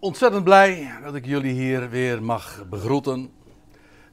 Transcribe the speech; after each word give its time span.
Ontzettend 0.00 0.44
blij 0.44 0.90
dat 1.02 1.14
ik 1.14 1.26
jullie 1.26 1.52
hier 1.52 1.90
weer 1.90 2.22
mag 2.22 2.64
begroeten. 2.68 3.30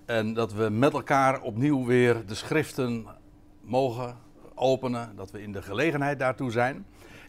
En 0.05 0.33
dat 0.33 0.53
we 0.53 0.69
met 0.69 0.93
elkaar 0.93 1.41
opnieuw 1.41 1.85
weer 1.85 2.25
de 2.25 2.35
schriften 2.35 3.05
mogen 3.61 4.17
openen. 4.55 5.15
Dat 5.15 5.31
we 5.31 5.41
in 5.41 5.51
de 5.51 5.61
gelegenheid 5.61 6.19
daartoe 6.19 6.51
zijn. 6.51 6.85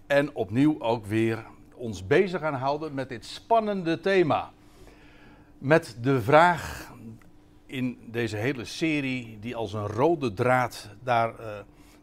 En 0.06 0.34
opnieuw 0.34 0.80
ook 0.80 1.06
weer 1.06 1.44
ons 1.74 2.06
bezig 2.06 2.40
gaan 2.40 2.54
houden 2.54 2.94
met 2.94 3.08
dit 3.08 3.24
spannende 3.24 4.00
thema. 4.00 4.50
Met 5.58 5.98
de 6.00 6.22
vraag 6.22 6.92
in 7.66 7.98
deze 8.10 8.36
hele 8.36 8.64
serie, 8.64 9.38
die 9.40 9.56
als 9.56 9.72
een 9.72 9.86
rode 9.86 10.32
draad 10.32 10.90
daar 11.02 11.40
uh, 11.40 11.46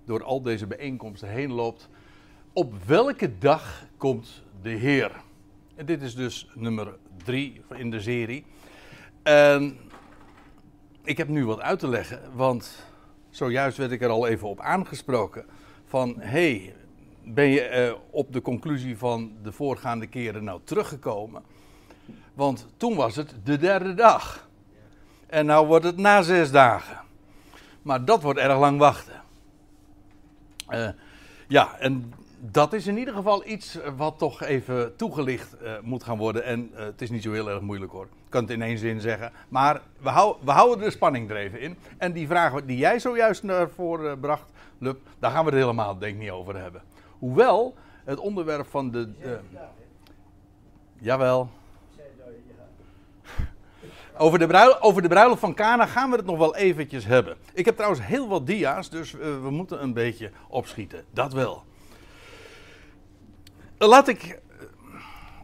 door 0.05 0.23
al 0.23 0.41
deze 0.41 0.67
bijeenkomsten 0.67 1.29
heen 1.29 1.51
loopt. 1.51 1.89
Op 2.53 2.83
welke 2.83 3.37
dag 3.37 3.85
komt 3.97 4.43
de 4.61 4.69
Heer? 4.69 5.11
En 5.75 5.85
dit 5.85 6.01
is 6.01 6.15
dus 6.15 6.47
nummer 6.53 6.95
drie 7.23 7.61
in 7.75 7.91
de 7.91 8.01
serie. 8.01 8.45
En 9.23 9.77
ik 11.03 11.17
heb 11.17 11.27
nu 11.27 11.45
wat 11.45 11.61
uit 11.61 11.79
te 11.79 11.87
leggen, 11.87 12.21
want 12.33 12.85
zojuist 13.29 13.77
werd 13.77 13.91
ik 13.91 14.01
er 14.01 14.09
al 14.09 14.27
even 14.27 14.47
op 14.47 14.59
aangesproken. 14.59 15.45
Van, 15.85 16.15
hey, 16.19 16.75
ben 17.23 17.47
je 17.47 17.87
uh, 17.89 17.99
op 18.09 18.33
de 18.33 18.41
conclusie 18.41 18.97
van 18.97 19.33
de 19.43 19.51
voorgaande 19.51 20.07
keren 20.07 20.43
nou 20.43 20.61
teruggekomen? 20.63 21.43
Want 22.33 22.67
toen 22.77 22.95
was 22.95 23.15
het 23.15 23.35
de 23.43 23.57
derde 23.57 23.93
dag. 23.93 24.49
En 25.27 25.45
nou 25.45 25.67
wordt 25.67 25.85
het 25.85 25.97
na 25.97 26.21
zes 26.21 26.51
dagen. 26.51 26.97
Maar 27.81 28.05
dat 28.05 28.21
wordt 28.21 28.39
erg 28.39 28.59
lang 28.59 28.79
wachten. 28.79 29.21
Uh, 30.69 30.89
ja, 31.47 31.77
en 31.79 32.13
dat 32.51 32.73
is 32.73 32.87
in 32.87 32.97
ieder 32.97 33.13
geval 33.13 33.45
iets 33.45 33.77
wat 33.95 34.17
toch 34.17 34.41
even 34.41 34.95
toegelicht 34.95 35.55
uh, 35.61 35.71
moet 35.81 36.03
gaan 36.03 36.17
worden. 36.17 36.43
En 36.43 36.71
uh, 36.73 36.79
het 36.79 37.01
is 37.01 37.09
niet 37.09 37.23
zo 37.23 37.31
heel 37.31 37.49
erg 37.49 37.61
moeilijk 37.61 37.91
hoor. 37.91 38.03
Ik 38.03 38.29
kan 38.29 38.41
het 38.41 38.51
in 38.51 38.61
één 38.61 38.77
zin 38.77 38.99
zeggen. 38.99 39.31
Maar 39.49 39.81
we, 39.99 40.09
hou, 40.09 40.35
we 40.39 40.51
houden 40.51 40.85
de 40.85 40.91
spanning 40.91 41.29
er 41.29 41.35
even 41.35 41.59
in. 41.59 41.77
En 41.97 42.11
die 42.11 42.27
vraag 42.27 42.65
die 42.65 42.77
jij 42.77 42.99
zojuist 42.99 43.43
naar 43.43 43.69
voren 43.69 44.19
bracht, 44.19 44.51
Lup, 44.77 44.99
daar 45.19 45.31
gaan 45.31 45.45
we 45.45 45.49
het 45.49 45.59
helemaal 45.59 45.97
denk 45.97 46.13
ik 46.13 46.19
niet 46.19 46.31
over 46.31 46.57
hebben. 46.57 46.81
Hoewel 47.19 47.75
het 48.03 48.19
onderwerp 48.19 48.67
van 48.67 48.91
de. 48.91 49.09
Uh, 49.25 49.31
jawel. 50.99 51.49
Over 54.17 54.39
de, 54.39 54.47
bruiloft, 54.47 54.81
over 54.81 55.01
de 55.01 55.07
bruiloft 55.07 55.39
van 55.39 55.53
Kana 55.53 55.85
gaan 55.85 56.09
we 56.09 56.15
het 56.15 56.25
nog 56.25 56.37
wel 56.37 56.55
eventjes 56.55 57.05
hebben. 57.05 57.37
Ik 57.53 57.65
heb 57.65 57.75
trouwens 57.75 58.05
heel 58.05 58.27
wat 58.27 58.47
dia's, 58.47 58.89
dus 58.89 59.11
we 59.11 59.47
moeten 59.49 59.83
een 59.83 59.93
beetje 59.93 60.31
opschieten. 60.47 61.05
Dat 61.11 61.33
wel. 61.33 61.63
Laat 63.87 64.07
ik, 64.07 64.39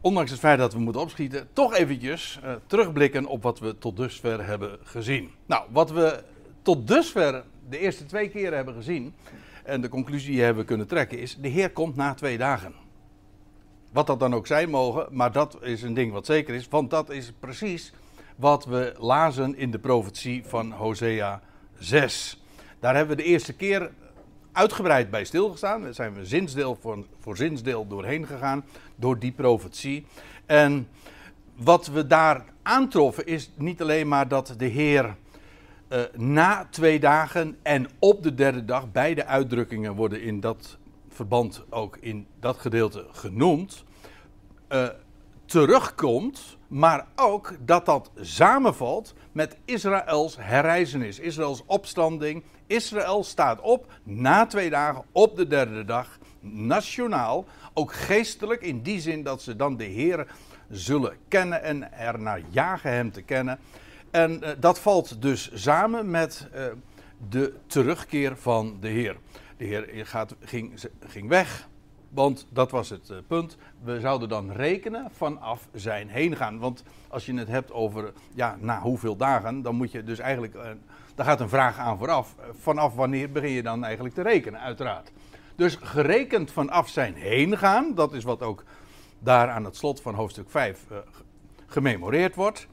ondanks 0.02 0.32
het 0.32 0.40
feit 0.40 0.58
dat 0.58 0.74
we 0.74 0.80
moeten 0.80 1.02
opschieten, 1.02 1.48
toch 1.54 1.74
eventjes 1.74 2.40
uh, 2.44 2.52
terugblikken 2.68 3.26
op 3.26 3.44
wat 3.44 3.60
we 3.60 3.78
tot 3.78 3.98
dusver 3.98 4.46
hebben 4.46 4.80
gezien. 4.84 5.32
Nou, 5.46 5.64
wat 5.72 5.92
we 5.92 6.24
tot 6.62 6.88
dusver 6.88 7.44
de 7.70 7.78
eerste 7.78 8.06
twee 8.06 8.30
keren 8.30 8.56
hebben 8.56 8.74
gezien, 8.74 9.14
en 9.64 9.82
de 9.82 9.90
conclusie 9.90 10.32
die 10.32 10.42
hebben 10.42 10.66
kunnen 10.66 10.88
trekken, 10.88 11.20
is: 11.20 11.38
de 11.42 11.48
Heer 11.48 11.72
komt 11.72 11.96
na 11.96 12.14
twee 12.14 12.38
dagen. 12.38 12.74
Wat 13.92 14.08
dat 14.08 14.20
dan 14.20 14.36
ook 14.36 14.48
zijn 14.48 14.70
mogen, 14.70 15.08
maar 15.12 15.32
dat 15.32 15.58
is 15.62 15.82
een 15.82 15.94
ding 15.94 16.12
wat 16.12 16.26
zeker 16.26 16.56
is, 16.56 16.68
want 16.68 16.90
dat 16.90 17.10
is 17.10 17.32
precies 17.40 17.94
wat 18.36 18.66
we 18.66 18.94
lazen 18.98 19.56
in 19.56 19.72
de 19.72 19.80
profetie 19.80 20.44
van 20.46 20.72
Hosea 20.72 21.42
6. 21.80 22.42
Daar 22.80 22.96
hebben 22.96 23.16
we 23.18 23.24
de 23.24 23.30
eerste 23.30 23.54
keer 23.54 23.92
uitgebreid 24.60 25.10
bij 25.10 25.24
stilgestaan. 25.24 25.82
Daar 25.82 25.94
zijn 25.94 26.14
we 26.14 26.26
zinsdeel 26.26 26.78
voor, 26.82 27.06
voor 27.20 27.38
zinsdeel 27.38 27.88
doorheen 27.88 28.26
gegaan, 28.26 28.66
door 28.96 29.20
die 29.20 29.32
profetie. 29.32 30.06
En 30.46 30.88
wat 31.56 31.88
we 31.88 32.08
daar 32.08 32.46
aantroffen 32.62 33.26
is 33.26 33.52
niet 33.56 33.82
alleen 33.82 34.08
maar 34.08 34.28
dat 34.28 34.54
de 34.58 34.66
Heer 34.66 35.16
uh, 35.90 36.00
na 36.16 36.68
twee 36.70 37.00
dagen 37.00 37.58
en 37.62 37.88
op 38.00 38.24
de 38.24 38.34
derde 38.34 38.66
dag, 38.66 38.92
beide 38.92 39.26
uitdrukkingen 39.26 39.96
worden 39.96 40.22
in 40.22 40.40
dat 40.40 40.78
verband 41.10 41.64
ook 41.70 41.98
in 42.00 42.28
dat 42.40 42.58
gedeelte 42.58 43.06
genoemd, 43.12 43.84
uh, 44.70 44.88
terugkomt, 45.50 46.58
maar 46.68 47.06
ook 47.16 47.56
dat 47.66 47.86
dat 47.86 48.12
samenvalt 48.20 49.14
met 49.32 49.58
Israëls 49.66 50.38
herrijzenis, 50.40 51.20
Israëls 51.20 51.64
opstanding. 51.66 52.44
Israël 52.68 53.24
staat 53.24 53.62
op 53.62 53.92
na 54.04 54.46
twee 54.46 54.70
dagen 54.70 55.04
op 55.12 55.36
de 55.36 55.48
derde 55.48 55.86
dag, 55.86 56.18
nationaal, 56.40 57.46
ook 57.74 57.94
geestelijk 57.94 58.62
in 58.62 58.82
die 58.82 59.00
zin 59.00 59.24
dat 59.24 59.42
ze 59.42 59.56
dan 59.56 59.78
de 59.78 59.84
Heer 59.84 60.28
zullen 60.70 61.18
kennen 61.28 61.64
en 61.64 61.94
er 61.94 62.20
naar 62.20 62.42
jagen 62.50 62.92
hem 62.92 63.12
te 63.12 63.22
kennen. 63.22 63.60
En 64.12 64.40
uh, 64.44 64.50
dat 64.60 64.80
valt 64.80 65.22
dus 65.22 65.52
samen 65.54 66.10
met 66.10 66.48
uh, 66.56 66.66
de 67.30 67.54
terugkeer 67.68 68.38
van 68.38 68.78
de 68.80 68.88
Heer. 68.88 69.18
De 69.58 69.66
Heer 69.66 70.06
gaat, 70.06 70.36
ging, 70.42 70.80
ging 71.08 71.30
weg, 71.30 71.69
want 72.10 72.48
dat 72.50 72.72
was 72.72 72.90
het 72.90 73.10
uh, 73.10 73.18
punt. 73.28 73.58
We 73.84 74.00
zouden 74.00 74.30
dan 74.30 74.52
rekenen 74.52 75.12
vanaf 75.12 75.68
zijn 75.74 76.10
heen 76.10 76.36
gaan. 76.36 76.60
Want 76.60 76.84
als 77.08 77.26
je 77.26 77.34
het 77.34 77.48
hebt 77.48 77.72
over 77.72 78.14
ja, 78.34 78.58
na 78.60 78.82
hoeveel 78.82 79.16
dagen, 79.16 79.62
dan 79.62 79.76
moet 79.76 79.92
je 79.92 80.04
dus 80.04 80.20
eigenlijk. 80.20 80.56
Uh, 80.56 80.62
daar 81.16 81.26
gaat 81.26 81.40
een 81.40 81.50
vraag 81.50 81.78
aan 81.78 81.98
vooraf. 81.98 82.36
Vanaf 82.60 82.96
wanneer 82.96 83.32
begin 83.32 83.52
je 83.52 83.64
dan 83.64 83.84
eigenlijk 83.84 84.16
te 84.16 84.22
rekenen, 84.22 84.60
uiteraard. 84.60 85.12
Dus 85.56 85.78
gerekend 85.82 86.52
vanaf 86.52 86.90
zijn 86.90 87.14
heen 87.14 87.58
gaan, 87.58 87.96
dat 87.96 88.14
is 88.14 88.24
wat 88.24 88.42
ook 88.42 88.64
daar 89.20 89.50
aan 89.50 89.64
het 89.64 89.76
slot 89.76 90.02
van 90.02 90.14
hoofdstuk 90.14 90.50
5 90.50 90.86
uh, 90.92 90.98
gememoreerd 91.68 92.36
wordt. 92.36 92.68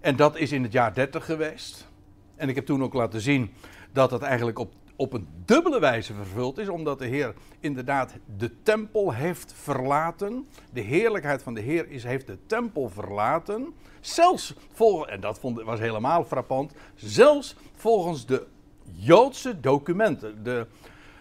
En 0.00 0.16
dat 0.16 0.36
is 0.36 0.52
in 0.52 0.62
het 0.62 0.72
jaar 0.72 0.94
30 0.94 1.24
geweest. 1.24 1.88
En 2.36 2.48
ik 2.48 2.54
heb 2.54 2.66
toen 2.66 2.82
ook 2.82 2.94
laten 2.94 3.20
zien 3.20 3.52
dat 3.92 4.10
dat 4.10 4.22
eigenlijk 4.22 4.58
op 4.58 4.72
op 4.98 5.12
een 5.12 5.28
dubbele 5.44 5.80
wijze 5.80 6.14
vervuld 6.14 6.58
is, 6.58 6.68
omdat 6.68 6.98
de 6.98 7.06
Heer 7.06 7.34
inderdaad 7.60 8.14
de 8.36 8.62
tempel 8.62 9.12
heeft 9.12 9.52
verlaten. 9.56 10.48
De 10.72 10.80
heerlijkheid 10.80 11.42
van 11.42 11.54
de 11.54 11.60
Heer 11.60 11.90
is, 11.90 12.04
heeft 12.04 12.26
de 12.26 12.38
tempel 12.46 12.88
verlaten. 12.88 13.74
Zelfs 14.00 14.54
volgens, 14.72 15.10
en 15.10 15.20
dat 15.20 15.38
vond, 15.38 15.62
was 15.62 15.80
helemaal 15.80 16.24
frappant, 16.24 16.72
zelfs 16.94 17.56
volgens 17.74 18.26
de 18.26 18.46
Joodse 18.92 19.60
documenten. 19.60 20.42
De, 20.44 20.66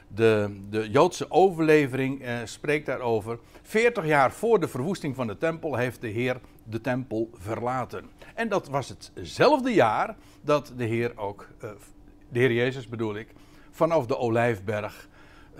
de, 0.08 0.60
de 0.70 0.90
Joodse 0.90 1.32
overlevering 1.32 2.22
eh, 2.22 2.38
spreekt 2.44 2.86
daarover. 2.86 3.40
40 3.62 4.06
jaar 4.06 4.32
voor 4.32 4.60
de 4.60 4.68
verwoesting 4.68 5.16
van 5.16 5.28
de 5.28 5.38
tempel 5.38 5.76
heeft 5.76 6.02
de 6.02 6.08
Heer 6.08 6.40
de 6.64 6.82
tempel 6.82 7.30
verlaten. 7.34 8.06
En 8.36 8.50
dat 8.50 8.68
was 8.68 8.94
hetzelfde 9.14 9.74
jaar 9.74 10.16
dat 10.42 10.74
de 10.78 10.86
Heer 10.86 11.18
ook, 11.18 11.48
eh, 11.60 11.70
de 12.30 12.40
Heer 12.40 12.54
Jezus 12.54 12.88
bedoel 12.88 13.16
ik, 13.16 13.28
vanaf 13.78 14.06
de 14.06 14.18
Olijfberg 14.18 15.08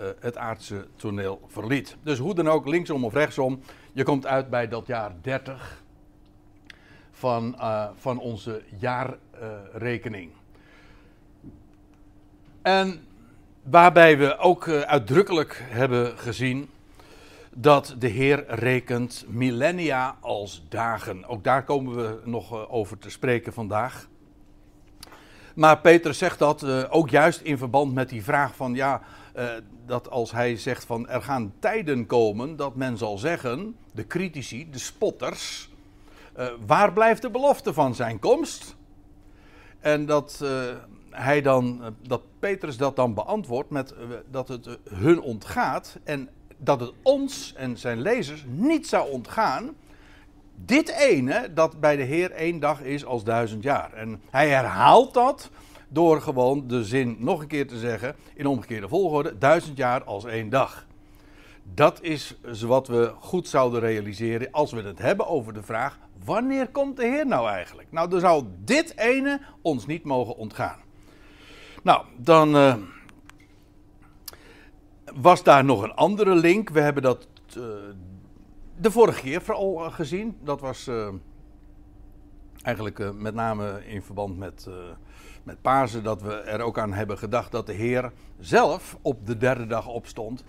uh, 0.00 0.06
het 0.20 0.36
aardse 0.36 0.86
toneel 0.96 1.40
verliet. 1.46 1.96
Dus 2.02 2.18
hoe 2.18 2.34
dan 2.34 2.48
ook, 2.48 2.66
linksom 2.66 3.04
of 3.04 3.12
rechtsom, 3.12 3.60
je 3.92 4.02
komt 4.02 4.26
uit 4.26 4.50
bij 4.50 4.68
dat 4.68 4.86
jaar 4.86 5.12
30 5.22 5.82
van, 7.10 7.54
uh, 7.58 7.88
van 7.96 8.18
onze 8.18 8.62
jaarrekening. 8.78 10.30
En 12.62 13.04
waarbij 13.62 14.18
we 14.18 14.38
ook 14.38 14.68
uitdrukkelijk 14.68 15.62
hebben 15.64 16.18
gezien 16.18 16.68
dat 17.54 17.94
de 17.98 18.08
Heer 18.08 18.44
rekent 18.48 19.24
millennia 19.28 20.16
als 20.20 20.64
dagen. 20.68 21.24
Ook 21.24 21.44
daar 21.44 21.64
komen 21.64 21.96
we 21.96 22.20
nog 22.24 22.68
over 22.68 22.98
te 22.98 23.10
spreken 23.10 23.52
vandaag. 23.52 24.08
Maar 25.58 25.80
Petrus 25.80 26.18
zegt 26.18 26.38
dat 26.38 26.62
uh, 26.62 26.84
ook 26.88 27.10
juist 27.10 27.40
in 27.40 27.58
verband 27.58 27.94
met 27.94 28.08
die 28.08 28.22
vraag 28.22 28.54
van 28.54 28.74
ja, 28.74 29.00
uh, 29.36 29.50
dat 29.86 30.10
als 30.10 30.32
hij 30.32 30.56
zegt 30.56 30.84
van 30.84 31.08
er 31.08 31.22
gaan 31.22 31.52
tijden 31.58 32.06
komen 32.06 32.56
dat 32.56 32.74
men 32.74 32.98
zal 32.98 33.18
zeggen, 33.18 33.76
de 33.92 34.06
critici, 34.06 34.70
de 34.70 34.78
spotters, 34.78 35.70
uh, 36.38 36.46
waar 36.66 36.92
blijft 36.92 37.22
de 37.22 37.30
belofte 37.30 37.72
van 37.72 37.94
zijn 37.94 38.18
komst? 38.18 38.76
En 39.80 40.06
dat 40.06 40.44
hij 41.10 41.42
dan, 41.42 41.94
dat 42.06 42.22
Petrus 42.38 42.76
dat 42.76 42.96
dan 42.96 43.14
beantwoordt 43.14 43.70
met 43.70 43.94
dat 44.30 44.48
het 44.48 44.78
hun 44.90 45.20
ontgaat 45.20 45.98
en 46.04 46.28
dat 46.56 46.80
het 46.80 46.92
ons 47.02 47.54
en 47.56 47.76
zijn 47.76 48.00
lezers 48.00 48.44
niet 48.46 48.88
zou 48.88 49.10
ontgaan 49.10 49.74
dit 50.64 50.88
ene, 50.88 51.52
dat 51.54 51.80
bij 51.80 51.96
de 51.96 52.02
Heer 52.02 52.30
één 52.30 52.60
dag 52.60 52.82
is 52.82 53.04
als 53.04 53.24
duizend 53.24 53.62
jaar. 53.62 53.92
En 53.92 54.22
hij 54.30 54.48
herhaalt 54.48 55.14
dat 55.14 55.50
door 55.88 56.22
gewoon 56.22 56.66
de 56.66 56.84
zin 56.84 57.16
nog 57.18 57.40
een 57.40 57.46
keer 57.46 57.66
te 57.66 57.78
zeggen 57.78 58.16
in 58.34 58.46
omgekeerde 58.46 58.88
volgorde: 58.88 59.38
duizend 59.38 59.76
jaar 59.76 60.04
als 60.04 60.24
één 60.24 60.48
dag. 60.48 60.86
Dat 61.74 62.02
is 62.02 62.36
wat 62.66 62.88
we 62.88 63.12
goed 63.18 63.48
zouden 63.48 63.80
realiseren 63.80 64.48
als 64.50 64.72
we 64.72 64.82
het 64.82 64.98
hebben 64.98 65.26
over 65.26 65.52
de 65.52 65.62
vraag: 65.62 65.98
wanneer 66.24 66.68
komt 66.68 66.96
de 66.96 67.04
Heer 67.04 67.26
nou 67.26 67.48
eigenlijk? 67.48 67.88
Nou, 67.90 68.10
dan 68.10 68.20
zou 68.20 68.44
dit 68.64 68.98
ene 68.98 69.40
ons 69.62 69.86
niet 69.86 70.04
mogen 70.04 70.36
ontgaan. 70.36 70.78
Nou, 71.82 72.04
dan 72.16 72.56
uh, 72.56 72.74
was 75.14 75.42
daar 75.42 75.64
nog 75.64 75.82
een 75.82 75.94
andere 75.94 76.34
link. 76.34 76.68
We 76.70 76.80
hebben 76.80 77.02
dat 77.02 77.26
uh, 77.56 77.64
de 78.80 78.90
vorige 78.90 79.20
keer 79.20 79.42
vooral 79.42 79.90
gezien. 79.90 80.36
Dat 80.42 80.60
was 80.60 80.90
eigenlijk 82.62 83.12
met 83.14 83.34
name 83.34 83.82
in 83.86 84.02
verband 84.02 84.38
met, 84.38 84.68
met 85.42 85.62
Pasen. 85.62 86.02
Dat 86.02 86.22
we 86.22 86.32
er 86.32 86.60
ook 86.60 86.78
aan 86.78 86.92
hebben 86.92 87.18
gedacht 87.18 87.52
dat 87.52 87.66
de 87.66 87.72
Heer 87.72 88.12
zelf 88.38 88.98
op 89.02 89.26
de 89.26 89.36
derde 89.36 89.66
dag 89.66 89.86
opstond. 89.86 90.44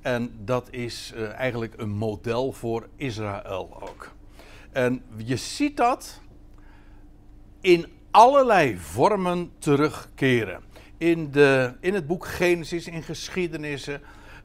En 0.00 0.32
dat 0.44 0.68
is 0.70 1.12
eigenlijk 1.36 1.74
een 1.76 1.90
model 1.90 2.52
voor 2.52 2.88
Israël 2.96 3.82
ook. 3.82 4.12
En 4.72 5.02
je 5.16 5.36
ziet 5.36 5.76
dat 5.76 6.20
in 7.60 7.86
allerlei 8.10 8.78
vormen 8.78 9.50
terugkeren. 9.58 10.62
In, 10.98 11.30
de, 11.30 11.74
in 11.80 11.94
het 11.94 12.06
boek 12.06 12.26
Genesis, 12.26 12.86
in 12.86 13.02
geschiedenissen. 13.02 14.00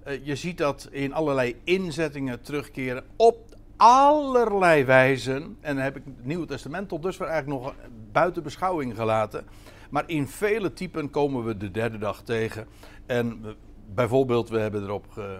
Uh, 0.08 0.26
je 0.26 0.36
ziet 0.36 0.58
dat 0.58 0.88
in 0.92 1.14
allerlei 1.14 1.56
inzettingen 1.64 2.42
terugkeren. 2.42 3.04
Op 3.16 3.56
allerlei 3.78 4.84
wijzen. 4.84 5.58
En 5.62 5.76
dan 5.76 5.84
heb 5.84 5.96
ik 5.96 6.04
het 6.06 6.26
Nieuwe 6.26 6.46
Testament 6.46 6.90
tot 6.90 7.04
dusver 7.04 7.28
eigenlijk 7.28 7.64
nog 7.64 7.74
buiten 8.12 8.44
beschouwing 8.44 8.96
gelaten. 8.96 9.46
Maar 9.90 10.04
in 10.08 10.28
vele 10.28 10.74
typen 10.74 11.10
komen 11.10 11.46
we 11.46 11.58
de 11.58 11.72
derde 11.72 11.98
dag 11.98 12.22
tegen. 12.22 12.68
En 13.06 13.56
bijvoorbeeld, 13.94 14.50
we 14.50 14.60
hebben 14.60 14.84
erop 14.84 15.06
ge, 15.10 15.40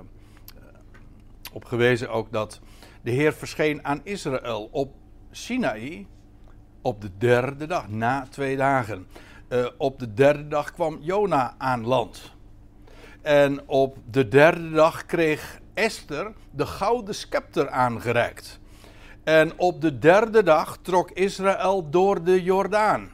uh, 0.56 0.62
op 1.54 1.66
gewezen 1.66 2.10
ook 2.10 2.32
dat 2.32 2.60
de 3.02 3.12
Heer 3.12 3.34
verscheen 3.34 3.86
aan 3.86 4.02
Israël 4.04 4.70
op 4.72 4.94
Sinaï 5.32 6.08
op 6.82 7.02
de 7.02 7.10
derde 7.18 7.66
dag, 7.66 7.90
na 7.90 8.28
twee 8.30 8.58
dagen. 8.58 9.08
Uh, 9.50 9.68
op 9.78 10.00
de 10.00 10.14
derde 10.14 10.48
dag 10.48 10.72
kwam 10.72 10.98
Jona 11.02 11.56
aan 11.58 11.86
land. 11.86 12.36
En 13.28 13.62
op 13.66 13.98
de 14.12 14.28
derde 14.28 14.70
dag 14.70 15.06
kreeg 15.06 15.60
Esther 15.74 16.34
de 16.52 16.66
gouden 16.66 17.16
scepter 17.16 17.70
aangereikt. 17.70 18.60
En 19.24 19.60
op 19.60 19.82
de 19.82 20.00
derde 20.00 20.44
dag 20.44 20.78
trok 20.82 21.12
Israël 21.12 21.90
door 21.90 22.24
de 22.24 22.44
Jordaan. 22.44 23.10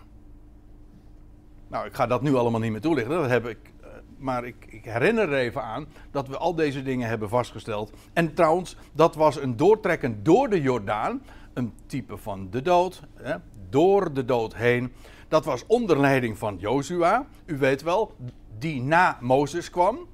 Nou, 1.68 1.86
ik 1.86 1.94
ga 1.94 2.07
dat 2.07 2.21
nu 2.21 2.36
allemaal 2.36 2.60
niet 2.60 2.71
meer 2.71 2.81
toelichten. 2.81 3.21
Dat 3.21 3.30
heb 3.30 3.48
ik, 3.48 3.57
eh, 3.81 3.88
maar 4.18 4.45
ik, 4.45 4.56
ik, 4.68 4.86
herinner 4.86 5.31
er 5.31 5.39
even 5.39 5.63
aan 5.63 5.88
dat 6.12 6.27
we 6.27 6.38
al 6.38 6.56
deze 6.56 6.83
dingen 6.83 7.07
hebben 7.07 7.30
vastgesteld. 7.30 7.92
En 8.13 8.33
trouwens, 8.33 8.75
dat 8.92 9.16
was 9.16 9.42
een 9.42 9.57
doortrekken 9.57 10.24
door 10.24 10.50
de 10.50 10.62
Jordaan. 10.62 11.24
Een 11.54 11.74
type 11.86 12.18
van 12.18 12.48
de 12.50 12.62
dood. 12.62 13.01
Hè, 13.16 13.36
door 13.69 14.13
de 14.13 14.25
dood 14.25 14.56
heen. 14.56 14.94
Dat 15.27 15.45
was 15.45 15.66
onder 15.68 16.00
leiding 16.00 16.38
van 16.38 16.57
Jozua. 16.57 17.25
U 17.45 17.57
weet 17.57 17.81
wel, 17.81 18.16
die 18.60 18.82
na 18.82 19.18
Mozes 19.22 19.70
kwam. 19.70 20.08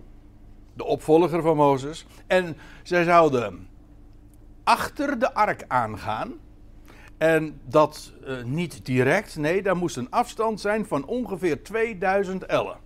De 0.73 0.83
opvolger 0.83 1.41
van 1.41 1.55
Mozes. 1.55 2.05
En 2.27 2.57
zij 2.83 3.03
zouden 3.03 3.67
achter 4.63 5.19
de 5.19 5.33
ark 5.33 5.65
aangaan. 5.67 6.33
En 7.17 7.59
dat 7.65 8.13
uh, 8.27 8.43
niet 8.43 8.85
direct, 8.85 9.37
nee, 9.37 9.61
daar 9.61 9.77
moest 9.77 9.97
een 9.97 10.09
afstand 10.09 10.61
zijn 10.61 10.85
van 10.85 11.05
ongeveer 11.05 11.63
2000 11.63 12.45
ellen. 12.45 12.77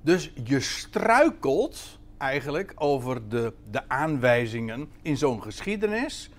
Dus 0.00 0.32
je 0.44 0.60
struikelt 0.60 1.98
eigenlijk 2.18 2.72
over 2.76 3.28
de, 3.28 3.52
de 3.70 3.88
aanwijzingen 3.88 4.90
in 5.02 5.16
zo'n 5.16 5.42
geschiedenis 5.42 6.30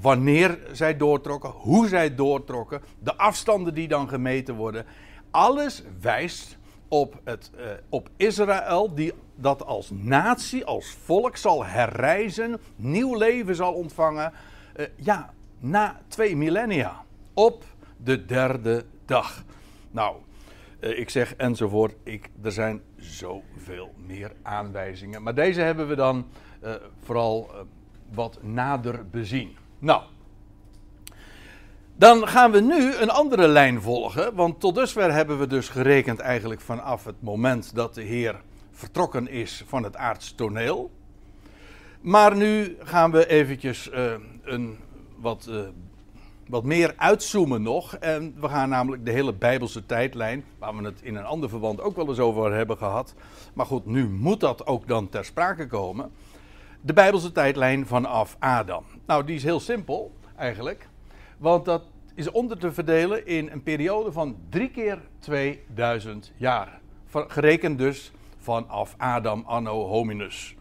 wanneer 0.00 0.58
zij 0.72 0.96
doortrokken, 0.96 1.50
hoe 1.50 1.88
zij 1.88 2.14
doortrokken, 2.14 2.82
de 2.98 3.16
afstanden 3.16 3.74
die 3.74 3.88
dan 3.88 4.08
gemeten 4.08 4.54
worden. 4.54 4.86
Alles 5.30 5.82
wijst 6.00 6.58
op, 6.88 7.20
het, 7.24 7.50
uh, 7.56 7.62
op 7.88 8.08
Israël, 8.16 8.94
die 8.94 9.12
dat 9.34 9.64
als 9.64 9.90
natie, 9.90 10.64
als 10.64 10.96
volk 11.04 11.36
zal 11.36 11.64
herrijzen, 11.64 12.60
nieuw 12.76 13.14
leven 13.14 13.54
zal 13.54 13.72
ontvangen. 13.72 14.32
Uh, 14.76 14.86
ja, 14.96 15.34
na 15.58 16.00
twee 16.08 16.36
millennia. 16.36 17.04
Op 17.34 17.64
de 17.96 18.24
derde 18.24 18.84
dag. 19.04 19.44
Nou, 19.90 20.16
uh, 20.80 20.98
ik 20.98 21.10
zeg 21.10 21.34
enzovoort. 21.34 21.94
Ik, 22.02 22.30
er 22.42 22.52
zijn 22.52 22.80
zoveel 22.96 23.92
meer 24.06 24.32
aanwijzingen. 24.42 25.22
Maar 25.22 25.34
deze 25.34 25.60
hebben 25.60 25.88
we 25.88 25.94
dan 25.94 26.26
vooral 27.02 27.50
wat 28.12 28.42
nader 28.42 29.08
bezien. 29.10 29.56
Nou, 29.78 30.02
dan 31.96 32.28
gaan 32.28 32.50
we 32.50 32.60
nu 32.60 32.94
een 32.94 33.10
andere 33.10 33.48
lijn 33.48 33.82
volgen, 33.82 34.34
want 34.34 34.60
tot 34.60 34.74
dusver 34.74 35.12
hebben 35.12 35.38
we 35.38 35.46
dus 35.46 35.68
gerekend 35.68 36.18
eigenlijk 36.18 36.60
vanaf 36.60 37.04
het 37.04 37.22
moment 37.22 37.74
dat 37.74 37.94
de 37.94 38.02
Heer 38.02 38.40
vertrokken 38.70 39.28
is 39.28 39.64
van 39.66 39.82
het 39.82 39.96
aardstoneel. 39.96 40.90
Maar 42.00 42.36
nu 42.36 42.76
gaan 42.82 43.10
we 43.10 43.26
eventjes 43.26 43.90
uh, 43.90 44.12
een 44.42 44.78
wat, 45.16 45.46
uh, 45.50 45.60
wat 46.48 46.64
meer 46.64 46.94
uitzoomen 46.96 47.62
nog. 47.62 47.96
En 47.96 48.34
we 48.40 48.48
gaan 48.48 48.68
namelijk 48.68 49.04
de 49.04 49.10
hele 49.10 49.32
Bijbelse 49.32 49.86
tijdlijn, 49.86 50.44
waar 50.58 50.76
we 50.76 50.84
het 50.84 51.00
in 51.02 51.16
een 51.16 51.24
ander 51.24 51.48
verband 51.48 51.80
ook 51.80 51.96
wel 51.96 52.08
eens 52.08 52.18
over 52.18 52.52
hebben 52.52 52.76
gehad. 52.76 53.14
Maar 53.54 53.66
goed, 53.66 53.86
nu 53.86 54.08
moet 54.08 54.40
dat 54.40 54.66
ook 54.66 54.88
dan 54.88 55.08
ter 55.08 55.24
sprake 55.24 55.66
komen 55.66 56.10
de 56.86 56.92
Bijbelse 56.92 57.32
tijdlijn 57.32 57.86
vanaf 57.86 58.36
Adam. 58.38 58.84
Nou, 59.06 59.24
die 59.24 59.36
is 59.36 59.42
heel 59.42 59.60
simpel 59.60 60.12
eigenlijk, 60.36 60.88
want 61.36 61.64
dat 61.64 61.82
is 62.14 62.30
onder 62.30 62.58
te 62.58 62.72
verdelen 62.72 63.26
in 63.26 63.50
een 63.50 63.62
periode 63.62 64.12
van 64.12 64.36
drie 64.48 64.70
keer 64.70 64.98
2000 65.18 66.32
jaar. 66.36 66.80
Gerekend 67.10 67.78
dus 67.78 68.12
vanaf 68.38 68.94
Adam 68.96 69.42
anno 69.46 69.86
hominus, 69.86 70.54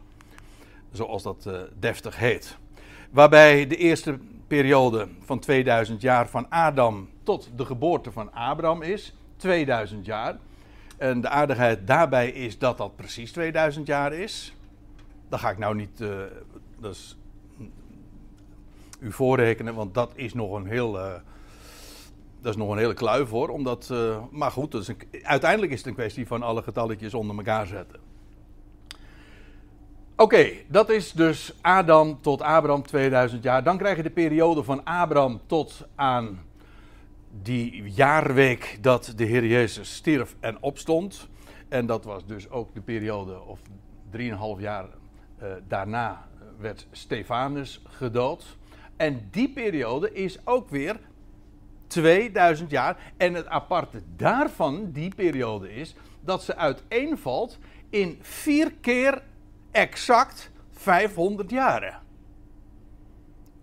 zoals 0.92 1.24
dat 1.24 1.46
uh, 1.48 1.60
deftig 1.80 2.18
heet. 2.18 2.58
Waarbij 3.12 3.68
de 3.68 3.78
eerste 3.78 4.20
periode 4.48 5.08
van 5.20 5.40
2000 5.40 6.02
jaar 6.02 6.30
van 6.30 6.50
Adam 6.50 7.10
tot 7.24 7.50
de 7.56 7.66
geboorte 7.66 8.12
van 8.12 8.34
Abraham 8.34 8.82
is, 8.82 9.16
2000 9.36 10.06
jaar. 10.06 10.38
En 10.98 11.22
de 11.22 11.30
aardigheid 11.30 11.88
daarbij 11.88 12.30
is 12.30 12.58
dat 12.58 12.78
dat 12.78 12.96
precies 12.96 13.32
2000 13.32 13.88
jaar 13.88 14.14
is. 14.14 14.56
Dat 15.30 15.40
ga 15.40 15.50
ik 15.50 15.58
nou 15.58 15.76
niet 15.76 16.02
uh, 16.02 16.10
dus, 16.80 17.18
u 19.00 19.12
voorrekenen, 19.12 19.76
want 19.76 19.94
dat 19.94 20.12
is 20.16 20.34
nog 20.34 20.54
een 20.54 20.66
heel. 20.66 20.98
Uh, 20.98 21.14
dat 22.42 22.54
is 22.54 22.60
nog 22.60 22.70
een 22.70 22.78
hele 22.78 22.94
kluif 22.94 23.30
hoor. 23.30 23.50
Omdat, 23.50 23.90
uh, 23.92 24.18
maar 24.32 24.52
goed, 24.52 24.74
een, 24.74 24.98
uiteindelijk 25.24 25.72
is 25.72 25.78
het 25.78 25.88
een 25.88 25.94
kwestie 25.94 26.28
van 26.28 26.44
alle 26.44 26.62
getalletjes 26.62 27.14
onder 27.14 27.38
elkaar 27.38 27.68
zetten. 27.68 28.00
Oké, 30.18 30.50
dat 30.68 30.90
is 30.90 31.12
dus 31.12 31.54
Adam 31.62 32.22
tot 32.22 32.42
Abraham 32.42 32.84
2000 32.84 33.44
jaar. 33.44 33.64
Dan 33.64 33.78
krijg 33.78 33.98
je 33.98 34.04
de 34.04 34.10
periode 34.10 34.64
van 34.64 34.84
Abraham 34.84 35.42
tot 35.46 35.88
aan 35.96 36.40
die 37.42 37.84
jaarweek 37.84 38.78
dat 38.82 39.14
de 39.16 39.24
Heer 39.24 39.46
Jezus 39.46 39.96
stierf 39.96 40.36
en 40.40 40.58
opstond. 40.62 41.28
En 41.70 41.86
dat 41.86 42.04
was 42.04 42.26
dus 42.26 42.50
ook 42.50 42.74
de 42.74 42.82
periode, 42.82 43.42
of 43.42 43.60
3,5 44.18 44.22
jaar 44.58 44.86
uh, 44.86 45.48
daarna 45.68 46.28
werd 46.60 46.88
Stefanus 46.92 47.82
gedood. 47.88 48.58
En 48.98 49.28
die 49.32 49.50
periode 49.50 50.14
is 50.14 50.46
ook 50.46 50.70
weer 50.70 51.00
2000 51.88 52.70
jaar. 52.70 53.14
En 53.18 53.34
het 53.34 53.48
aparte 53.48 54.02
daarvan, 54.16 54.92
die 54.92 55.16
periode, 55.16 55.76
is 55.76 55.96
dat 56.22 56.44
ze 56.44 56.56
uiteenvalt 56.56 57.58
in 57.90 58.18
vier 58.22 58.74
keer 58.82 59.22
exact 59.72 60.52
500 60.72 61.50
jaren. 61.50 62.02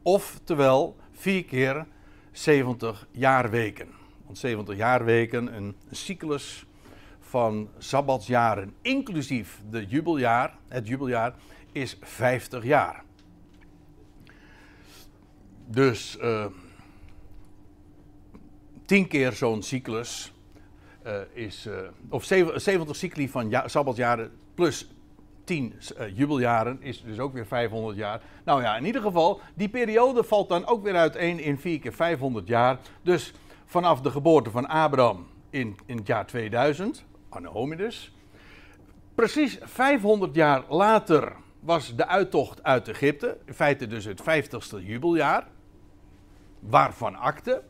Oftewel 0.02 0.96
vier 1.12 1.44
keer 1.44 1.86
70 2.30 3.06
jaarweken. 3.10 3.88
Want 4.24 4.38
70 4.38 4.76
jaarweken, 4.76 5.56
een 5.56 5.76
cyclus 5.90 6.66
van 7.20 7.68
sabbatsjaren, 7.78 8.74
inclusief 8.82 9.60
de 9.70 9.86
jubeljaar, 9.86 10.54
het 10.68 10.88
jubeljaar, 10.88 11.34
is 11.72 11.96
50 12.00 12.64
jaar. 12.64 13.04
Dus 15.72 16.18
uh, 16.22 16.46
tien 18.84 19.08
keer 19.08 19.32
zo'n 19.32 19.62
cyclus 19.62 20.32
uh, 21.06 21.12
is. 21.32 21.66
Uh, 21.66 21.74
of 22.08 22.24
70 22.24 22.96
cycli 22.96 23.28
van 23.28 23.50
ja, 23.50 23.68
sabbatjaren 23.68 24.30
plus 24.54 24.88
10 25.44 25.74
jubeljaren 26.14 26.82
is 26.82 27.02
dus 27.02 27.18
ook 27.18 27.32
weer 27.32 27.46
500 27.46 27.96
jaar. 27.96 28.22
Nou 28.44 28.62
ja, 28.62 28.76
in 28.76 28.84
ieder 28.84 29.02
geval, 29.02 29.40
die 29.54 29.68
periode 29.68 30.24
valt 30.24 30.48
dan 30.48 30.66
ook 30.66 30.82
weer 30.82 30.96
uiteen 30.96 31.38
in 31.40 31.58
4 31.58 31.78
keer 31.78 31.92
500 31.92 32.46
jaar. 32.46 32.78
Dus 33.02 33.32
vanaf 33.64 34.00
de 34.00 34.10
geboorte 34.10 34.50
van 34.50 34.66
Abraham 34.66 35.26
in, 35.50 35.76
in 35.86 35.96
het 35.96 36.06
jaar 36.06 36.26
2000, 36.26 37.04
anno 37.28 37.50
hominis. 37.50 38.12
Precies 39.14 39.58
500 39.62 40.34
jaar 40.34 40.64
later 40.68 41.32
was 41.60 41.96
de 41.96 42.06
uittocht 42.06 42.62
uit 42.62 42.88
Egypte. 42.88 43.38
In 43.44 43.54
feite 43.54 43.86
dus 43.86 44.04
het 44.04 44.22
50ste 44.22 44.84
jubeljaar. 44.84 45.46
Waarvan 46.62 47.16
akte. 47.16 47.62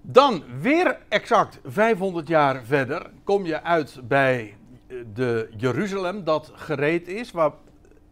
Dan 0.00 0.42
weer 0.60 0.98
exact 1.08 1.60
500 1.64 2.28
jaar 2.28 2.64
verder 2.64 3.10
kom 3.24 3.46
je 3.46 3.62
uit 3.62 4.00
bij 4.08 4.56
de 5.12 5.48
Jeruzalem 5.56 6.24
dat 6.24 6.52
gereed 6.54 7.08
is. 7.08 7.30
Waar 7.30 7.52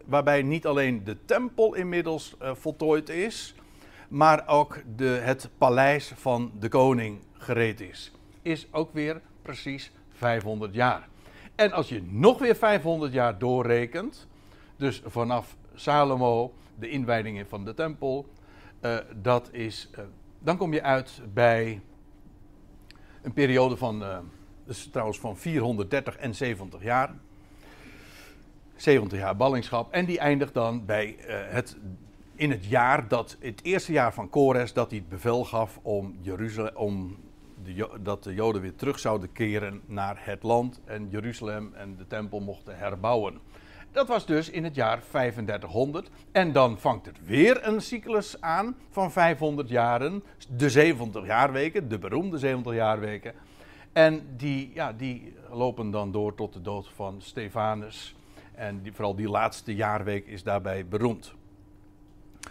waarbij 0.05 0.43
niet 0.43 0.67
alleen 0.67 1.05
de 1.05 1.25
tempel 1.25 1.75
inmiddels 1.75 2.35
uh, 2.43 2.55
voltooid 2.55 3.09
is, 3.09 3.55
maar 4.09 4.49
ook 4.49 4.83
de, 4.97 5.05
het 5.05 5.51
paleis 5.59 6.13
van 6.17 6.53
de 6.59 6.69
koning 6.69 7.19
gereed 7.33 7.81
is. 7.81 8.13
Is 8.43 8.67
ook 8.71 8.93
weer 8.93 9.21
precies 9.43 9.93
500 10.13 10.75
jaar. 10.75 11.09
En 11.55 11.73
als 11.73 11.89
je 11.89 12.03
nog 12.03 12.39
weer 12.39 12.57
500 12.57 13.13
jaar 13.13 13.39
doorrekent, 13.39 14.27
dus 14.77 15.03
vanaf 15.07 15.57
Salomo, 15.75 16.53
de 16.79 16.89
inwijding 16.89 17.45
van 17.49 17.65
de 17.65 17.75
tempel, 17.75 18.27
uh, 18.85 18.97
dat 19.23 19.49
is, 19.53 19.91
uh, 19.99 20.05
dan 20.39 20.57
kom 20.57 20.73
je 20.73 20.83
uit 20.83 21.23
bij 21.33 21.81
een 23.23 23.33
periode 23.33 23.77
van, 23.77 24.03
uh, 24.03 24.19
dus 24.65 24.89
trouwens 24.91 25.19
van 25.19 25.37
430 25.37 26.17
en 26.17 26.35
70 26.35 26.83
jaar. 26.83 27.15
70 28.77 29.19
jaar 29.19 29.37
ballingschap. 29.37 29.93
En 29.93 30.05
die 30.05 30.19
eindigt 30.19 30.55
dan 30.55 30.85
bij 30.85 31.17
het, 31.27 31.77
in 32.35 32.51
het 32.51 32.65
jaar 32.65 33.09
dat, 33.09 33.37
het 33.41 33.65
eerste 33.65 33.93
jaar 33.93 34.13
van 34.15 34.31
Kores, 34.31 34.73
dat 34.73 34.91
hij 34.91 34.99
het 34.99 35.09
bevel 35.09 35.45
gaf 35.45 35.79
om 35.83 36.17
Jeruzalem, 36.21 36.77
om 36.77 37.17
de, 37.65 37.89
dat 38.01 38.23
de 38.23 38.35
Joden 38.35 38.63
weer 38.63 38.75
terug 38.75 38.99
zouden 38.99 39.33
keren 39.33 39.81
naar 39.87 40.17
het 40.21 40.43
land 40.43 40.81
en 40.85 41.09
Jeruzalem 41.11 41.75
en 41.75 41.97
de 41.97 42.07
tempel 42.07 42.41
mochten 42.41 42.79
herbouwen. 42.79 43.41
Dat 43.95 44.09
was 44.09 44.27
dus 44.27 44.51
in 44.51 44.65
het 44.65 44.75
jaar 44.75 45.03
3500. 45.11 46.11
En 46.33 46.53
dan 46.53 46.79
vangt 46.79 47.07
het 47.07 47.27
weer 47.27 47.67
een 47.67 47.81
cyclus 47.81 48.41
aan 48.41 48.77
van 48.91 49.13
500 49.13 49.69
jaren. 49.69 50.23
De 50.57 50.71
70 50.71 51.27
jaarweken, 51.27 51.89
de 51.89 51.99
beroemde 51.99 52.39
70 52.39 52.75
jaarweken. 52.75 53.35
En 53.93 54.27
die, 54.37 54.71
ja, 54.75 54.93
die 54.93 55.37
lopen 55.51 55.91
dan 55.91 56.13
door 56.13 56.35
tot 56.35 56.53
de 56.53 56.61
dood 56.61 56.89
van 56.95 57.23
Stefanus. 57.23 58.17
En 58.55 58.83
vooral 58.93 59.17
die 59.17 59.29
laatste 59.29 59.75
jaarweek 59.75 60.27
is 60.27 60.43
daarbij 60.43 60.87
beroemd. 60.87 61.35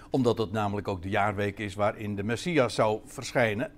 Omdat 0.09 0.37
het 0.37 0.51
namelijk 0.51 0.87
ook 0.87 1.01
de 1.01 1.09
jaarweek 1.09 1.59
is 1.59 1.75
waarin 1.75 2.15
de 2.15 2.23
Messias 2.23 2.75
zou 2.75 2.99
verschijnen. 3.05 3.71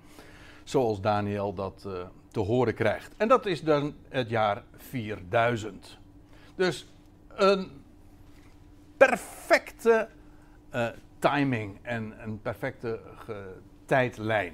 Zoals 0.64 1.00
Daniel 1.00 1.54
dat 1.54 1.84
uh, 1.86 1.92
te 2.30 2.40
horen 2.40 2.74
krijgt. 2.74 3.14
En 3.16 3.28
dat 3.28 3.46
is 3.46 3.62
dan 3.62 3.94
het 4.08 4.28
jaar 4.28 4.62
4000. 4.76 5.98
Dus 6.54 6.86
een 7.36 7.70
perfecte 8.96 10.08
uh, 10.74 10.86
timing 11.18 11.78
en 11.82 12.14
een 12.22 12.40
perfecte 12.40 13.00
tijdlijn. 13.84 14.52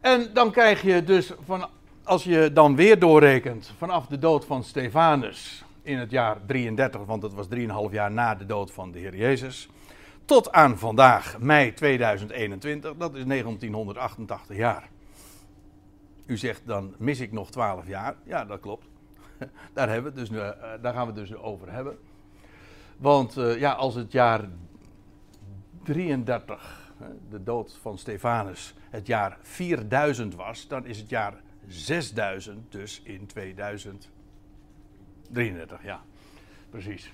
En 0.00 0.30
dan 0.32 0.50
krijg 0.50 0.82
je 0.82 1.04
dus, 1.04 1.32
van, 1.44 1.68
als 2.02 2.24
je 2.24 2.52
dan 2.52 2.76
weer 2.76 2.98
doorrekent, 2.98 3.72
vanaf 3.76 4.06
de 4.06 4.18
dood 4.18 4.44
van 4.44 4.64
Stefanus 4.64 5.64
in 5.82 5.98
het 5.98 6.10
jaar 6.10 6.38
33, 6.46 7.04
want 7.04 7.22
dat 7.22 7.34
was 7.34 7.46
3,5 7.88 7.92
jaar 7.92 8.12
na 8.12 8.34
de 8.34 8.46
dood 8.46 8.72
van 8.72 8.92
de 8.92 8.98
Heer 8.98 9.16
Jezus, 9.16 9.68
tot 10.24 10.52
aan 10.52 10.78
vandaag, 10.78 11.38
mei 11.38 11.72
2021, 11.72 12.94
dat 12.96 13.14
is 13.14 13.24
1988 13.24 14.56
jaar. 14.56 14.88
U 16.26 16.36
zegt 16.36 16.62
dan 16.64 16.94
mis 16.98 17.20
ik 17.20 17.32
nog 17.32 17.50
12 17.50 17.86
jaar. 17.86 18.14
Ja, 18.24 18.44
dat 18.44 18.60
klopt. 18.60 18.86
Daar, 19.74 19.88
hebben 19.88 20.12
we 20.12 20.18
dus 20.20 20.30
nu, 20.30 20.38
eh, 20.38 20.50
daar 20.80 20.94
gaan 20.94 21.06
we 21.06 21.12
het 21.20 21.28
dus 21.28 21.34
over 21.34 21.72
hebben. 21.72 21.98
Want 22.96 23.36
uh, 23.36 23.58
ja, 23.58 23.72
als 23.72 23.94
het 23.94 24.12
jaar 24.12 24.48
33, 25.82 26.92
de 27.30 27.42
dood 27.42 27.78
van 27.80 27.98
Stefanus, 27.98 28.74
het 28.90 29.06
jaar 29.06 29.38
4000 29.42 30.34
was, 30.34 30.68
dan 30.68 30.86
is 30.86 30.98
het 30.98 31.08
jaar 31.08 31.34
6000 31.66 32.72
dus 32.72 33.00
in 33.02 33.26
2033. 33.26 35.82
Ja, 35.82 36.02
precies. 36.70 37.12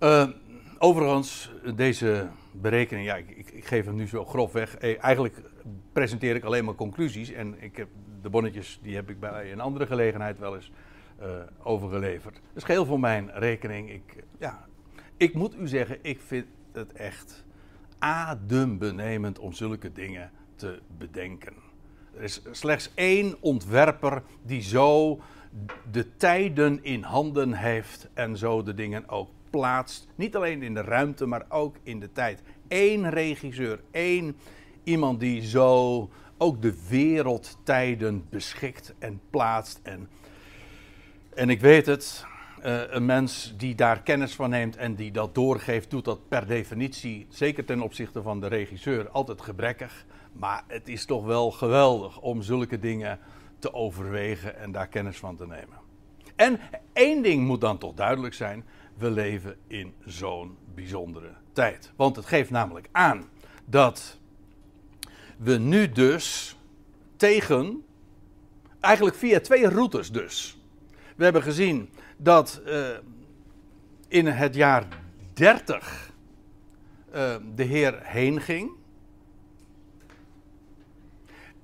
Uh, 0.00 0.28
overigens, 0.78 1.50
deze 1.74 2.28
berekening, 2.52 3.06
ja, 3.06 3.16
ik, 3.16 3.30
ik, 3.30 3.50
ik, 3.50 3.66
geef 3.66 3.84
hem 3.84 3.94
nu 3.94 4.06
zo 4.06 4.24
grof 4.24 4.52
weg. 4.52 4.78
Eigenlijk 4.78 5.42
presenteer 5.92 6.34
ik 6.34 6.44
alleen 6.44 6.64
maar 6.64 6.74
conclusies 6.74 7.32
en 7.32 7.62
ik 7.62 7.76
heb 7.76 7.88
de 8.22 8.30
bonnetjes 8.30 8.78
die 8.82 8.94
heb 8.94 9.10
ik 9.10 9.20
bij 9.20 9.52
een 9.52 9.60
andere 9.60 9.86
gelegenheid 9.86 10.38
wel 10.38 10.54
eens 10.54 10.72
uh, 11.20 11.26
overgeleverd. 11.62 12.40
Is 12.54 12.64
geheel 12.64 12.86
voor 12.86 13.00
mijn 13.00 13.30
rekening. 13.32 13.90
Ik, 13.90 14.24
ja, 14.38 14.66
ik 15.16 15.34
moet 15.34 15.56
u 15.58 15.68
zeggen, 15.68 15.98
ik 16.02 16.20
vind 16.20 16.46
het 16.72 16.92
echt 16.92 17.44
adembenemend 17.98 19.38
om 19.38 19.52
zulke 19.52 19.92
dingen 19.92 20.30
te 20.54 20.78
bedenken. 20.98 21.52
Er 22.16 22.22
is 22.22 22.42
slechts 22.50 22.90
één 22.94 23.36
ontwerper 23.40 24.22
die 24.42 24.62
zo 24.62 25.20
de 25.90 26.16
tijden 26.16 26.84
in 26.84 27.02
handen 27.02 27.52
heeft 27.52 28.08
en 28.14 28.36
zo 28.36 28.62
de 28.62 28.74
dingen 28.74 29.08
ook 29.08 29.28
plaatst. 29.50 30.08
Niet 30.14 30.36
alleen 30.36 30.62
in 30.62 30.74
de 30.74 30.80
ruimte, 30.80 31.26
maar 31.26 31.44
ook 31.48 31.76
in 31.82 32.00
de 32.00 32.12
tijd. 32.12 32.42
Eén 32.68 33.10
regisseur, 33.10 33.80
één 33.90 34.36
iemand 34.86 35.20
die 35.20 35.46
zo 35.46 36.10
ook 36.38 36.62
de 36.62 36.74
wereldtijden 36.88 38.26
beschikt 38.30 38.94
en 38.98 39.20
plaatst. 39.30 39.80
En, 39.82 40.08
en 41.34 41.50
ik 41.50 41.60
weet 41.60 41.86
het, 41.86 42.24
uh, 42.64 42.80
een 42.86 43.06
mens 43.06 43.54
die 43.56 43.74
daar 43.74 44.02
kennis 44.02 44.34
van 44.34 44.50
neemt 44.50 44.76
en 44.76 44.94
die 44.94 45.10
dat 45.10 45.34
doorgeeft, 45.34 45.90
doet 45.90 46.04
dat 46.04 46.28
per 46.28 46.46
definitie, 46.46 47.26
zeker 47.28 47.64
ten 47.64 47.80
opzichte 47.80 48.22
van 48.22 48.40
de 48.40 48.46
regisseur, 48.46 49.08
altijd 49.08 49.42
gebrekkig. 49.42 50.04
Maar 50.32 50.64
het 50.66 50.88
is 50.88 51.04
toch 51.04 51.24
wel 51.24 51.50
geweldig 51.50 52.20
om 52.20 52.42
zulke 52.42 52.78
dingen 52.78 53.18
te 53.58 53.74
overwegen 53.74 54.58
en 54.58 54.72
daar 54.72 54.88
kennis 54.88 55.16
van 55.18 55.36
te 55.36 55.46
nemen. 55.46 55.78
En 56.36 56.60
één 56.92 57.22
ding 57.22 57.46
moet 57.46 57.60
dan 57.60 57.78
toch 57.78 57.94
duidelijk 57.94 58.34
zijn: 58.34 58.64
we 58.96 59.10
leven 59.10 59.56
in 59.66 59.94
zo'n 60.04 60.56
bijzondere 60.74 61.32
tijd. 61.52 61.92
Want 61.96 62.16
het 62.16 62.26
geeft 62.26 62.50
namelijk 62.50 62.88
aan 62.92 63.28
dat 63.64 64.18
we 65.36 65.58
nu 65.58 65.92
dus 65.92 66.56
tegen, 67.16 67.84
eigenlijk 68.80 69.16
via 69.16 69.40
twee 69.40 69.68
routes 69.68 70.10
dus. 70.10 70.58
We 71.16 71.24
hebben 71.24 71.42
gezien 71.42 71.90
dat 72.16 72.60
uh, 72.66 72.88
in 74.08 74.26
het 74.26 74.54
jaar 74.54 74.86
30 75.32 76.10
uh, 77.14 77.34
eh, 77.34 77.40
de 77.54 77.62
Heer 77.62 77.98
heen 78.02 78.40
ging. 78.40 78.70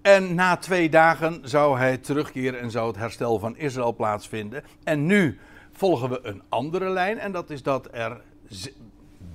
En 0.03 0.35
na 0.35 0.57
twee 0.57 0.91
dagen 0.91 1.49
zou 1.49 1.79
hij 1.79 1.99
terugkeren 1.99 2.61
en 2.61 2.71
zou 2.71 2.87
het 2.87 2.97
herstel 2.97 3.39
van 3.39 3.57
Israël 3.57 3.95
plaatsvinden. 3.95 4.65
En 4.85 5.07
nu 5.07 5.39
volgen 5.73 6.11
we 6.11 6.21
een 6.23 6.43
andere 6.49 6.89
lijn 6.89 7.19
en 7.19 7.33
dat 7.33 7.51
is 7.51 7.63
dat 7.63 7.89
er 7.93 8.21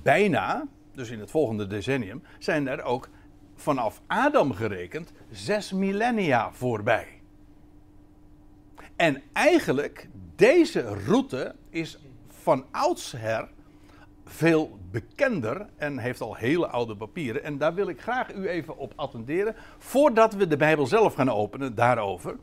bijna, 0.02 0.66
dus 0.94 1.10
in 1.10 1.20
het 1.20 1.30
volgende 1.30 1.66
decennium, 1.66 2.22
zijn 2.38 2.68
er 2.68 2.82
ook 2.82 3.08
vanaf 3.60 4.00
Adam 4.06 4.52
gerekend 4.52 5.12
zes 5.30 5.72
millennia 5.72 6.52
voorbij. 6.52 7.06
En 8.96 9.22
eigenlijk, 9.32 10.08
deze 10.36 10.80
route 11.06 11.54
is 11.70 11.98
van 12.28 12.64
oudsher 12.70 13.48
veel 14.24 14.78
bekender 14.90 15.66
en 15.76 15.98
heeft 15.98 16.20
al 16.20 16.34
hele 16.34 16.66
oude 16.66 16.96
papieren. 16.96 17.44
En 17.44 17.58
daar 17.58 17.74
wil 17.74 17.88
ik 17.88 18.00
graag 18.00 18.34
u 18.34 18.48
even 18.48 18.76
op 18.76 18.92
attenderen, 18.96 19.54
voordat 19.78 20.34
we 20.34 20.46
de 20.46 20.56
Bijbel 20.56 20.86
zelf 20.86 21.14
gaan 21.14 21.30
openen 21.30 21.74
daarover. 21.74 22.36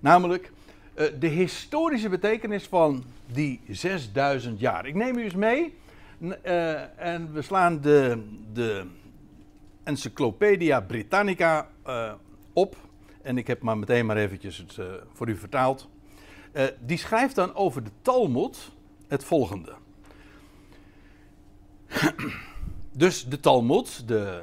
Namelijk 0.00 0.52
uh, 0.94 1.06
de 1.18 1.26
historische 1.26 2.08
betekenis 2.08 2.66
van 2.66 3.04
die 3.26 3.60
6000 3.68 4.60
jaar. 4.60 4.86
Ik 4.86 4.94
neem 4.94 5.18
u 5.18 5.22
eens 5.22 5.34
mee 5.34 5.74
uh, 6.18 7.00
en 7.00 7.32
we 7.32 7.42
slaan 7.42 7.80
de, 7.80 8.22
de 8.52 8.86
Encyclopedia 9.86 10.80
Britannica 10.80 11.68
uh, 11.86 12.12
op. 12.52 12.76
En 13.22 13.38
ik 13.38 13.46
heb 13.46 13.62
maar 13.62 13.78
meteen 13.78 14.06
maar 14.06 14.16
eventjes 14.16 14.56
het 14.56 14.76
uh, 14.76 14.86
voor 15.12 15.28
u 15.28 15.36
vertaald. 15.36 15.88
Uh, 16.52 16.64
die 16.80 16.98
schrijft 16.98 17.34
dan 17.34 17.54
over 17.54 17.84
de 17.84 17.90
Talmud 18.02 18.70
het 19.08 19.24
volgende. 19.24 19.74
dus 22.92 23.24
de 23.24 23.40
Talmud, 23.40 24.08
de, 24.08 24.42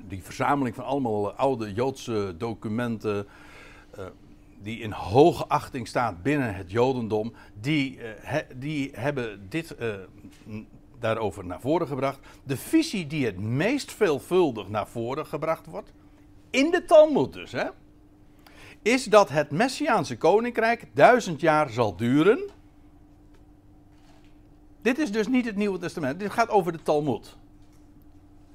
die 0.00 0.22
verzameling 0.22 0.74
van 0.74 0.84
allemaal 0.84 1.32
oude 1.32 1.72
Joodse 1.72 2.34
documenten, 2.38 3.26
die 4.62 4.78
in 4.78 4.92
hoge 4.92 5.46
achting 5.46 5.88
staat 5.88 6.22
binnen 6.22 6.54
het 6.54 6.70
Jodendom, 6.70 7.32
die, 7.60 7.98
die 8.56 8.90
hebben 8.92 9.48
dit 9.48 9.76
daarover 11.04 11.44
naar 11.44 11.60
voren 11.60 11.86
gebracht. 11.86 12.18
De 12.44 12.56
visie 12.56 13.06
die 13.06 13.26
het 13.26 13.38
meest 13.38 13.92
veelvuldig 13.92 14.68
naar 14.68 14.88
voren 14.88 15.26
gebracht 15.26 15.66
wordt, 15.66 15.92
in 16.50 16.70
de 16.70 16.84
Talmud 16.84 17.32
dus, 17.32 17.52
hè, 17.52 17.66
is 18.82 19.04
dat 19.04 19.28
het 19.28 19.50
Messiaanse 19.50 20.16
koninkrijk 20.16 20.86
duizend 20.92 21.40
jaar 21.40 21.70
zal 21.70 21.96
duren. 21.96 22.50
Dit 24.82 24.98
is 24.98 25.12
dus 25.12 25.28
niet 25.28 25.44
het 25.44 25.56
Nieuwe 25.56 25.78
Testament, 25.78 26.20
dit 26.20 26.30
gaat 26.30 26.48
over 26.48 26.72
de 26.72 26.82
Talmud. 26.82 27.36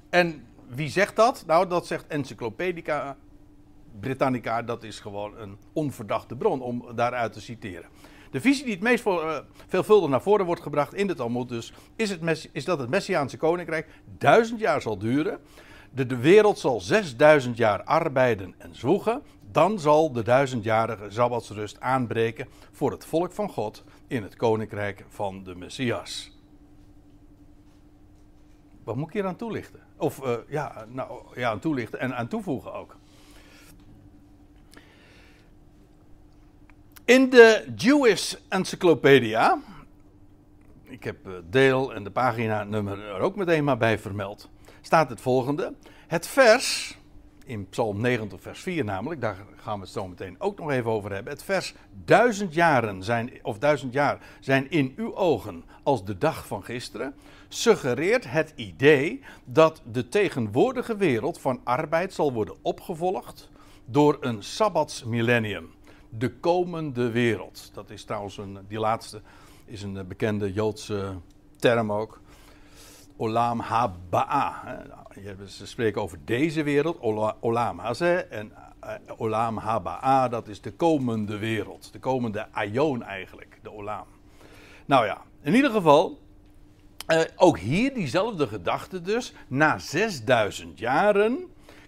En 0.08 0.46
wie 0.68 0.88
zegt 0.88 1.16
dat? 1.16 1.44
Nou, 1.46 1.68
dat 1.68 1.86
zegt 1.86 2.06
Encyclopedica 2.06 3.16
Britannica, 4.00 4.62
dat 4.62 4.82
is 4.82 5.00
gewoon 5.00 5.38
een 5.38 5.56
onverdachte 5.72 6.36
bron 6.36 6.60
om 6.60 6.84
daaruit 6.94 7.32
te 7.32 7.40
citeren. 7.40 7.88
De 8.30 8.40
visie 8.40 8.64
die 8.64 8.74
het 8.74 8.82
meest 8.82 9.06
uh, 9.06 9.38
veelvuldig 9.66 10.10
naar 10.10 10.22
voren 10.22 10.46
wordt 10.46 10.62
gebracht 10.62 10.94
in 10.94 11.06
de 11.06 11.14
Talmud 11.14 11.48
dus, 11.48 11.72
is, 11.96 12.10
het 12.10 12.48
is 12.52 12.64
dat 12.64 12.78
het 12.78 12.88
Messiaanse 12.88 13.36
koninkrijk 13.36 13.88
duizend 14.18 14.60
jaar 14.60 14.82
zal 14.82 14.98
duren. 14.98 15.40
De, 15.90 16.06
de 16.06 16.16
wereld 16.16 16.58
zal 16.58 16.80
6000 16.80 17.56
jaar 17.56 17.82
arbeiden 17.82 18.54
en 18.58 18.74
zwoegen. 18.74 19.22
Dan 19.52 19.78
zal 19.78 20.12
de 20.12 20.22
duizendjarige 20.22 21.10
Sabbatsrust 21.10 21.80
aanbreken 21.80 22.48
voor 22.72 22.90
het 22.90 23.04
volk 23.04 23.32
van 23.32 23.48
God 23.48 23.84
in 24.06 24.22
het 24.22 24.36
koninkrijk 24.36 25.04
van 25.08 25.44
de 25.44 25.54
Messias. 25.54 26.38
Wat 28.84 28.96
moet 28.96 29.06
ik 29.06 29.12
hier 29.12 29.26
aan 29.26 29.36
toelichten? 29.36 29.80
Of 29.96 30.24
uh, 30.24 30.34
ja, 30.48 30.86
nou, 30.88 31.22
ja, 31.34 31.50
aan 31.50 31.58
toelichten 31.58 32.00
en 32.00 32.16
aan 32.16 32.28
toevoegen 32.28 32.72
ook. 32.72 32.96
In 37.10 37.30
de 37.30 37.64
Jewish 37.76 38.34
Encyclopedia, 38.48 39.58
ik 40.82 41.04
heb 41.04 41.26
eh, 41.26 41.32
deel 41.50 41.94
en 41.94 42.04
de 42.04 42.10
pagina 42.10 42.64
nummer 42.64 43.04
er 43.04 43.20
ook 43.20 43.36
meteen 43.36 43.64
maar 43.64 43.76
bij 43.76 43.98
vermeld, 43.98 44.48
staat 44.80 45.10
het 45.10 45.20
volgende. 45.20 45.74
Het 46.06 46.26
vers, 46.26 46.98
in 47.44 47.68
Psalm 47.68 48.00
90 48.00 48.40
vers 48.40 48.60
4 48.60 48.84
namelijk, 48.84 49.20
daar 49.20 49.36
gaan 49.56 49.74
we 49.74 49.80
het 49.80 49.92
zo 49.92 50.08
meteen 50.08 50.36
ook 50.38 50.58
nog 50.58 50.70
even 50.70 50.90
over 50.90 51.12
hebben. 51.12 51.32
Het 51.32 51.42
vers 51.42 51.74
duizend 52.04 52.54
jaren 52.54 53.02
zijn, 53.02 53.30
of 53.42 53.58
duizend 53.58 53.92
jaar 53.92 54.18
zijn 54.40 54.70
in 54.70 54.92
uw 54.96 55.14
ogen 55.14 55.64
als 55.82 56.04
de 56.04 56.18
dag 56.18 56.46
van 56.46 56.64
gisteren, 56.64 57.14
suggereert 57.48 58.30
het 58.30 58.52
idee 58.56 59.22
dat 59.44 59.82
de 59.92 60.08
tegenwoordige 60.08 60.96
wereld 60.96 61.40
van 61.40 61.60
arbeid 61.64 62.12
zal 62.12 62.32
worden 62.32 62.56
opgevolgd 62.62 63.50
door 63.84 64.16
een 64.20 64.42
sabbatsmillennium 64.42 65.70
de 66.10 66.30
komende 66.30 67.10
wereld. 67.10 67.70
Dat 67.72 67.90
is 67.90 68.04
trouwens 68.04 68.38
een, 68.38 68.58
die 68.68 68.78
laatste 68.78 69.20
is 69.64 69.82
een 69.82 70.06
bekende 70.08 70.52
Joodse 70.52 71.14
term 71.56 71.92
ook. 71.92 72.20
Olam 73.16 73.60
Haba'a. 73.60 74.78
Ze 75.46 75.66
spreken 75.66 76.02
over 76.02 76.18
deze 76.24 76.62
wereld, 76.62 77.00
Olam 77.40 77.78
Hazeh. 77.78 78.32
En 78.32 78.52
eh, 78.80 78.94
Olam 79.16 79.56
Haba'a, 79.56 80.28
dat 80.28 80.48
is 80.48 80.60
de 80.60 80.72
komende 80.72 81.38
wereld. 81.38 81.92
De 81.92 81.98
komende 81.98 82.46
Aion 82.52 83.02
eigenlijk, 83.02 83.58
de 83.62 83.72
Olam. 83.72 84.06
Nou 84.86 85.06
ja, 85.06 85.22
in 85.42 85.54
ieder 85.54 85.70
geval, 85.70 86.18
eh, 87.06 87.20
ook 87.36 87.58
hier 87.58 87.94
diezelfde 87.94 88.46
gedachte 88.46 89.00
dus. 89.00 89.32
Na 89.46 89.78
6000 89.78 90.78
jaren 90.78 91.38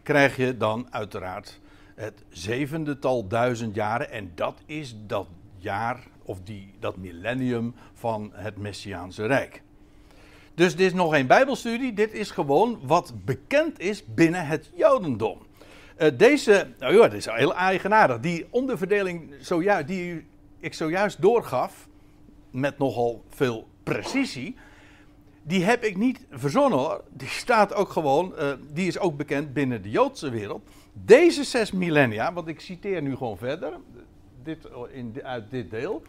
krijg 0.02 0.36
je 0.36 0.56
dan 0.56 0.86
uiteraard 0.90 1.60
het 2.02 2.24
zevendetal 2.28 3.28
duizend 3.28 3.74
jaren. 3.74 4.10
En 4.10 4.32
dat 4.34 4.60
is 4.66 4.94
dat 5.06 5.26
jaar, 5.56 5.98
of 6.22 6.40
die, 6.44 6.74
dat 6.80 6.96
millennium 6.96 7.74
van 7.94 8.30
het 8.32 8.56
Messiaanse 8.56 9.26
Rijk. 9.26 9.62
Dus 10.54 10.76
dit 10.76 10.86
is 10.86 10.92
nog 10.92 11.12
geen 11.14 11.26
Bijbelstudie, 11.26 11.92
dit 11.92 12.12
is 12.12 12.30
gewoon 12.30 12.80
wat 12.82 13.12
bekend 13.24 13.80
is 13.80 14.04
binnen 14.04 14.46
het 14.46 14.70
Jodendom. 14.74 15.38
Uh, 15.98 16.08
deze, 16.16 16.68
nou 16.78 16.94
ja, 16.94 17.08
dit 17.08 17.18
is 17.18 17.26
heel 17.26 17.54
eigenaardig. 17.54 18.20
Die 18.20 18.46
onderverdeling 18.50 19.34
die 19.86 20.26
ik 20.60 20.74
zojuist 20.74 21.22
doorgaf, 21.22 21.88
met 22.50 22.78
nogal 22.78 23.24
veel 23.28 23.68
precisie, 23.82 24.56
die 25.42 25.64
heb 25.64 25.84
ik 25.84 25.96
niet 25.96 26.26
verzonnen 26.30 26.78
hoor. 26.78 27.04
Die 27.10 27.28
staat 27.28 27.74
ook 27.74 27.90
gewoon, 27.90 28.32
uh, 28.38 28.52
die 28.72 28.86
is 28.86 28.98
ook 28.98 29.16
bekend 29.16 29.52
binnen 29.52 29.82
de 29.82 29.90
Joodse 29.90 30.30
wereld. 30.30 30.62
Deze 30.92 31.44
zes 31.44 31.72
millennia, 31.72 32.32
want 32.32 32.48
ik 32.48 32.60
citeer 32.60 33.02
nu 33.02 33.16
gewoon 33.16 33.38
verder, 33.38 33.72
dit, 34.42 34.68
in, 34.92 35.20
uit 35.22 35.50
dit 35.50 35.70
deel. 35.70 36.02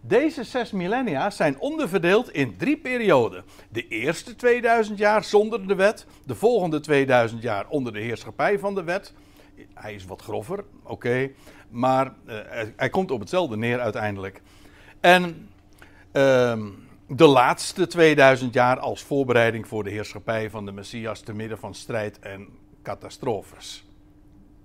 Deze 0.00 0.44
zes 0.44 0.70
millennia 0.70 1.30
zijn 1.30 1.58
onderverdeeld 1.58 2.32
in 2.32 2.56
drie 2.56 2.76
perioden. 2.76 3.44
De 3.68 3.88
eerste 3.88 4.36
2000 4.36 4.98
jaar 4.98 5.24
zonder 5.24 5.68
de 5.68 5.74
wet, 5.74 6.06
de 6.26 6.34
volgende 6.34 6.80
2000 6.80 7.42
jaar 7.42 7.68
onder 7.68 7.92
de 7.92 8.00
heerschappij 8.00 8.58
van 8.58 8.74
de 8.74 8.84
wet. 8.84 9.14
Hij 9.74 9.94
is 9.94 10.04
wat 10.04 10.22
grover, 10.22 10.64
oké, 10.82 11.30
maar 11.70 12.06
uh, 12.06 12.34
hij 12.76 12.88
komt 12.88 13.10
op 13.10 13.20
hetzelfde 13.20 13.56
neer 13.56 13.80
uiteindelijk. 13.80 14.42
En 15.00 15.48
uh, 16.12 16.56
de 17.16 17.26
laatste 17.26 17.86
2000 17.86 18.54
jaar 18.54 18.78
als 18.78 19.02
voorbereiding 19.02 19.68
voor 19.68 19.84
de 19.84 19.90
heerschappij 19.90 20.50
van 20.50 20.64
de 20.64 20.72
Messias 20.72 21.20
te 21.20 21.34
midden 21.34 21.58
van 21.58 21.74
strijd 21.74 22.18
en 22.18 22.48
catastrofes. 22.82 23.84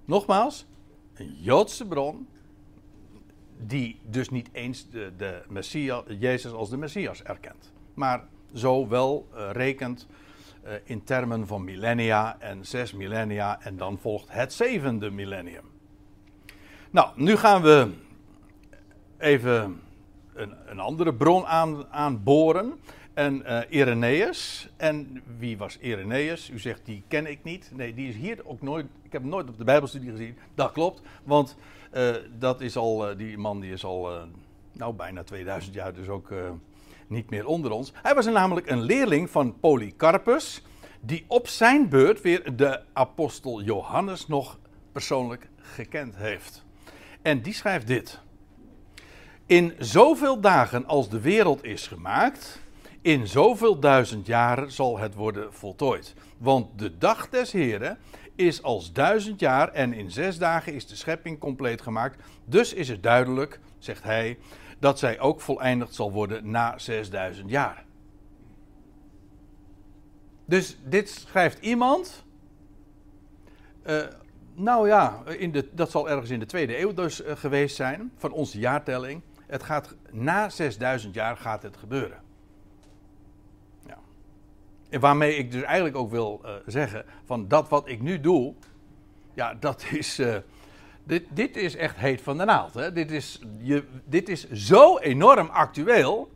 Nogmaals, 0.06 0.66
een 1.14 1.36
Joodse 1.40 1.88
bron, 1.88 2.28
die 3.58 4.00
dus 4.04 4.30
niet 4.30 4.50
eens 4.52 4.90
de, 4.90 5.12
de 5.18 5.42
Messias, 5.48 6.04
Jezus 6.20 6.52
als 6.52 6.70
de 6.70 6.78
Messias 6.78 7.24
erkent. 7.24 7.72
Maar 7.94 8.24
zo 8.54 8.88
wel 8.88 9.28
uh, 9.34 9.50
rekent 9.52 10.08
uh, 10.66 10.72
in 10.84 11.04
termen 11.04 11.48
van 11.48 11.64
millennia 11.64 12.40
en 12.40 12.66
zes 12.66 12.94
millennia 12.94 13.62
en 13.62 13.78
dan 13.78 13.98
volgt 13.98 14.32
het 14.32 14.54
zevende 14.54 15.10
millennium. 15.10 15.66
Nou, 16.90 17.10
nu 17.16 17.36
gaan 17.36 17.62
we 17.62 17.92
even 19.18 19.84
een, 20.36 20.54
een 20.66 20.80
andere 20.80 21.14
bron 21.14 21.46
aan, 21.46 21.86
aanboren. 21.92 22.74
En 23.14 23.42
uh, 23.46 23.60
Irenaeus. 23.70 24.70
En 24.78 25.22
wie 25.38 25.58
was 25.58 25.78
Irenaeus? 25.80 26.50
U 26.50 26.60
zegt, 26.60 26.86
die 26.86 27.04
ken 27.08 27.26
ik 27.26 27.44
niet. 27.44 27.72
Nee, 27.74 27.94
die 27.94 28.10
is 28.10 28.16
hier 28.16 28.42
ook 28.46 28.62
nooit. 28.62 28.86
Ik 29.04 29.12
heb 29.12 29.22
hem 29.22 29.32
nooit 29.32 29.50
op 29.50 29.58
de 29.58 29.64
Bijbelstudie 29.64 30.12
gezien. 30.12 30.38
Dat 30.56 30.72
klopt. 30.72 31.02
Want 31.24 31.56
uh, 31.94 32.16
dat 32.40 32.62
is 32.62 32.76
al, 32.76 33.10
uh, 33.10 33.18
die 33.18 33.38
man 33.38 33.60
die 33.60 33.72
is 33.72 33.84
al, 33.84 34.10
nou 34.72 34.94
bijna 34.94 35.24
2000 35.24 35.74
jaar, 35.74 35.94
dus 35.94 36.08
ook 36.08 36.34
niet 37.08 37.30
meer 37.30 37.48
onder 37.48 37.72
ons. 37.72 37.94
Hij 38.02 38.16
was 38.16 38.26
namelijk 38.26 38.70
een 38.70 38.82
leerling 38.82 39.30
van 39.30 39.60
Polycarpus. 39.60 40.62
Die 41.02 41.26
op 41.28 41.48
zijn 41.48 41.90
beurt 41.90 42.22
weer 42.22 42.56
de 42.56 42.82
apostel 42.94 43.62
Johannes 43.62 44.28
nog 44.28 44.60
persoonlijk 44.92 45.50
gekend 45.56 46.16
heeft. 46.16 46.66
En 47.22 47.42
die 47.42 47.54
schrijft 47.54 47.88
dit. 47.88 48.24
In 49.46 49.74
zoveel 49.80 50.40
dagen 50.40 50.86
als 50.86 51.10
de 51.10 51.20
wereld 51.20 51.64
is 51.64 51.88
gemaakt 51.88 52.64
in 53.02 53.28
zoveel 53.28 53.80
duizend 53.80 54.26
jaren 54.26 54.72
zal 54.72 54.98
het 54.98 55.16
worden 55.16 55.54
voltooid. 55.54 56.14
Want 56.38 56.80
de 56.80 56.98
dag 56.98 57.30
des 57.30 57.52
Heren 57.52 57.98
is 58.36 58.64
als 58.64 58.94
duizend 58.94 59.40
jaar 59.40 59.72
en 59.72 59.94
in 59.94 60.12
zes 60.12 60.38
dagen 60.38 60.74
is 60.74 60.88
de 60.88 60.96
schepping 60.96 61.40
compleet 61.40 61.82
gemaakt. 61.82 62.24
Dus 62.46 62.74
is 62.74 62.90
het 62.90 63.04
duidelijk, 63.04 63.60
zegt 63.78 64.04
hij, 64.04 64.38
dat 64.80 65.00
zij 65.00 65.20
ook 65.20 65.42
voleindigd 65.42 65.96
zal 65.96 66.12
worden 66.12 66.50
na 66.50 66.78
6000 66.78 67.50
jaar. 67.50 67.86
Dus 70.46 70.78
dit 70.84 71.10
schrijft 71.10 71.60
iemand. 71.60 72.24
Uh, 73.88 74.04
nou 74.54 74.88
ja, 74.88 75.24
in 75.38 75.52
de, 75.52 75.70
dat 75.74 75.92
zal 75.92 76.10
ergens 76.10 76.30
in 76.30 76.40
de 76.40 76.46
tweede 76.46 76.80
eeuw 76.80 76.94
dus 76.94 77.22
uh, 77.22 77.36
geweest 77.36 77.76
zijn, 77.76 78.12
van 78.18 78.32
onze 78.32 78.60
jaartelling. 78.60 79.22
Het 79.48 79.64
gaat, 79.64 79.96
na 80.12 80.50
6000 80.50 81.14
jaar 81.14 81.38
gaat 81.38 81.64
het 81.64 81.78
gebeuren. 81.78 82.24
En 84.90 85.00
waarmee 85.00 85.36
ik 85.36 85.52
dus 85.52 85.62
eigenlijk 85.62 85.96
ook 85.96 86.10
wil 86.10 86.42
uh, 86.46 86.52
zeggen: 86.66 87.06
van 87.26 87.48
dat 87.48 87.70
wat 87.70 87.88
ik 87.88 88.02
nu 88.02 88.20
doe, 88.20 88.54
ja, 89.34 89.54
dat 89.54 89.86
is. 89.92 90.20
Uh, 90.20 90.36
dit, 91.04 91.24
dit 91.30 91.58
is 91.58 91.76
echt 91.76 91.96
heet 91.96 92.22
van 92.22 92.38
de 92.38 92.46
naald. 92.46 92.74
Hè? 92.74 92.92
Dit, 92.92 93.12
is, 93.12 93.42
je, 93.58 93.84
dit 94.06 94.30
is 94.30 94.52
zo 94.52 94.98
enorm 94.98 95.48
actueel. 95.48 96.32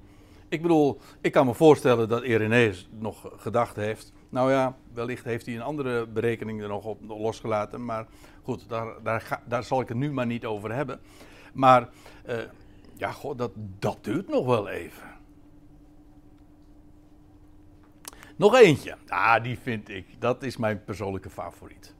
Ik 0.50 0.62
bedoel, 0.62 1.00
ik 1.22 1.32
kan 1.32 1.46
me 1.46 1.54
voorstellen 1.54 2.10
dat 2.10 2.24
Irenaeus 2.24 2.90
nog 2.92 3.32
gedacht 3.38 3.76
heeft. 3.76 4.14
Nou 4.30 4.52
ja, 4.52 4.76
wellicht 4.94 5.24
heeft 5.24 5.46
hij 5.46 5.56
een 5.56 5.62
andere 5.62 6.08
berekening 6.08 6.62
er 6.62 6.68
nog 6.68 6.86
op 6.86 7.00
losgelaten. 7.08 7.86
Maar 7.86 8.06
goed, 8.44 8.70
daar, 8.70 9.04
daar, 9.04 9.42
daar 9.46 9.64
zal 9.64 9.82
ik 9.82 9.88
het 9.88 9.98
nu 9.98 10.12
maar 10.12 10.26
niet 10.26 10.46
over 10.46 10.74
hebben. 10.74 11.00
Maar 11.54 11.90
uh, 12.28 12.36
ja, 13.00 13.14
dat, 13.36 13.52
dat 13.80 13.98
duurt 14.02 14.30
nog 14.30 14.46
wel 14.46 14.70
even. 14.70 15.08
Nog 18.36 18.56
eentje. 18.56 18.96
Ah, 19.08 19.44
die 19.44 19.60
vind 19.60 19.90
ik. 19.90 20.06
Dat 20.20 20.44
is 20.44 20.58
mijn 20.58 20.84
persoonlijke 20.84 21.30
favoriet. 21.30 21.94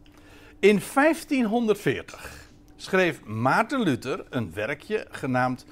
In 0.60 0.82
1540 0.94 2.50
schreef 2.76 3.24
Maarten 3.24 3.82
Luther 3.82 4.26
een 4.30 4.54
werkje 4.54 5.08
genaamd, 5.10 5.66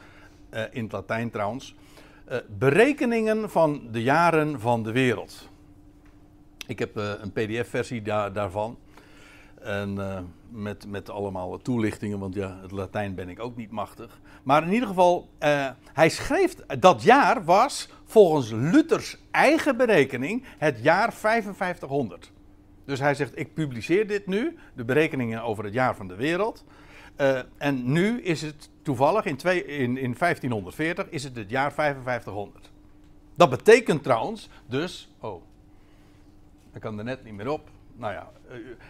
uh, 0.53 0.63
in 0.71 0.83
het 0.83 0.91
Latijn 0.91 1.29
trouwens, 1.29 1.75
uh, 2.31 2.37
Berekeningen 2.57 3.49
van 3.49 3.87
de 3.91 4.01
jaren 4.01 4.59
van 4.59 4.83
de 4.83 4.91
wereld. 4.91 5.49
Ik 6.67 6.79
heb 6.79 6.97
uh, 6.97 7.11
een 7.21 7.31
PDF-versie 7.31 8.01
da 8.01 8.29
daarvan. 8.29 8.77
En 9.67 9.95
uh, 9.95 10.19
met, 10.49 10.87
met 10.87 11.09
allemaal 11.09 11.57
toelichtingen, 11.57 12.19
want 12.19 12.33
ja, 12.33 12.57
het 12.61 12.71
Latijn 12.71 13.15
ben 13.15 13.29
ik 13.29 13.39
ook 13.39 13.55
niet 13.55 13.71
machtig. 13.71 14.19
Maar 14.43 14.63
in 14.63 14.73
ieder 14.73 14.87
geval, 14.87 15.29
uh, 15.43 15.69
hij 15.93 16.09
schreef, 16.09 16.55
dat 16.79 17.03
jaar 17.03 17.43
was 17.43 17.89
volgens 18.05 18.51
Luthers 18.51 19.17
eigen 19.31 19.77
berekening 19.77 20.43
het 20.57 20.79
jaar 20.81 21.13
5500. 21.13 22.31
Dus 22.85 22.99
hij 22.99 23.15
zegt, 23.15 23.39
ik 23.39 23.53
publiceer 23.53 24.07
dit 24.07 24.27
nu, 24.27 24.57
de 24.73 24.85
berekeningen 24.85 25.43
over 25.43 25.63
het 25.63 25.73
jaar 25.73 25.95
van 25.95 26.07
de 26.07 26.15
wereld. 26.15 26.63
Uh, 27.21 27.39
en 27.57 27.91
nu 27.91 28.21
is 28.21 28.41
het 28.41 28.69
toevallig 28.81 29.25
in, 29.25 29.37
in, 29.67 29.97
in 29.97 30.15
1540 30.17 31.09
is 31.09 31.23
het 31.23 31.35
het 31.35 31.49
jaar 31.49 31.73
5500. 31.73 32.71
Dat 33.35 33.49
betekent 33.49 34.03
trouwens 34.03 34.49
dus. 34.67 35.09
Oh, 35.19 35.43
ik 36.73 36.81
kan 36.81 36.97
er 36.97 37.03
net 37.03 37.23
niet 37.23 37.33
meer 37.33 37.49
op. 37.49 37.69
Nou 37.95 38.13
ja, 38.13 38.29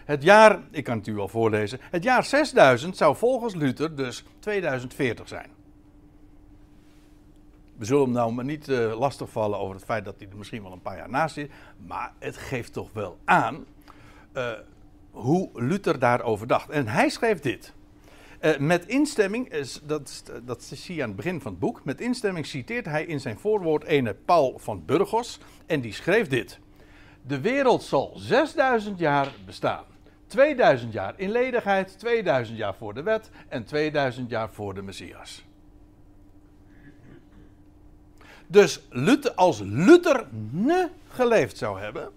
het 0.06 0.24
jaar, 0.24 0.60
ik 0.72 0.84
kan 0.84 0.98
het 0.98 1.08
u 1.08 1.14
wel 1.14 1.28
voorlezen. 1.28 1.80
Het 1.82 2.04
jaar 2.04 2.24
6000 2.24 2.98
zou 2.98 3.16
volgens 3.16 3.56
Luther 3.56 3.96
dus 3.96 4.24
2040 4.40 5.28
zijn. 5.28 5.50
We 7.78 7.86
zullen 7.86 8.04
hem 8.04 8.12
nou 8.12 8.34
maar 8.34 8.46
niet 8.46 8.68
uh, 8.68 9.00
lastigvallen 9.00 9.60
over 9.60 9.76
het 9.76 9.86
feit 9.86 10.06
dat 10.06 10.16
hij 10.18 10.28
er 10.30 10.38
misschien 10.38 10.64
wel 10.64 10.72
een 10.72 10.82
paar 10.82 10.98
jaar 10.98 11.10
naast 11.10 11.34
zit. 11.34 11.52
Maar 11.86 12.14
het 12.20 12.38
geeft 12.38 12.74
toch 12.74 12.94
wel 12.94 13.18
aan 13.26 13.66
uh, 14.34 14.52
hoe 15.12 15.50
Luther 15.54 16.00
daarover 16.00 16.48
dacht. 16.48 16.70
En 16.70 16.88
hij 16.88 17.10
schreef 17.10 17.40
dit. 17.40 17.76
Met 18.60 18.86
instemming, 18.86 19.66
dat, 19.84 20.24
dat 20.46 20.64
zie 20.64 20.96
je 20.96 21.02
aan 21.02 21.08
het 21.08 21.18
begin 21.18 21.42
van 21.42 21.52
het 21.52 21.60
boek. 21.60 21.84
Met 21.84 22.02
instemming 22.02 22.46
citeert 22.46 22.86
hij 22.86 23.06
in 23.06 23.20
zijn 23.20 23.40
voorwoord 23.40 23.84
ene 23.84 24.14
Paul 24.14 24.60
van 24.60 24.86
Burgos. 24.86 25.40
En 25.66 25.82
die 25.82 25.94
schreef 25.94 26.28
dit. 26.28 26.60
De 27.28 27.42
wereld 27.42 27.84
zal 27.84 28.12
6000 28.16 29.00
jaar 29.00 29.32
bestaan. 29.46 29.84
2000 30.28 30.94
jaar 30.94 31.14
in 31.18 31.32
ledigheid, 31.32 32.00
2000 32.00 32.58
jaar 32.58 32.76
voor 32.76 32.94
de 32.94 33.04
wet 33.04 33.30
en 33.48 33.64
2000 33.64 34.30
jaar 34.30 34.50
voor 34.50 34.74
de 34.74 34.82
Messias. 34.82 35.46
Dus 38.48 38.82
Luther, 38.90 39.34
als 39.34 39.60
Luther 39.60 40.28
ne 40.52 40.90
geleefd 41.08 41.58
zou 41.58 41.80
hebben 41.80 42.12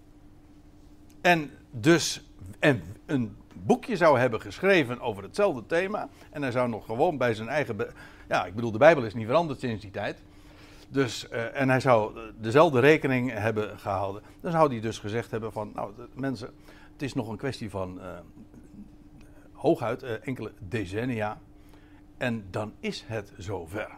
en 1.20 1.50
dus 1.70 2.22
en 2.58 2.82
een 3.06 3.36
boekje 3.52 3.96
zou 3.96 4.18
hebben 4.18 4.40
geschreven 4.40 5.00
over 5.00 5.22
hetzelfde 5.22 5.66
thema 5.66 6.08
en 6.30 6.42
hij 6.42 6.50
zou 6.50 6.68
nog 6.68 6.84
gewoon 6.84 7.18
bij 7.18 7.34
zijn 7.34 7.48
eigen, 7.48 7.76
ja, 8.28 8.44
ik 8.44 8.54
bedoel 8.54 8.72
de 8.72 8.78
Bijbel 8.78 9.04
is 9.04 9.14
niet 9.14 9.26
veranderd 9.26 9.60
sinds 9.60 9.82
die 9.82 9.90
tijd. 9.90 10.22
Dus, 10.92 11.26
uh, 11.32 11.60
en 11.60 11.68
hij 11.68 11.80
zou 11.80 12.18
dezelfde 12.38 12.80
rekening 12.80 13.32
hebben 13.32 13.78
gehouden. 13.78 14.22
Dan 14.40 14.52
zou 14.52 14.70
hij 14.70 14.80
dus 14.80 14.98
gezegd 14.98 15.30
hebben 15.30 15.52
van, 15.52 15.72
nou 15.74 15.92
mensen, 16.14 16.50
het 16.92 17.02
is 17.02 17.14
nog 17.14 17.28
een 17.28 17.36
kwestie 17.36 17.70
van 17.70 17.98
uh, 17.98 18.04
hooguit 19.52 20.02
uh, 20.02 20.10
enkele 20.26 20.52
decennia. 20.58 21.38
En 22.16 22.44
dan 22.50 22.72
is 22.80 23.04
het 23.06 23.32
zover. 23.36 23.88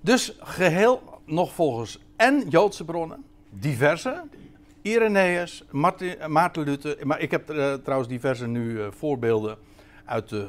Dus 0.00 0.36
geheel 0.40 1.20
nog 1.24 1.52
volgens 1.52 1.98
en 2.16 2.48
Joodse 2.48 2.84
bronnen, 2.84 3.24
diverse, 3.50 4.22
Irenaeus, 4.82 5.64
Maarten 6.28 6.64
Luther, 6.64 7.06
maar 7.06 7.20
ik 7.20 7.30
heb 7.30 7.46
trouwens 7.82 8.08
diverse 8.08 8.46
nu 8.46 8.92
voorbeelden 8.92 9.58
uit 10.04 10.28
de 10.28 10.48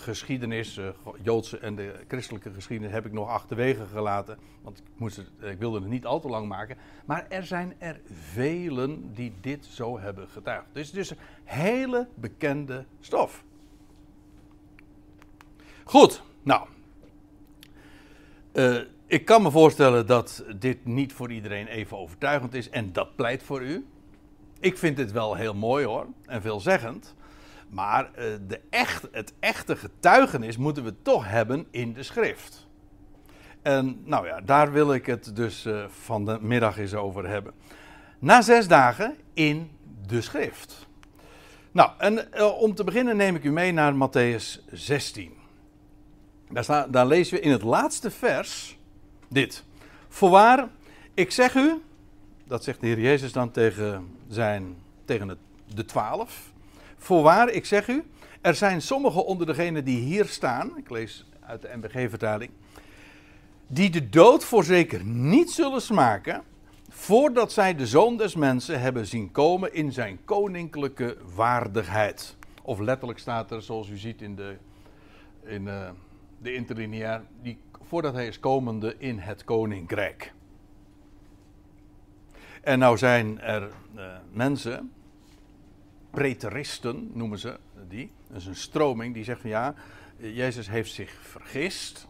geschiedenis, 0.00 0.78
uh, 0.78 0.88
Joodse 1.22 1.58
en 1.58 1.74
de 1.74 1.94
christelijke 2.08 2.52
geschiedenis, 2.52 2.92
heb 2.92 3.06
ik 3.06 3.12
nog 3.12 3.28
achterwege 3.28 3.86
gelaten. 3.86 4.38
Want 4.62 4.78
ik, 4.78 4.84
moest 4.96 5.16
het, 5.16 5.30
ik 5.40 5.58
wilde 5.58 5.80
het 5.80 5.88
niet 5.88 6.06
al 6.06 6.20
te 6.20 6.28
lang 6.28 6.48
maken. 6.48 6.76
Maar 7.04 7.26
er 7.28 7.44
zijn 7.44 7.74
er 7.78 8.00
velen 8.32 9.14
die 9.14 9.32
dit 9.40 9.64
zo 9.64 9.98
hebben 9.98 10.28
getuigd. 10.28 10.66
Dus 10.72 10.86
het 10.86 10.96
is 10.96 11.12
hele 11.44 12.08
bekende 12.14 12.84
stof. 13.00 13.44
Goed, 15.84 16.22
nou, 16.42 16.68
uh, 18.52 18.80
ik 19.06 19.24
kan 19.24 19.42
me 19.42 19.50
voorstellen 19.50 20.06
dat 20.06 20.44
dit 20.58 20.84
niet 20.84 21.12
voor 21.12 21.32
iedereen 21.32 21.66
even 21.66 21.98
overtuigend 21.98 22.54
is 22.54 22.70
en 22.70 22.92
dat 22.92 23.16
pleit 23.16 23.42
voor 23.42 23.62
u. 23.62 23.86
Ik 24.60 24.78
vind 24.78 24.96
dit 24.96 25.12
wel 25.12 25.34
heel 25.34 25.54
mooi 25.54 25.84
hoor 25.84 26.06
en 26.26 26.42
veelzeggend. 26.42 27.14
Maar 27.70 28.04
uh, 28.04 28.24
de 28.46 28.60
echt, 28.70 29.08
het 29.12 29.32
echte 29.40 29.76
getuigenis 29.76 30.56
moeten 30.56 30.84
we 30.84 30.94
toch 31.02 31.28
hebben 31.28 31.66
in 31.70 31.92
de 31.92 32.02
schrift. 32.02 32.68
En 33.62 34.02
nou 34.04 34.26
ja, 34.26 34.40
daar 34.40 34.72
wil 34.72 34.94
ik 34.94 35.06
het 35.06 35.36
dus 35.36 35.66
uh, 35.66 35.84
van 35.88 36.24
de 36.24 36.38
middag 36.40 36.78
eens 36.78 36.94
over 36.94 37.28
hebben. 37.28 37.52
Na 38.18 38.42
zes 38.42 38.68
dagen 38.68 39.16
in 39.34 39.70
de 40.06 40.20
schrift. 40.20 40.88
Nou, 41.72 41.90
en 41.98 42.28
uh, 42.36 42.60
om 42.60 42.74
te 42.74 42.84
beginnen 42.84 43.16
neem 43.16 43.34
ik 43.34 43.44
u 43.44 43.50
mee 43.50 43.72
naar 43.72 43.94
Matthäus 43.94 44.64
16. 44.72 45.32
Daar, 46.50 46.64
sta, 46.64 46.86
daar 46.86 47.06
lezen 47.06 47.36
we 47.36 47.40
in 47.40 47.50
het 47.50 47.62
laatste 47.62 48.10
vers 48.10 48.78
dit. 49.28 49.64
Voorwaar, 50.08 50.68
ik 51.14 51.30
zeg 51.30 51.54
u, 51.54 51.82
dat 52.46 52.64
zegt 52.64 52.80
de 52.80 52.86
Heer 52.86 53.00
Jezus 53.00 53.32
dan 53.32 53.50
tegen, 53.50 54.16
zijn, 54.28 54.76
tegen 55.04 55.28
het, 55.28 55.38
de 55.74 55.84
twaalf. 55.84 56.49
Voorwaar, 57.02 57.50
ik 57.50 57.64
zeg 57.64 57.88
u, 57.88 58.04
er 58.40 58.54
zijn 58.54 58.82
sommigen 58.82 59.24
onder 59.24 59.46
degenen 59.46 59.84
die 59.84 59.98
hier 59.98 60.24
staan, 60.24 60.76
ik 60.76 60.90
lees 60.90 61.26
uit 61.40 61.62
de 61.62 61.70
MBG-vertaling, 61.76 62.50
die 63.66 63.90
de 63.90 64.08
dood 64.08 64.44
voorzeker 64.44 65.04
niet 65.04 65.50
zullen 65.50 65.80
smaken, 65.80 66.42
voordat 66.88 67.52
zij 67.52 67.74
de 67.74 67.86
zoon 67.86 68.16
des 68.16 68.34
mensen 68.34 68.80
hebben 68.80 69.06
zien 69.06 69.30
komen 69.30 69.74
in 69.74 69.92
zijn 69.92 70.18
koninklijke 70.24 71.16
waardigheid. 71.34 72.36
Of 72.62 72.78
letterlijk 72.78 73.18
staat 73.18 73.50
er, 73.50 73.62
zoals 73.62 73.88
u 73.88 73.96
ziet 73.96 74.22
in 74.22 74.36
de, 74.36 74.56
in, 75.44 75.66
uh, 75.66 75.90
de 76.38 76.54
interlineair, 76.54 77.22
die 77.42 77.58
voordat 77.82 78.14
hij 78.14 78.26
is 78.26 78.40
komende 78.40 78.94
in 78.98 79.18
het 79.18 79.44
koninkrijk. 79.44 80.32
En 82.62 82.78
nou 82.78 82.98
zijn 82.98 83.40
er 83.40 83.70
uh, 83.96 84.02
mensen, 84.32 84.92
preteristen 86.10 87.10
noemen 87.14 87.38
ze 87.38 87.58
die, 87.88 88.10
dat 88.28 88.40
is 88.40 88.46
een 88.46 88.56
stroming 88.56 89.14
die 89.14 89.24
zegt 89.24 89.40
van 89.40 89.50
ja, 89.50 89.74
Jezus 90.16 90.68
heeft 90.68 90.92
zich 90.92 91.18
vergist 91.22 92.08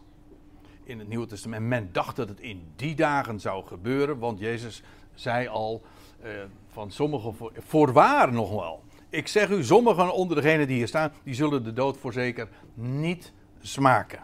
in 0.83 0.99
het 0.99 1.07
Nieuwe 1.07 1.25
Testament. 1.25 1.67
Men 1.67 1.89
dacht 1.91 2.15
dat 2.15 2.29
het 2.29 2.39
in 2.39 2.71
die 2.75 2.95
dagen 2.95 3.39
zou 3.39 3.65
gebeuren, 3.65 4.19
want 4.19 4.39
Jezus 4.39 4.83
zei 5.13 5.47
al 5.47 5.81
uh, 6.23 6.29
van 6.71 6.91
sommigen, 6.91 7.35
voor, 7.35 7.51
voorwaar 7.57 8.33
nog 8.33 8.49
wel. 8.49 8.83
Ik 9.09 9.27
zeg 9.27 9.49
u, 9.49 9.63
sommigen 9.63 10.13
onder 10.13 10.35
degenen 10.35 10.67
die 10.67 10.77
hier 10.77 10.87
staan, 10.87 11.11
die 11.23 11.33
zullen 11.33 11.63
de 11.63 11.73
dood 11.73 11.97
voorzeker 11.97 12.47
niet 12.73 13.33
smaken. 13.61 14.23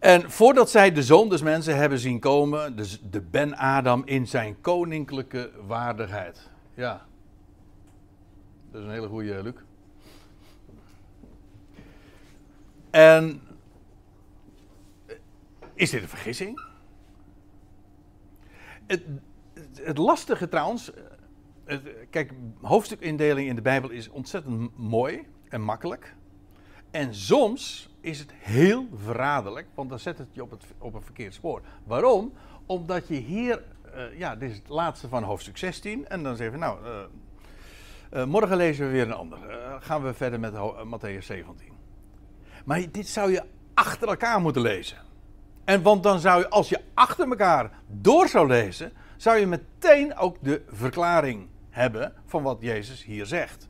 En 0.00 0.30
voordat 0.30 0.70
zij 0.70 0.92
de 0.92 1.02
zoon 1.02 1.28
des 1.28 1.66
hebben 1.66 1.98
zien 1.98 2.18
komen, 2.18 2.76
dus 2.76 3.00
de 3.10 3.20
Ben 3.20 3.56
Adam 3.56 4.02
in 4.04 4.26
zijn 4.26 4.60
koninklijke 4.60 5.50
waardigheid. 5.66 6.50
Ja, 6.74 7.06
dat 8.74 8.82
is 8.82 8.88
een 8.88 8.94
hele 8.94 9.08
goede 9.08 9.42
Luc. 9.42 9.54
En 12.90 13.40
is 15.74 15.90
dit 15.90 16.02
een 16.02 16.08
vergissing? 16.08 16.60
Het, 18.86 19.02
het 19.74 19.98
lastige 19.98 20.48
trouwens, 20.48 20.90
het, 21.64 21.82
kijk, 22.10 22.32
hoofdstukindeling 22.60 23.48
in 23.48 23.54
de 23.54 23.62
Bijbel 23.62 23.90
is 23.90 24.08
ontzettend 24.08 24.78
mooi 24.78 25.26
en 25.48 25.60
makkelijk. 25.60 26.14
En 26.90 27.14
soms 27.14 27.90
is 28.00 28.18
het 28.18 28.32
heel 28.32 28.88
verraderlijk, 28.94 29.66
want 29.74 29.88
dan 29.88 29.98
zet 29.98 30.18
het 30.18 30.28
je 30.32 30.42
op, 30.42 30.50
het, 30.50 30.64
op 30.78 30.94
een 30.94 31.02
verkeerd 31.02 31.34
spoor. 31.34 31.62
Waarom? 31.84 32.32
Omdat 32.66 33.08
je 33.08 33.14
hier, 33.14 33.64
uh, 33.94 34.18
ja, 34.18 34.36
dit 34.36 34.50
is 34.50 34.56
het 34.56 34.68
laatste 34.68 35.08
van 35.08 35.22
hoofdstuk 35.22 35.56
16, 35.56 36.08
en 36.08 36.22
dan 36.22 36.36
zeggen 36.36 36.58
we, 36.58 36.64
nou, 36.64 37.08
uh, 38.14 38.24
morgen 38.24 38.56
lezen 38.56 38.86
we 38.86 38.92
weer 38.92 39.02
een 39.02 39.12
ander. 39.12 39.38
gaan 39.80 40.02
we 40.02 40.14
verder 40.14 40.40
met 40.40 40.52
Matthäus 40.84 41.24
17. 41.24 41.72
Maar 42.64 42.80
dit 42.90 43.08
zou 43.08 43.32
je 43.32 43.42
achter 43.74 44.08
elkaar 44.08 44.40
moeten 44.40 44.62
lezen. 44.62 44.96
En 45.64 45.82
want 45.82 46.02
dan 46.02 46.18
zou 46.20 46.40
je, 46.40 46.48
als 46.48 46.68
je 46.68 46.80
achter 46.94 47.28
elkaar 47.28 47.70
door 47.86 48.28
zou 48.28 48.46
lezen, 48.46 48.92
zou 49.16 49.38
je 49.38 49.46
meteen 49.46 50.16
ook 50.16 50.36
de 50.40 50.62
verklaring 50.68 51.48
hebben 51.70 52.12
van 52.26 52.42
wat 52.42 52.56
Jezus 52.60 53.04
hier 53.04 53.26
zegt. 53.26 53.68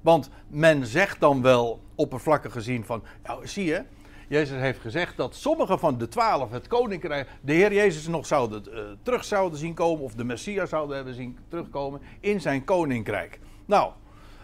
Want 0.00 0.30
men 0.48 0.86
zegt 0.86 1.20
dan 1.20 1.42
wel 1.42 1.80
oppervlakkig 1.94 2.52
gezien 2.52 2.84
van, 2.84 3.02
nou 3.22 3.46
zie 3.46 3.64
je, 3.64 3.84
Jezus 4.28 4.60
heeft 4.60 4.80
gezegd 4.80 5.16
dat 5.16 5.34
sommige 5.34 5.78
van 5.78 5.98
de 5.98 6.08
twaalf 6.08 6.50
het 6.50 6.66
koninkrijk, 6.66 7.28
de 7.40 7.52
Heer 7.52 7.72
Jezus 7.72 8.06
nog 8.06 8.26
zouden, 8.26 8.62
terug 9.02 9.24
zouden 9.24 9.58
zien 9.58 9.74
komen, 9.74 10.04
of 10.04 10.14
de 10.14 10.24
Messias 10.24 10.68
zouden 10.68 10.96
hebben 10.96 11.14
zien 11.14 11.38
terugkomen 11.48 12.00
in 12.20 12.40
zijn 12.40 12.64
koninkrijk. 12.64 13.38
Nou, 13.66 13.92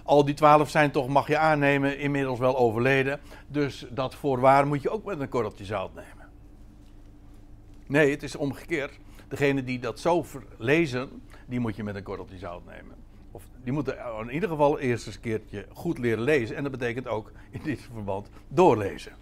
al 0.03 0.25
die 0.25 0.35
twaalf 0.35 0.71
zijn 0.71 0.91
toch, 0.91 1.09
mag 1.09 1.29
je 1.29 1.39
aannemen, 1.39 1.99
inmiddels 1.99 2.39
wel 2.39 2.57
overleden. 2.57 3.21
Dus 3.47 3.87
dat 3.91 4.15
voorwaar 4.15 4.67
moet 4.67 4.83
je 4.83 4.91
ook 4.91 5.05
met 5.05 5.21
een 5.21 5.29
korreltje 5.29 5.65
zout 5.65 5.95
nemen. 5.95 6.29
Nee, 7.87 8.11
het 8.11 8.23
is 8.23 8.37
omgekeerd. 8.37 8.99
Degene 9.29 9.65
die 9.65 9.79
dat 9.79 10.01
zo 10.01 10.25
lezen, 10.59 11.23
die 11.47 11.61
moet 11.61 11.77
je 11.77 11.85
met 11.85 11.95
een 11.95 12.03
korreltje 12.03 12.39
zout 12.39 12.67
nemen. 12.67 12.95
Of 13.31 13.43
die 13.65 13.73
moeten 13.73 13.97
in 14.21 14.31
ieder 14.31 14.49
geval 14.49 14.79
eerst 14.79 15.07
eens 15.07 15.15
een 15.15 15.21
keertje 15.21 15.67
goed 15.73 15.99
leren 15.99 16.23
lezen. 16.23 16.57
En 16.57 16.63
dat 16.63 16.73
betekent 16.73 17.07
ook 17.09 17.33
in 17.51 17.61
dit 17.63 17.89
verband 17.93 18.29
doorlezen. 18.49 19.13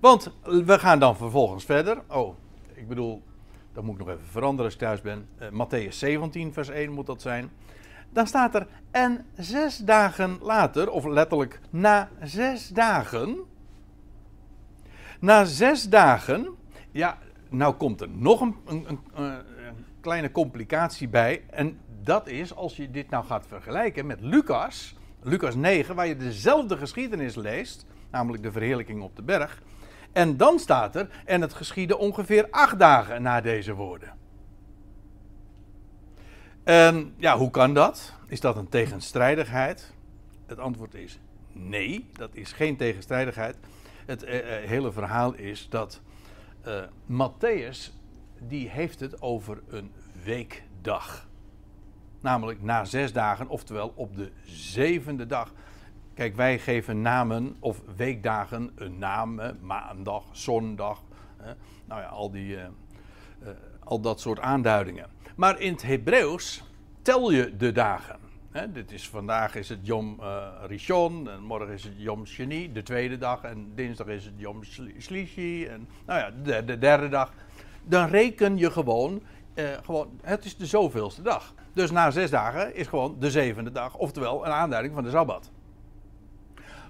Want 0.00 0.32
we 0.42 0.78
gaan 0.78 0.98
dan 0.98 1.16
vervolgens 1.16 1.64
verder. 1.64 2.02
Oh, 2.08 2.36
ik 2.74 2.88
bedoel, 2.88 3.22
dat 3.72 3.84
moet 3.84 3.94
ik 3.94 4.06
nog 4.06 4.14
even 4.14 4.26
veranderen 4.26 4.64
als 4.64 4.74
ik 4.74 4.80
thuis 4.80 5.00
ben. 5.00 5.28
Uh, 5.40 5.48
Matthäus 5.48 5.88
17, 5.88 6.52
vers 6.52 6.68
1 6.68 6.92
moet 6.92 7.06
dat 7.06 7.22
zijn. 7.22 7.50
Dan 8.12 8.26
staat 8.26 8.54
er 8.54 8.66
en 8.90 9.26
zes 9.36 9.76
dagen 9.76 10.38
later, 10.40 10.90
of 10.90 11.04
letterlijk 11.04 11.60
na 11.70 12.08
zes 12.22 12.68
dagen. 12.68 13.36
Na 15.20 15.44
zes 15.44 15.82
dagen, 15.88 16.48
ja, 16.90 17.18
nou 17.48 17.74
komt 17.74 18.00
er 18.00 18.08
nog 18.08 18.40
een, 18.40 18.56
een, 18.66 18.98
een, 19.14 19.40
kleine 20.00 20.30
complicatie 20.30 21.08
bij. 21.08 21.42
En 21.50 21.80
dat 22.02 22.28
is, 22.28 22.54
als 22.54 22.76
je 22.76 22.90
dit 22.90 23.10
nou 23.10 23.24
gaat 23.24 23.46
vergelijken 23.46 24.06
met 24.06 24.20
Lucas, 24.20 24.96
Lucas 25.22 25.54
9, 25.54 25.94
waar 25.94 26.06
je 26.06 26.16
dezelfde 26.16 26.76
geschiedenis 26.76 27.34
leest, 27.34 27.86
namelijk 28.10 28.42
de 28.42 28.52
verheerlijking 28.52 29.02
op 29.02 29.16
de 29.16 29.22
berg. 29.22 29.62
En 30.12 30.36
dan 30.36 30.58
staat 30.58 30.96
er, 30.96 31.08
en 31.24 31.40
het 31.40 31.54
geschiedde 31.54 31.98
ongeveer 31.98 32.48
acht 32.50 32.78
dagen 32.78 33.22
na 33.22 33.40
deze 33.40 33.74
woorden. 33.74 34.21
En 36.64 37.14
ja, 37.16 37.38
hoe 37.38 37.50
kan 37.50 37.74
dat? 37.74 38.12
Is 38.26 38.40
dat 38.40 38.56
een 38.56 38.68
tegenstrijdigheid? 38.68 39.92
Het 40.46 40.58
antwoord 40.58 40.94
is 40.94 41.18
nee, 41.52 42.08
dat 42.12 42.34
is 42.34 42.52
geen 42.52 42.76
tegenstrijdigheid. 42.76 43.56
Het 44.06 44.22
eh, 44.22 44.62
eh 44.62 44.68
hele 44.68 44.92
verhaal 44.92 45.34
is 45.34 45.68
dat 45.68 46.00
uh, 46.66 46.82
Matthäus, 47.06 47.92
die 48.38 48.68
heeft 48.68 49.00
het 49.00 49.22
over 49.22 49.62
een 49.68 49.92
weekdag. 50.24 51.28
Namelijk 52.20 52.62
na 52.62 52.84
zes 52.84 53.12
dagen, 53.12 53.48
oftewel 53.48 53.92
op 53.94 54.16
de 54.16 54.30
zevende 54.44 55.26
dag. 55.26 55.52
Kijk, 56.14 56.36
wij 56.36 56.58
geven 56.58 57.02
namen 57.02 57.56
of 57.58 57.82
weekdagen 57.96 58.72
een 58.74 58.98
naam, 58.98 59.40
maandag, 59.60 60.24
zondag. 60.30 61.02
nou 61.84 62.00
ja, 62.00 62.06
al, 62.06 62.30
die, 62.30 62.58
al 63.84 64.00
dat 64.00 64.20
soort 64.20 64.40
aanduidingen. 64.40 65.06
Maar 65.36 65.60
in 65.60 65.72
het 65.72 65.82
Hebreeuws 65.82 66.64
tel 67.02 67.30
je 67.30 67.56
de 67.56 67.72
dagen. 67.72 68.20
Dit 68.72 68.92
is, 68.92 69.08
vandaag 69.08 69.54
is 69.54 69.68
het 69.68 69.78
Yom 69.82 70.18
uh, 70.20 70.46
Rishon, 70.66 71.30
en 71.30 71.42
morgen 71.42 71.72
is 71.72 71.84
het 71.84 71.92
Yom 71.96 72.26
Sheni, 72.26 72.72
de 72.72 72.82
tweede 72.82 73.18
dag, 73.18 73.42
en 73.42 73.72
dinsdag 73.74 74.06
is 74.06 74.24
het 74.24 74.34
Yom 74.36 74.64
Shlishi, 75.00 75.66
en 75.66 75.88
nou 76.06 76.18
ja, 76.20 76.30
de, 76.42 76.64
de 76.64 76.78
derde 76.78 77.08
dag. 77.08 77.32
Dan 77.84 78.08
reken 78.08 78.56
je 78.56 78.70
gewoon, 78.70 79.22
uh, 79.54 79.64
gewoon, 79.84 80.20
het 80.22 80.44
is 80.44 80.56
de 80.56 80.66
zoveelste 80.66 81.22
dag. 81.22 81.54
Dus 81.72 81.90
na 81.90 82.10
zes 82.10 82.30
dagen 82.30 82.74
is 82.74 82.86
gewoon 82.86 83.16
de 83.18 83.30
zevende 83.30 83.72
dag, 83.72 83.96
oftewel 83.96 84.46
een 84.46 84.52
aanduiding 84.52 84.94
van 84.94 85.04
de 85.04 85.10
Sabbat. 85.10 85.50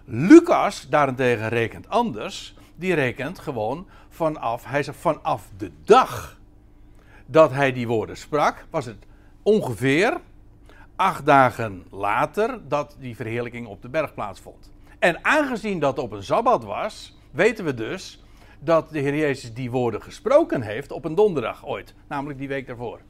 Lucas 0.04 0.88
daarentegen 0.88 1.48
rekent 1.48 1.88
anders. 1.88 2.54
Die 2.74 2.94
rekent 2.94 3.38
gewoon 3.38 3.86
vanaf, 4.08 4.64
hij 4.64 4.82
zegt 4.82 4.98
vanaf 4.98 5.50
de 5.56 5.70
dag 5.84 6.40
dat 7.26 7.52
hij 7.52 7.72
die 7.72 7.86
woorden 7.86 8.16
sprak, 8.16 8.66
was 8.70 8.84
het 8.84 9.06
ongeveer 9.42 10.20
acht 10.96 11.26
dagen 11.26 11.84
later 11.90 12.68
dat 12.68 12.96
die 12.98 13.16
verheerlijking 13.16 13.66
op 13.66 13.82
de 13.82 13.88
berg 13.88 14.14
plaatsvond. 14.14 14.70
En 14.98 15.24
aangezien 15.24 15.78
dat 15.78 15.98
op 15.98 16.12
een 16.12 16.22
sabbat 16.22 16.64
was, 16.64 17.18
weten 17.30 17.64
we 17.64 17.74
dus 17.74 18.24
dat 18.58 18.90
de 18.90 18.98
Heer 18.98 19.16
Jezus 19.16 19.54
die 19.54 19.70
woorden 19.70 20.02
gesproken 20.02 20.62
heeft 20.62 20.92
op 20.92 21.04
een 21.04 21.14
donderdag 21.14 21.66
ooit, 21.66 21.94
namelijk 22.08 22.38
die 22.38 22.48
week 22.48 22.66
daarvoor. 22.66 23.00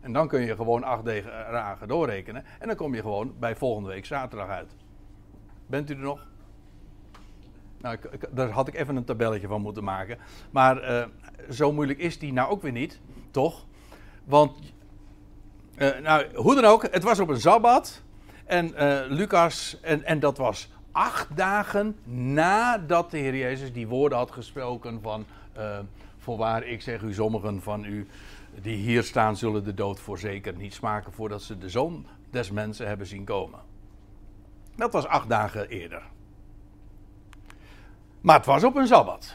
En 0.00 0.12
dan 0.12 0.28
kun 0.28 0.40
je 0.40 0.56
gewoon 0.56 0.84
acht 0.84 1.04
dagen 1.50 1.88
doorrekenen 1.88 2.44
en 2.58 2.66
dan 2.66 2.76
kom 2.76 2.94
je 2.94 3.00
gewoon 3.00 3.34
bij 3.38 3.56
volgende 3.56 3.88
week 3.88 4.06
zaterdag 4.06 4.48
uit. 4.48 4.74
Bent 5.66 5.90
u 5.90 5.94
er 5.94 6.00
nog? 6.00 6.26
Nou, 7.80 7.96
ik, 8.10 8.28
daar 8.30 8.50
had 8.50 8.68
ik 8.68 8.74
even 8.74 8.96
een 8.96 9.04
tabelletje 9.04 9.46
van 9.46 9.60
moeten 9.60 9.84
maken. 9.84 10.18
Maar 10.50 10.90
uh, 10.90 11.04
zo 11.50 11.72
moeilijk 11.72 11.98
is 11.98 12.18
die 12.18 12.32
nou 12.32 12.50
ook 12.50 12.62
weer 12.62 12.72
niet, 12.72 13.00
toch? 13.30 13.66
Want, 14.24 14.58
uh, 15.76 15.98
nou, 15.98 16.34
hoe 16.34 16.54
dan 16.54 16.64
ook, 16.64 16.88
het 16.90 17.02
was 17.02 17.20
op 17.20 17.28
een 17.28 17.40
sabbat. 17.40 18.02
En 18.44 18.68
uh, 18.68 18.98
Lucas, 19.08 19.78
en, 19.80 20.04
en 20.04 20.20
dat 20.20 20.38
was 20.38 20.70
acht 20.92 21.36
dagen 21.36 21.96
nadat 22.04 23.10
de 23.10 23.18
Heer 23.18 23.36
Jezus 23.36 23.72
die 23.72 23.88
woorden 23.88 24.18
had 24.18 24.30
gesproken 24.30 25.02
van... 25.02 25.26
voorwaar, 26.18 26.64
ik 26.64 26.82
zeg 26.82 27.02
u, 27.02 27.14
sommigen 27.14 27.62
van 27.62 27.84
u 27.84 28.08
die 28.62 28.76
hier 28.76 29.02
staan 29.02 29.36
zullen 29.36 29.64
de 29.64 29.74
dood 29.74 30.00
voorzeker 30.00 30.54
niet 30.54 30.74
smaken... 30.74 31.12
voordat 31.12 31.42
ze 31.42 31.58
de 31.58 31.68
Zoon 31.68 32.06
des 32.30 32.50
Mensen 32.50 32.86
hebben 32.86 33.06
zien 33.06 33.24
komen. 33.24 33.60
Dat 34.76 34.92
was 34.92 35.06
acht 35.06 35.28
dagen 35.28 35.68
eerder. 35.68 36.02
Maar 38.20 38.36
het 38.36 38.46
was 38.46 38.64
op 38.64 38.76
een 38.76 38.86
sabbat. 38.86 39.34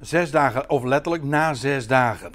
Zes 0.00 0.30
dagen, 0.30 0.70
of 0.70 0.84
letterlijk 0.84 1.22
na 1.24 1.54
zes 1.54 1.86
dagen. 1.86 2.32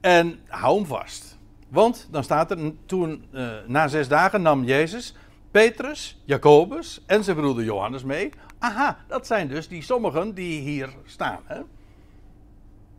En 0.00 0.40
hou 0.46 0.76
hem 0.76 0.86
vast. 0.86 1.38
Want 1.68 2.08
dan 2.10 2.24
staat 2.24 2.50
er, 2.50 2.72
toen 2.86 3.24
uh, 3.32 3.56
na 3.66 3.88
zes 3.88 4.08
dagen 4.08 4.42
nam 4.42 4.64
Jezus 4.64 5.14
Petrus, 5.50 6.20
Jacobus 6.24 7.02
en 7.06 7.24
zijn 7.24 7.36
broeder 7.36 7.64
Johannes 7.64 8.04
mee. 8.04 8.30
Aha, 8.58 8.98
dat 9.06 9.26
zijn 9.26 9.48
dus 9.48 9.68
die 9.68 9.82
sommigen 9.82 10.34
die 10.34 10.60
hier 10.60 10.94
staan. 11.04 11.40
Hè? 11.44 11.60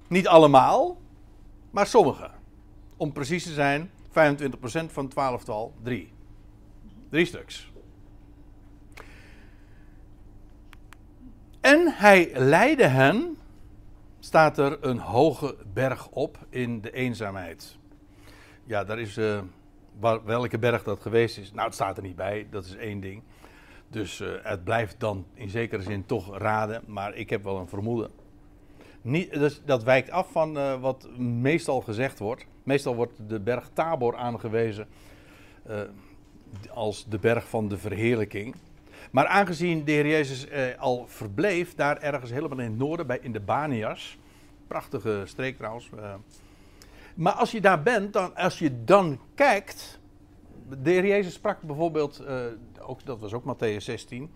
Niet 0.07 0.27
allemaal, 0.27 0.97
maar 1.71 1.87
sommigen. 1.87 2.31
Om 2.97 3.11
precies 3.11 3.43
te 3.43 3.53
zijn, 3.53 3.91
25% 4.09 4.11
van 4.85 5.07
twaalftal, 5.07 5.73
drie. 5.83 6.11
Drie 7.09 7.25
stuks. 7.25 7.71
En 11.61 11.93
hij 11.95 12.31
leidde 12.33 12.87
hen, 12.87 13.37
staat 14.19 14.57
er 14.57 14.77
een 14.81 14.99
hoge 14.99 15.55
berg 15.73 16.09
op 16.09 16.37
in 16.49 16.81
de 16.81 16.91
eenzaamheid. 16.91 17.77
Ja, 18.63 18.83
daar 18.83 18.99
is, 18.99 19.17
uh, 19.17 19.41
welke 20.25 20.59
berg 20.59 20.83
dat 20.83 21.01
geweest 21.01 21.37
is, 21.37 21.51
nou 21.51 21.65
het 21.65 21.73
staat 21.73 21.97
er 21.97 22.03
niet 22.03 22.15
bij, 22.15 22.47
dat 22.51 22.65
is 22.65 22.75
één 22.75 22.99
ding. 22.99 23.23
Dus 23.87 24.19
uh, 24.19 24.29
het 24.43 24.63
blijft 24.63 24.99
dan 24.99 25.25
in 25.33 25.49
zekere 25.49 25.81
zin 25.81 26.05
toch 26.05 26.37
raden, 26.37 26.83
maar 26.87 27.15
ik 27.15 27.29
heb 27.29 27.43
wel 27.43 27.57
een 27.57 27.67
vermoeden. 27.67 28.11
Niet, 29.01 29.33
dus 29.33 29.61
dat 29.65 29.83
wijkt 29.83 30.11
af 30.11 30.31
van 30.31 30.57
uh, 30.57 30.81
wat 30.81 31.09
meestal 31.17 31.81
gezegd 31.81 32.19
wordt. 32.19 32.45
Meestal 32.63 32.95
wordt 32.95 33.13
de 33.27 33.39
berg 33.39 33.69
Tabor 33.73 34.15
aangewezen 34.15 34.87
als 36.69 37.05
de 37.09 37.19
berg 37.19 37.49
van 37.49 37.67
de 37.67 37.77
verheerlijking. 37.77 38.55
Maar 39.11 39.27
aangezien 39.27 39.83
de 39.83 39.91
Heer 39.91 40.07
Jezus 40.07 40.47
eh, 40.47 40.79
al 40.79 41.05
verbleef, 41.07 41.75
daar 41.75 41.97
ergens 41.97 42.31
helemaal 42.31 42.59
in 42.59 42.69
het 42.69 42.77
noorden, 42.77 43.07
bij, 43.07 43.19
in 43.21 43.31
de 43.31 43.39
Banias. 43.39 44.17
Prachtige 44.67 45.21
streek 45.25 45.57
trouwens. 45.57 45.89
Uh. 45.95 46.13
Maar 47.15 47.33
als 47.33 47.51
je 47.51 47.61
daar 47.61 47.83
bent, 47.83 48.13
dan, 48.13 48.35
als 48.35 48.59
je 48.59 48.83
dan 48.83 49.19
kijkt. 49.35 49.99
De 50.81 50.89
Heer 50.89 51.05
Jezus 51.05 51.33
sprak 51.33 51.61
bijvoorbeeld, 51.61 52.21
uh, 52.27 52.45
ook, 52.79 53.05
dat 53.05 53.19
was 53.19 53.33
ook 53.33 53.43
Matthäus 53.43 53.83
16. 53.83 54.31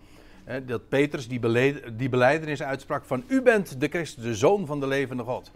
dat 0.66 0.88
Petrus 0.88 1.28
die, 1.28 1.38
beleid, 1.38 1.98
die 1.98 2.64
uitsprak 2.64 3.04
van 3.04 3.24
u 3.26 3.42
bent 3.42 3.80
de 3.80 3.88
Christus, 3.88 4.24
de 4.24 4.34
Zoon 4.34 4.66
van 4.66 4.80
de 4.80 4.86
levende 4.86 5.22
God. 5.22 5.52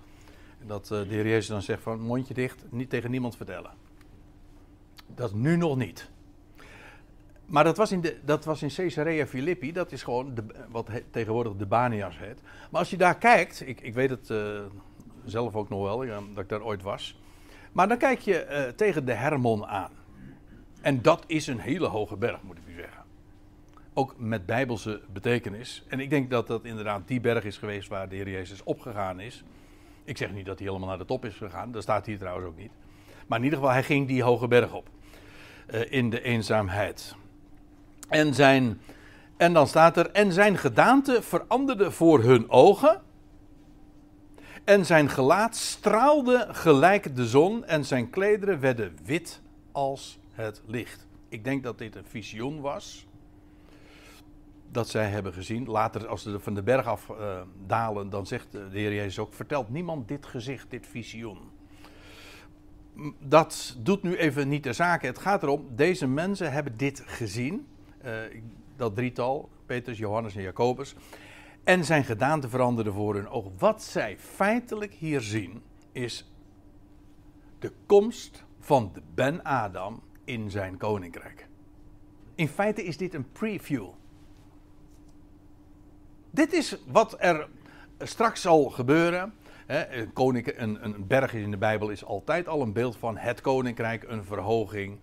En 0.60 0.66
dat 0.66 0.86
de 0.86 1.04
Heer 1.08 1.26
Jezus 1.28 1.46
dan 1.46 1.62
zegt 1.62 1.82
van 1.82 2.00
mondje 2.00 2.34
dicht, 2.34 2.64
niet 2.70 2.90
tegen 2.90 3.10
niemand 3.10 3.36
vertellen. 3.36 3.70
Dat 5.14 5.34
nu 5.34 5.56
nog 5.56 5.76
niet. 5.76 6.10
Maar 7.48 7.64
dat 7.64 7.76
was 7.76 7.92
in, 7.92 8.04
dat 8.24 8.44
was 8.44 8.62
in 8.62 8.68
Caesarea 8.74 9.26
Philippi, 9.26 9.72
dat 9.72 9.92
is 9.92 10.02
gewoon 10.02 10.34
de, 10.34 10.44
wat 10.68 10.90
tegenwoordig 11.10 11.56
de 11.56 11.66
Banias 11.66 12.18
heet. 12.18 12.40
Maar 12.70 12.80
als 12.80 12.90
je 12.90 12.96
daar 12.96 13.18
kijkt, 13.18 13.66
ik, 13.66 13.80
ik 13.80 13.94
weet 13.94 14.10
het 14.10 14.30
uh, 14.30 14.60
zelf 15.24 15.54
ook 15.54 15.68
nog 15.68 15.82
wel, 15.82 15.98
dat 16.34 16.42
ik 16.42 16.48
daar 16.48 16.62
ooit 16.62 16.82
was. 16.82 17.20
Maar 17.72 17.88
dan 17.88 17.98
kijk 17.98 18.20
je 18.20 18.46
uh, 18.50 18.72
tegen 18.72 19.04
de 19.04 19.12
Hermon 19.12 19.66
aan. 19.66 19.90
En 20.80 21.02
dat 21.02 21.24
is 21.26 21.46
een 21.46 21.58
hele 21.58 21.86
hoge 21.86 22.16
berg, 22.16 22.42
moet 22.42 22.56
ik 22.56 22.62
u 22.66 22.74
zeggen. 22.74 23.02
Ook 23.94 24.14
met 24.18 24.46
bijbelse 24.46 25.00
betekenis. 25.12 25.84
En 25.88 26.00
ik 26.00 26.10
denk 26.10 26.30
dat 26.30 26.46
dat 26.46 26.64
inderdaad 26.64 27.08
die 27.08 27.20
berg 27.20 27.44
is 27.44 27.56
geweest 27.56 27.88
waar 27.88 28.08
de 28.08 28.16
Heer 28.16 28.28
Jezus 28.28 28.62
opgegaan 28.62 29.20
is. 29.20 29.44
Ik 30.04 30.16
zeg 30.16 30.32
niet 30.32 30.46
dat 30.46 30.58
hij 30.58 30.66
helemaal 30.66 30.88
naar 30.88 30.98
de 30.98 31.04
top 31.04 31.24
is 31.24 31.36
gegaan, 31.36 31.72
dat 31.72 31.82
staat 31.82 32.06
hier 32.06 32.18
trouwens 32.18 32.46
ook 32.46 32.56
niet. 32.56 32.72
Maar 33.26 33.38
in 33.38 33.44
ieder 33.44 33.58
geval, 33.58 33.74
hij 33.74 33.82
ging 33.82 34.08
die 34.08 34.22
hoge 34.22 34.48
berg 34.48 34.72
op. 34.72 34.88
Uh, 35.70 35.92
in 35.92 36.10
de 36.10 36.22
eenzaamheid. 36.22 37.16
En, 38.08 38.34
zijn, 38.34 38.80
en 39.36 39.52
dan 39.52 39.66
staat 39.66 39.96
er, 39.96 40.10
en 40.10 40.32
zijn 40.32 40.58
gedaante 40.58 41.22
veranderde 41.22 41.90
voor 41.90 42.22
hun 42.22 42.50
ogen. 42.50 43.02
En 44.64 44.86
zijn 44.86 45.08
gelaat 45.08 45.56
straalde 45.56 46.46
gelijk 46.50 47.16
de 47.16 47.26
zon 47.26 47.64
en 47.64 47.84
zijn 47.84 48.10
klederen 48.10 48.60
werden 48.60 48.96
wit 49.04 49.40
als 49.72 50.18
het 50.32 50.62
licht. 50.66 51.06
Ik 51.28 51.44
denk 51.44 51.62
dat 51.62 51.78
dit 51.78 51.96
een 51.96 52.04
visioen 52.04 52.60
was. 52.60 53.06
Dat 54.70 54.88
zij 54.88 55.08
hebben 55.08 55.32
gezien. 55.32 55.66
Later, 55.66 56.06
als 56.06 56.22
ze 56.22 56.40
van 56.40 56.54
de 56.54 56.62
berg 56.62 56.86
af 56.86 57.08
uh, 57.08 57.40
dalen, 57.66 58.10
dan 58.10 58.26
zegt 58.26 58.52
de 58.52 58.68
Heer 58.70 58.94
Jezus 58.94 59.18
ook: 59.18 59.34
Vertelt 59.34 59.68
niemand 59.68 60.08
dit 60.08 60.26
gezicht, 60.26 60.70
dit 60.70 60.86
visioen. 60.86 61.38
Dat 63.18 63.76
doet 63.78 64.02
nu 64.02 64.16
even 64.16 64.48
niet 64.48 64.62
de 64.62 64.72
zaken. 64.72 65.08
Het 65.08 65.18
gaat 65.18 65.42
erom: 65.42 65.66
deze 65.70 66.06
mensen 66.06 66.52
hebben 66.52 66.76
dit 66.76 67.02
gezien. 67.06 67.66
Uh, 68.04 68.12
dat 68.76 68.94
drietal, 68.94 69.48
Petrus, 69.66 69.98
Johannes 69.98 70.36
en 70.36 70.42
Jacobus. 70.42 70.94
En 71.64 71.84
zijn 71.84 72.04
gedaante 72.04 72.48
veranderde 72.48 72.92
voor 72.92 73.14
hun 73.14 73.28
ogen. 73.28 73.52
Wat 73.58 73.82
zij 73.82 74.18
feitelijk 74.18 74.92
hier 74.92 75.20
zien, 75.20 75.62
is 75.92 76.32
de 77.58 77.72
komst 77.86 78.44
van 78.60 78.90
de 78.94 79.02
Ben-Adam 79.14 80.02
in 80.24 80.50
zijn 80.50 80.76
koninkrijk. 80.76 81.48
In 82.34 82.48
feite 82.48 82.84
is 82.84 82.96
dit 82.96 83.14
een 83.14 83.32
preview. 83.32 83.88
Dit 86.30 86.52
is 86.52 86.76
wat 86.86 87.16
er 87.18 87.48
straks 87.98 88.40
zal 88.40 88.64
gebeuren. 88.70 89.34
Een, 89.66 90.12
koninkrijk, 90.12 90.58
een 90.58 91.06
berg 91.06 91.34
in 91.34 91.50
de 91.50 91.56
Bijbel 91.56 91.90
is 91.90 92.04
altijd 92.04 92.48
al 92.48 92.62
een 92.62 92.72
beeld 92.72 92.96
van 92.96 93.16
het 93.16 93.40
koninkrijk, 93.40 94.04
een 94.08 94.24
verhoging. 94.24 94.98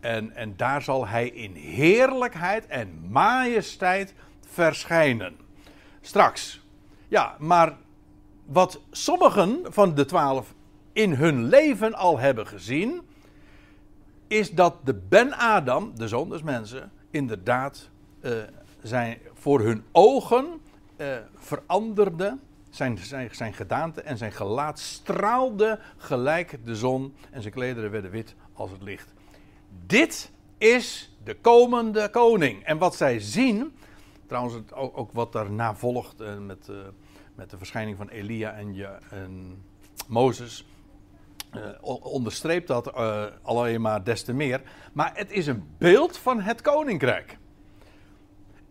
En, 0.00 0.34
en 0.34 0.56
daar 0.56 0.82
zal 0.82 1.06
hij 1.06 1.28
in 1.28 1.54
heerlijkheid 1.54 2.66
en 2.66 3.08
majesteit 3.10 4.14
verschijnen. 4.40 5.36
Straks. 6.00 6.66
Ja, 7.08 7.36
maar 7.38 7.76
wat 8.44 8.80
sommigen 8.90 9.60
van 9.64 9.94
de 9.94 10.04
twaalf 10.04 10.54
in 10.92 11.12
hun 11.12 11.44
leven 11.44 11.94
al 11.94 12.18
hebben 12.18 12.46
gezien, 12.46 13.00
is 14.26 14.50
dat 14.50 14.74
de 14.84 14.94
Ben-Adam, 14.94 15.92
de 15.94 16.08
zoon 16.08 16.28
des 16.28 16.42
mensen, 16.42 16.90
inderdaad 17.10 17.88
uh, 18.20 18.32
zijn, 18.82 19.18
voor 19.34 19.60
hun 19.60 19.84
ogen 19.92 20.46
uh, 20.96 21.16
veranderde. 21.34 22.38
Zijn, 22.70 22.98
zijn, 22.98 23.28
zijn 23.32 23.54
gedaante 23.54 24.02
en 24.02 24.18
zijn 24.18 24.32
gelaat 24.32 24.78
straalde 24.78 25.78
gelijk 25.96 26.58
de 26.64 26.76
zon 26.76 27.14
en 27.30 27.42
zijn 27.42 27.54
klederen 27.54 27.90
werden 27.90 28.10
wit 28.10 28.34
als 28.52 28.70
het 28.70 28.82
licht. 28.82 29.12
Dit 29.86 30.30
is 30.58 31.16
de 31.24 31.34
komende 31.34 32.10
koning. 32.10 32.64
En 32.64 32.78
wat 32.78 32.96
zij 32.96 33.20
zien, 33.20 33.76
trouwens 34.26 34.72
ook, 34.72 35.12
wat 35.12 35.32
daarna 35.32 35.74
volgt 35.74 36.20
uh, 36.20 36.38
met, 36.38 36.68
uh, 36.70 36.76
met 37.34 37.50
de 37.50 37.58
verschijning 37.58 37.96
van 37.96 38.08
Elia 38.08 38.52
en, 38.52 38.74
je, 38.74 38.98
en 39.10 39.62
Mozes, 40.06 40.66
uh, 41.54 41.68
onderstreept 42.04 42.66
dat 42.66 42.92
alleen 43.42 43.80
maar 43.80 44.04
des 44.04 44.22
te 44.22 44.32
meer. 44.32 44.62
Maar 44.92 45.10
het 45.14 45.30
is 45.30 45.46
een 45.46 45.68
beeld 45.78 46.18
van 46.18 46.40
het 46.40 46.60
koninkrijk. 46.60 47.38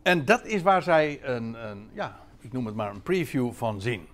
En 0.02 0.26
dat 0.26 0.46
is 0.46 0.62
waar 0.62 0.82
zij 0.82 1.24
een, 1.24 1.70
een 1.70 1.90
ja, 1.94 2.20
ik 2.40 2.54
noem 2.54 2.66
het 2.66 2.76
maar 2.76 2.90
een 2.90 3.02
preview 3.02 3.52
van 3.52 3.82
zien. 3.82 4.08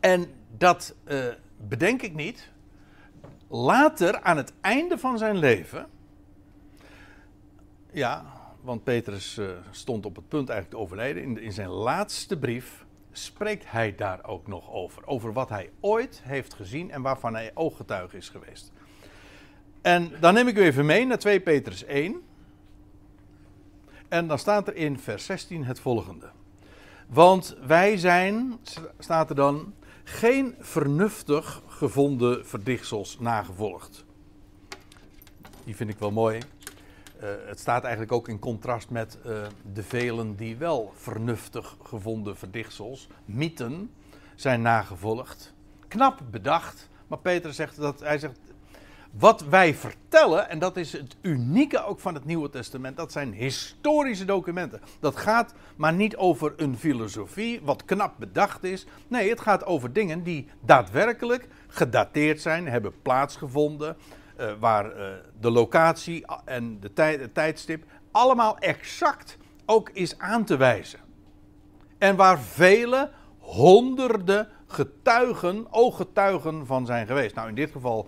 En 0.00 0.26
dat 0.56 0.94
bedenk 1.56 2.02
ik 2.02 2.14
niet, 2.14 2.50
later 3.50 4.20
aan 4.20 4.36
het 4.36 4.52
einde 4.60 4.98
van 4.98 5.18
zijn 5.18 5.36
leven. 5.36 5.86
Ja, 7.92 8.24
want 8.60 8.84
Petrus 8.84 9.38
uh, 9.38 9.50
stond 9.70 10.06
op 10.06 10.16
het 10.16 10.28
punt 10.28 10.48
eigenlijk 10.48 10.78
te 10.78 10.84
overlijden. 10.84 11.22
In, 11.22 11.40
in, 11.40 11.52
zijn 11.52 11.68
laatste 11.68 12.38
brief 12.38 12.84
spreekt 13.12 13.70
hij 13.70 13.94
daar 13.94 14.24
ook 14.24 14.46
nog 14.46 14.70
over. 14.70 15.06
Over 15.06 15.32
wat 15.32 15.48
hij 15.48 15.70
ooit 15.80 16.20
heeft 16.24 16.54
gezien 16.54 16.90
en 16.90 17.02
waarvan 17.02 17.34
hij 17.34 17.50
ooggetuige 17.54 18.16
is 18.16 18.28
geweest. 18.28 18.72
En 19.82 20.12
dan 20.20 20.34
neem 20.34 20.48
ik 20.48 20.56
u 20.56 20.62
even 20.62 20.86
mee 20.86 21.06
naar 21.06 21.18
2 21.18 21.40
Petrus 21.40 21.84
1. 21.84 22.22
En 24.08 24.26
dan 24.26 24.38
staat 24.38 24.68
er 24.68 24.74
in 24.74 24.98
vers 24.98 25.24
16 25.24 25.64
het 25.64 25.80
volgende. 25.80 26.30
Want 27.06 27.56
wij 27.66 27.96
zijn, 27.96 28.58
staat 28.98 29.30
er 29.30 29.36
dan, 29.36 29.74
geen 30.10 30.54
vernuftig 30.58 31.62
gevonden 31.66 32.46
verdichtsels 32.46 33.18
nagevolgd. 33.18 34.04
Die 35.64 35.76
vind 35.76 35.90
ik 35.90 35.98
wel 35.98 36.10
mooi. 36.10 36.38
Uh, 36.38 37.28
het 37.46 37.60
staat 37.60 37.82
eigenlijk 37.82 38.12
ook 38.12 38.28
in 38.28 38.38
contrast 38.38 38.90
met 38.90 39.18
uh, 39.26 39.46
de 39.72 39.82
velen 39.82 40.36
die 40.36 40.56
wel 40.56 40.92
vernuftig 40.96 41.76
gevonden 41.82 42.36
verdichtsels, 42.36 43.08
mythen, 43.24 43.90
zijn 44.34 44.62
nagevolgd. 44.62 45.54
Knap 45.88 46.20
bedacht, 46.30 46.88
maar 47.06 47.18
Peter 47.18 47.52
zegt 47.52 47.76
dat 47.76 48.00
hij 48.00 48.18
zegt 48.18 48.38
wat 49.10 49.40
wij 49.40 49.74
vertellen, 49.74 50.48
en 50.48 50.58
dat 50.58 50.76
is 50.76 50.92
het 50.92 51.16
unieke 51.20 51.84
ook 51.84 52.00
van 52.00 52.14
het 52.14 52.24
Nieuwe 52.24 52.50
Testament, 52.50 52.96
dat 52.96 53.12
zijn 53.12 53.32
historische 53.32 54.24
documenten. 54.24 54.80
Dat 55.00 55.16
gaat 55.16 55.54
maar 55.76 55.92
niet 55.92 56.16
over 56.16 56.52
een 56.56 56.76
filosofie, 56.76 57.60
wat 57.62 57.84
knap 57.84 58.14
bedacht 58.18 58.64
is. 58.64 58.86
Nee, 59.08 59.30
het 59.30 59.40
gaat 59.40 59.64
over 59.64 59.92
dingen 59.92 60.22
die 60.22 60.48
daadwerkelijk 60.60 61.48
gedateerd 61.68 62.40
zijn, 62.40 62.68
hebben 62.68 63.02
plaatsgevonden, 63.02 63.96
uh, 64.40 64.52
waar 64.58 64.96
uh, 64.96 65.08
de 65.40 65.50
locatie 65.50 66.24
en 66.44 66.80
de 66.80 67.30
tijdstip 67.32 67.84
allemaal 68.10 68.58
exact 68.58 69.36
ook 69.66 69.90
is 69.92 70.18
aan 70.18 70.44
te 70.44 70.56
wijzen. 70.56 70.98
En 71.98 72.16
waar 72.16 72.40
vele 72.40 73.10
honderden 73.38 74.48
getuigen, 74.66 75.66
ooggetuigen 75.72 76.66
van 76.66 76.86
zijn 76.86 77.06
geweest. 77.06 77.34
Nou, 77.34 77.48
in 77.48 77.54
dit 77.54 77.70
geval 77.70 78.06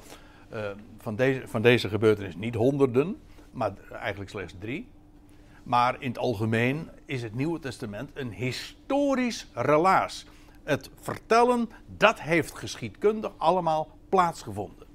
uh, 0.52 0.60
van, 1.02 1.16
deze, 1.16 1.48
van 1.48 1.62
deze 1.62 1.88
gebeurtenis 1.88 2.36
niet 2.36 2.54
honderden, 2.54 3.16
maar 3.50 3.72
eigenlijk 3.92 4.30
slechts 4.30 4.54
drie. 4.58 4.88
Maar 5.62 5.96
in 5.98 6.08
het 6.08 6.18
algemeen 6.18 6.88
is 7.04 7.22
het 7.22 7.34
Nieuwe 7.34 7.58
Testament 7.58 8.10
een 8.14 8.32
historisch 8.32 9.46
relaas. 9.52 10.26
Het 10.64 10.90
vertellen, 11.00 11.70
dat 11.96 12.20
heeft 12.20 12.58
geschiedkundig 12.58 13.32
allemaal 13.36 13.98
plaatsgevonden. 14.08 14.86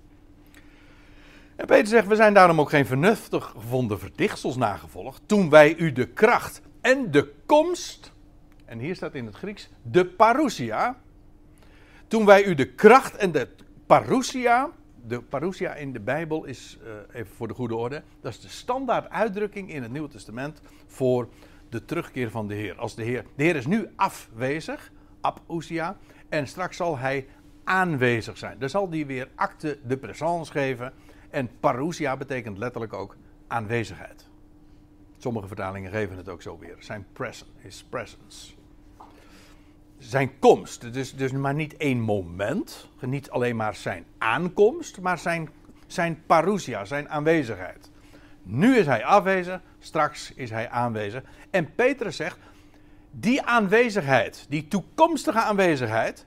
En 1.55 1.65
Peter 1.65 1.87
zegt, 1.87 2.07
we 2.07 2.15
zijn 2.15 2.33
daarom 2.33 2.59
ook 2.59 2.69
geen 2.69 2.85
vernuftig 2.85 3.45
gevonden 3.45 3.99
verdichtsels 3.99 4.55
nagevolgd, 4.55 5.21
toen 5.25 5.49
wij 5.49 5.75
u 5.75 5.91
de 5.91 6.07
kracht 6.07 6.61
en 6.81 7.11
de 7.11 7.33
komst, 7.45 8.11
en 8.65 8.79
hier 8.79 8.95
staat 8.95 9.15
in 9.15 9.25
het 9.25 9.35
Grieks, 9.35 9.69
de 9.81 10.05
parousia, 10.05 10.97
toen 12.07 12.25
wij 12.25 12.45
u 12.45 12.55
de 12.55 12.73
kracht 12.73 13.15
en 13.15 13.31
de 13.31 13.47
parousia, 13.85 14.69
de 15.07 15.21
parousia 15.21 15.75
in 15.75 15.93
de 15.93 15.99
Bijbel 15.99 16.45
is, 16.45 16.77
uh, 16.83 17.19
even 17.19 17.35
voor 17.35 17.47
de 17.47 17.53
goede 17.53 17.75
orde, 17.75 18.03
dat 18.21 18.31
is 18.31 18.39
de 18.39 18.47
standaard 18.47 19.09
uitdrukking 19.09 19.69
in 19.71 19.81
het 19.81 19.91
Nieuwe 19.91 20.07
Testament 20.07 20.61
voor 20.85 21.29
de 21.69 21.85
terugkeer 21.85 22.31
van 22.31 22.47
de 22.47 22.53
Heer. 22.53 22.75
Als 22.75 22.95
de 22.95 23.03
Heer, 23.03 23.25
de 23.35 23.43
Heer 23.43 23.55
is 23.55 23.65
nu 23.65 23.87
afwezig, 23.95 24.91
apousia, 25.21 25.97
en 26.29 26.47
straks 26.47 26.77
zal 26.77 26.97
hij 26.97 27.27
aanwezig 27.63 28.37
zijn. 28.37 28.59
Dan 28.59 28.69
zal 28.69 28.89
hij 28.89 29.05
weer 29.05 29.29
acte 29.35 29.79
de 29.87 29.97
présence 29.97 30.51
geven. 30.51 30.93
En 31.29 31.49
parousia 31.59 32.17
betekent 32.17 32.57
letterlijk 32.57 32.93
ook 32.93 33.15
aanwezigheid. 33.47 34.29
Sommige 35.17 35.47
vertalingen 35.47 35.91
geven 35.91 36.17
het 36.17 36.29
ook 36.29 36.41
zo 36.41 36.57
weer. 36.57 36.75
Zijn 36.79 37.05
presence, 37.13 37.45
his 37.57 37.83
presence 37.83 38.56
zijn 39.97 40.39
komst. 40.39 40.93
Dus, 40.93 41.15
dus 41.15 41.31
maar 41.31 41.53
niet 41.53 41.77
één 41.77 41.99
moment. 41.99 42.89
Niet 42.99 43.29
alleen 43.29 43.55
maar 43.55 43.75
zijn 43.75 44.05
aankomst, 44.17 45.01
maar 45.01 45.17
zijn, 45.17 45.49
zijn 45.87 46.23
parousia, 46.25 46.85
zijn 46.85 47.09
aanwezigheid. 47.09 47.89
Nu 48.43 48.77
is 48.77 48.85
hij 48.85 49.05
afwezig, 49.05 49.61
straks 49.79 50.33
is 50.33 50.49
hij 50.49 50.69
aanwezig. 50.69 51.23
En 51.49 51.75
Petrus 51.75 52.15
zegt, 52.15 52.37
die 53.11 53.41
aanwezigheid, 53.41 54.45
die 54.49 54.67
toekomstige 54.67 55.39
aanwezigheid 55.39 56.25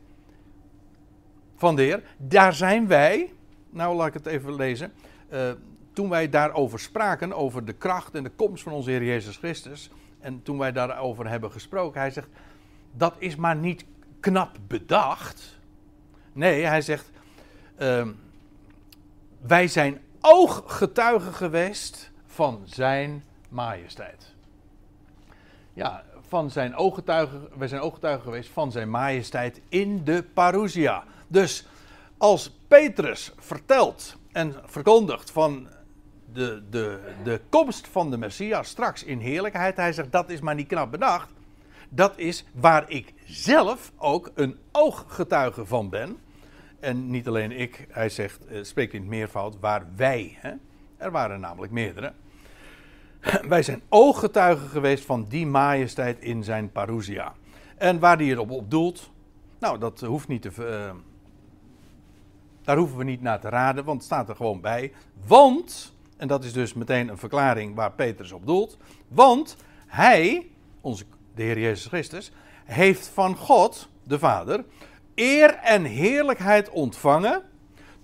van 1.56 1.76
de 1.76 1.82
Heer, 1.82 2.02
daar 2.16 2.54
zijn 2.54 2.86
wij, 2.86 3.32
nou 3.70 3.96
laat 3.96 4.06
ik 4.06 4.14
het 4.14 4.26
even 4.26 4.54
lezen, 4.54 4.92
uh, 5.32 5.50
toen 5.92 6.08
wij 6.08 6.28
daarover 6.28 6.80
spraken, 6.80 7.32
over 7.32 7.64
de 7.64 7.72
kracht 7.72 8.14
en 8.14 8.22
de 8.22 8.30
komst 8.30 8.62
van 8.62 8.72
onze 8.72 8.90
Heer 8.90 9.04
Jezus 9.04 9.36
Christus, 9.36 9.90
en 10.20 10.42
toen 10.42 10.58
wij 10.58 10.72
daarover 10.72 11.28
hebben 11.28 11.50
gesproken, 11.50 12.00
hij 12.00 12.10
zegt, 12.10 12.28
dat 12.92 13.14
is 13.18 13.36
maar 13.36 13.56
niet 13.56 13.84
knap 14.20 14.56
bedacht. 14.66 15.58
Nee, 16.32 16.64
hij 16.64 16.82
zegt, 16.82 17.10
uh, 17.78 18.06
wij 19.40 19.68
zijn 19.68 20.00
ooggetuigen 20.20 21.34
geweest 21.34 22.10
van 22.26 22.62
zijn 22.64 23.24
majesteit. 23.48 24.34
Ja, 25.72 26.04
van 26.28 26.50
zijn 26.50 26.76
ooggetuigen, 26.76 27.48
wij 27.58 27.68
zijn 27.68 27.80
ooggetuigen 27.80 28.22
geweest 28.22 28.50
van 28.50 28.72
zijn 28.72 28.90
majesteit 28.90 29.60
in 29.68 30.04
de 30.04 30.22
parousia. 30.34 31.04
Dus 31.28 31.66
als 32.18 32.58
Petrus 32.68 33.32
vertelt 33.36 34.16
en 34.32 34.54
verkondigt 34.64 35.30
van 35.30 35.68
de, 36.32 36.62
de, 36.70 37.14
de 37.24 37.40
komst 37.48 37.88
van 37.88 38.10
de 38.10 38.16
Messias 38.16 38.68
straks 38.68 39.04
in 39.04 39.18
heerlijkheid, 39.18 39.76
hij 39.76 39.92
zegt 39.92 40.12
dat 40.12 40.30
is 40.30 40.40
maar 40.40 40.54
niet 40.54 40.68
knap 40.68 40.90
bedacht 40.90 41.28
dat 41.90 42.18
is 42.18 42.44
waar 42.52 42.90
ik 42.90 43.14
zelf 43.24 43.92
ook 43.96 44.30
een 44.34 44.58
ooggetuige 44.72 45.66
van 45.66 45.88
ben. 45.88 46.18
En 46.80 47.10
niet 47.10 47.28
alleen 47.28 47.52
ik, 47.52 47.86
hij 47.90 48.08
zegt, 48.08 48.50
uh, 48.50 48.62
spreekt 48.62 48.92
in 48.92 49.00
het 49.00 49.10
meervoud, 49.10 49.60
waar 49.60 49.86
wij. 49.96 50.36
Hè? 50.38 50.52
Er 50.96 51.10
waren 51.10 51.40
namelijk 51.40 51.72
meerdere. 51.72 52.12
Wij 53.48 53.62
zijn 53.62 53.82
ooggetuigen 53.88 54.68
geweest 54.68 55.04
van 55.04 55.26
die 55.28 55.46
majesteit 55.46 56.20
in 56.20 56.44
zijn 56.44 56.72
parousia. 56.72 57.32
En 57.76 57.98
waar 57.98 58.16
hij 58.16 58.26
erop 58.26 58.50
op 58.50 58.70
doelt, 58.70 59.10
nou, 59.58 59.78
dat 59.78 60.00
hoeft 60.00 60.28
niet 60.28 60.42
te. 60.42 60.50
Uh, 60.58 60.94
daar 62.62 62.76
hoeven 62.76 62.98
we 62.98 63.04
niet 63.04 63.22
naar 63.22 63.40
te 63.40 63.48
raden, 63.48 63.84
want 63.84 63.96
het 63.96 64.06
staat 64.06 64.28
er 64.28 64.36
gewoon 64.36 64.60
bij. 64.60 64.92
Want, 65.26 65.94
en 66.16 66.28
dat 66.28 66.44
is 66.44 66.52
dus 66.52 66.74
meteen 66.74 67.08
een 67.08 67.18
verklaring 67.18 67.74
waar 67.74 67.92
Petrus 67.92 68.32
op 68.32 68.46
doelt. 68.46 68.78
Want 69.08 69.56
hij, 69.86 70.50
onze 70.80 71.04
de 71.34 71.42
Heer 71.42 71.58
Jezus 71.58 71.86
Christus, 71.86 72.32
heeft 72.64 73.10
van 73.14 73.36
God, 73.36 73.88
de 74.02 74.18
Vader, 74.18 74.64
eer 75.14 75.54
en 75.54 75.84
heerlijkheid 75.84 76.70
ontvangen 76.70 77.42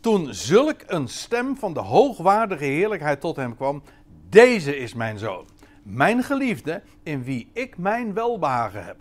toen 0.01 0.35
zulk 0.35 0.81
een 0.87 1.09
stem 1.09 1.57
van 1.57 1.73
de 1.73 1.81
hoogwaardige 1.81 2.65
heerlijkheid 2.65 3.21
tot 3.21 3.37
hem 3.37 3.57
kwam: 3.57 3.83
Deze 4.29 4.77
is 4.77 4.95
mijn 4.95 5.19
zoon, 5.19 5.47
mijn 5.83 6.23
geliefde, 6.23 6.83
in 7.03 7.23
wie 7.23 7.51
ik 7.53 7.79
mijn 7.79 8.15
welbehagen 8.15 8.85
heb. 8.85 8.97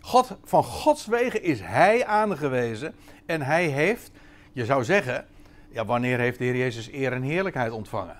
God, 0.00 0.36
van 0.44 0.64
Gods 0.64 1.06
wegen 1.06 1.42
is 1.42 1.60
hij 1.60 2.06
aangewezen 2.06 2.94
en 3.26 3.42
hij 3.42 3.66
heeft, 3.66 4.10
je 4.52 4.64
zou 4.64 4.84
zeggen, 4.84 5.26
ja, 5.70 5.84
wanneer 5.84 6.18
heeft 6.18 6.38
de 6.38 6.44
Heer 6.44 6.56
Jezus 6.56 6.92
eer 6.92 7.12
en 7.12 7.22
heerlijkheid 7.22 7.72
ontvangen? 7.72 8.16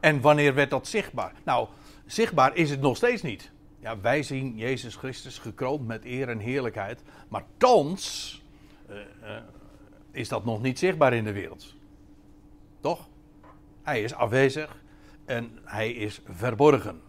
En 0.00 0.20
wanneer 0.20 0.54
werd 0.54 0.70
dat 0.70 0.86
zichtbaar? 0.86 1.32
Nou, 1.44 1.68
zichtbaar 2.06 2.56
is 2.56 2.70
het 2.70 2.80
nog 2.80 2.96
steeds 2.96 3.22
niet. 3.22 3.50
Ja, 3.78 4.00
wij 4.00 4.22
zien 4.22 4.56
Jezus 4.56 4.94
Christus 4.94 5.38
gekroond 5.38 5.86
met 5.86 6.04
eer 6.04 6.28
en 6.28 6.38
heerlijkheid. 6.38 7.02
Maar 7.28 7.44
thans 7.56 8.42
uh, 8.90 8.96
uh, 8.96 9.36
is 10.10 10.28
dat 10.28 10.44
nog 10.44 10.62
niet 10.62 10.78
zichtbaar 10.78 11.12
in 11.12 11.24
de 11.24 11.32
wereld. 11.32 11.74
Toch? 12.80 13.08
Hij 13.82 14.02
is 14.02 14.14
afwezig 14.14 14.82
en 15.24 15.58
hij 15.64 15.90
is 15.90 16.20
verborgen. 16.28 17.00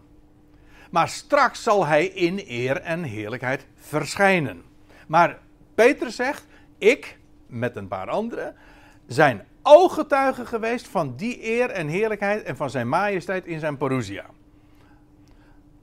Maar 0.90 1.08
straks 1.08 1.62
zal 1.62 1.86
hij 1.86 2.06
in 2.06 2.42
eer 2.46 2.80
en 2.80 3.02
heerlijkheid 3.02 3.66
verschijnen. 3.74 4.62
Maar 5.06 5.38
Petrus 5.74 6.16
zegt: 6.16 6.46
Ik, 6.78 7.18
met 7.46 7.76
een 7.76 7.88
paar 7.88 8.08
anderen, 8.08 8.56
zijn 9.06 9.46
ooggetuigen 9.62 10.46
geweest 10.46 10.88
van 10.88 11.16
die 11.16 11.44
eer 11.44 11.70
en 11.70 11.88
heerlijkheid 11.88 12.42
en 12.42 12.56
van 12.56 12.70
zijn 12.70 12.88
majesteit 12.88 13.46
in 13.46 13.60
zijn 13.60 13.76
parousia. 13.76 14.24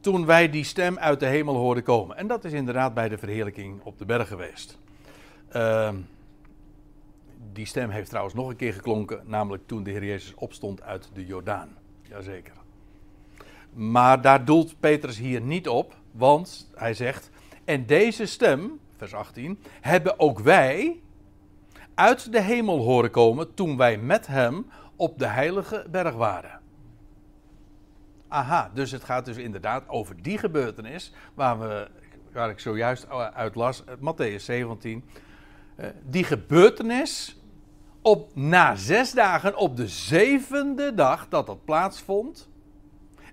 Toen 0.05 0.25
wij 0.25 0.49
die 0.49 0.63
stem 0.63 0.97
uit 0.97 1.19
de 1.19 1.25
hemel 1.25 1.55
hoorden 1.55 1.83
komen. 1.83 2.17
En 2.17 2.27
dat 2.27 2.43
is 2.43 2.51
inderdaad 2.51 2.93
bij 2.93 3.09
de 3.09 3.17
verheerlijking 3.17 3.81
op 3.83 3.97
de 3.97 4.05
berg 4.05 4.27
geweest. 4.27 4.77
Uh, 5.55 5.89
die 7.53 7.65
stem 7.65 7.89
heeft 7.89 8.09
trouwens 8.09 8.35
nog 8.35 8.49
een 8.49 8.55
keer 8.55 8.73
geklonken, 8.73 9.21
namelijk 9.23 9.67
toen 9.67 9.83
de 9.83 9.91
Heer 9.91 10.05
Jezus 10.05 10.33
opstond 10.35 10.81
uit 10.81 11.09
de 11.13 11.25
Jordaan. 11.25 11.77
Jazeker. 12.01 12.53
Maar 13.73 14.21
daar 14.21 14.45
doelt 14.45 14.79
Petrus 14.79 15.17
hier 15.17 15.41
niet 15.41 15.67
op, 15.67 15.95
want 16.11 16.71
hij 16.75 16.93
zegt: 16.93 17.29
En 17.63 17.85
deze 17.85 18.25
stem, 18.25 18.79
vers 18.97 19.13
18, 19.13 19.59
hebben 19.81 20.19
ook 20.19 20.39
wij 20.39 20.99
uit 21.95 22.31
de 22.31 22.41
hemel 22.41 22.77
horen 22.77 23.11
komen 23.11 23.53
toen 23.53 23.77
wij 23.77 23.97
met 23.97 24.27
hem 24.27 24.65
op 24.95 25.19
de 25.19 25.27
heilige 25.27 25.85
berg 25.91 26.15
waren. 26.15 26.63
Aha, 28.35 28.71
dus 28.73 28.91
het 28.91 29.03
gaat 29.03 29.25
dus 29.25 29.37
inderdaad 29.37 29.89
over 29.89 30.21
die 30.21 30.37
gebeurtenis 30.37 31.13
waar, 31.33 31.59
we, 31.59 31.87
waar 32.31 32.49
ik 32.49 32.59
zojuist 32.59 33.09
uit 33.33 33.55
las, 33.55 33.83
Matthäus 33.83 34.43
17. 34.43 35.03
Eh, 35.75 35.87
die 36.03 36.23
gebeurtenis 36.23 37.39
op, 38.01 38.35
na 38.35 38.75
zes 38.75 39.11
dagen, 39.11 39.57
op 39.57 39.77
de 39.77 39.87
zevende 39.87 40.93
dag 40.93 41.29
dat 41.29 41.45
dat 41.45 41.65
plaatsvond. 41.65 42.49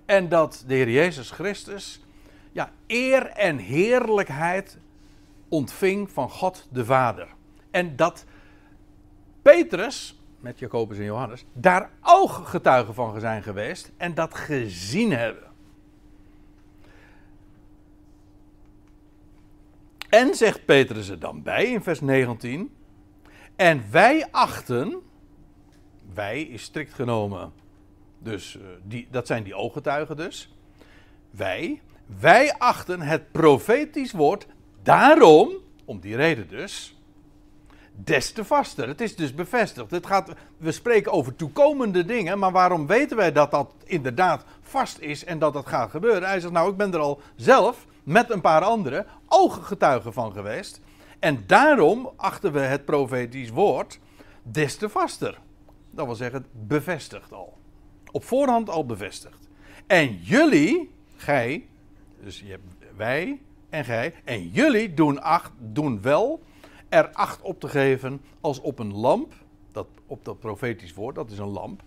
En 0.05 0.29
dat 0.29 0.65
de 0.67 0.75
Heer 0.75 0.91
Jezus 0.91 1.31
Christus 1.31 2.05
ja, 2.53 2.71
eer 2.87 3.27
en 3.27 3.57
heerlijkheid 3.57 4.79
ontving 5.49 6.11
van 6.11 6.31
God 6.31 6.69
de 6.71 6.85
Vader. 6.85 7.29
En 7.71 7.97
dat 7.97 8.25
Petrus, 9.43 10.22
met 10.43 10.59
Jacobus 10.59 10.99
en 10.99 11.05
Johannes, 11.05 11.45
daar 11.53 11.91
ooggetuigen 12.03 12.95
van 12.95 13.21
zijn 13.21 13.43
geweest 13.43 13.93
en 13.97 14.15
dat 14.15 14.35
gezien 14.35 15.13
hebben. 15.13 15.51
En 20.09 20.35
zegt 20.35 20.65
Petrus 20.65 21.09
er 21.09 21.19
dan 21.19 21.43
bij 21.43 21.65
in 21.65 21.83
vers 21.83 22.01
19. 22.01 22.75
En 23.57 23.85
wij 23.91 24.27
achten, 24.31 25.03
wij 26.15 26.43
is 26.43 26.63
strikt 26.63 26.95
genomen, 26.95 27.53
dus 28.19 28.57
uh, 28.57 28.63
die, 28.83 29.09
dat 29.11 29.27
zijn 29.27 29.43
die 29.43 29.55
ooggetuigen 29.55 30.17
dus. 30.17 30.55
Wij, 31.31 31.81
wij 32.21 32.59
achten 32.59 33.01
het 33.01 33.33
profetisch 33.33 34.13
woord 34.13 34.47
daarom, 34.83 35.51
om 35.85 36.01
die 36.01 36.17
reden 36.17 36.49
dus, 36.49 37.02
des 38.05 38.33
te 38.33 38.45
vaster. 38.45 38.89
Het 38.89 39.01
is 39.01 39.17
dus 39.17 39.35
bevestigd. 39.35 39.91
Het 39.91 40.07
gaat, 40.07 40.31
we 40.57 40.73
spreken 40.73 41.13
over 41.13 41.37
toekomende 41.37 42.05
dingen, 42.05 42.39
maar 42.39 42.53
waarom 42.53 42.87
weten 42.87 43.17
wij 43.17 43.33
dat 43.33 43.51
dat 43.51 43.75
inderdaad 43.85 44.45
vast 44.63 44.99
is 44.99 45.25
en 45.25 45.39
dat 45.39 45.53
dat 45.53 45.67
gaat 45.67 45.91
gebeuren? 45.91 46.29
Hij 46.29 46.41
zegt, 46.41 46.53
nou, 46.53 46.71
ik 46.71 46.77
ben 46.77 46.93
er 46.93 47.01
al 47.01 47.21
zelf 47.37 47.87
met 48.03 48.31
een 48.31 48.41
paar 48.41 48.63
anderen 48.63 49.07
ooggetuigen 49.29 50.13
van 50.13 50.33
geweest. 50.33 50.81
En 51.19 51.45
daarom 51.47 52.11
achten 52.17 52.53
we 52.53 52.61
het 52.61 52.85
profetisch 52.85 53.51
woord 53.51 53.99
des 54.43 54.77
te 54.77 54.89
vaster. 54.89 55.39
Dat 55.91 56.07
wil 56.07 56.15
zeggen, 56.15 56.47
bevestigd 56.53 57.33
al. 57.33 57.59
Op 58.11 58.25
voorhand 58.25 58.71
al 58.71 58.87
bevestigd. 58.87 59.49
En 59.87 60.17
jullie, 60.23 60.91
gij, 61.17 61.67
dus 62.21 62.41
je 62.41 62.51
hebt 62.51 62.65
wij 62.97 63.41
en 63.69 63.85
gij, 63.85 64.15
en 64.25 64.49
jullie 64.49 64.95
doen, 64.95 65.23
acht, 65.23 65.51
doen 65.59 66.03
wel 66.03 66.43
er 66.93 67.11
acht 67.13 67.43
op 67.43 67.61
te 67.61 67.69
geven 67.69 68.21
als 68.41 68.61
op 68.61 68.79
een 68.79 68.95
lamp, 68.95 69.33
dat, 69.73 69.87
op 70.07 70.25
dat 70.25 70.39
profetisch 70.39 70.95
woord, 70.95 71.15
dat 71.15 71.31
is 71.31 71.39
een 71.39 71.49
lamp. 71.49 71.83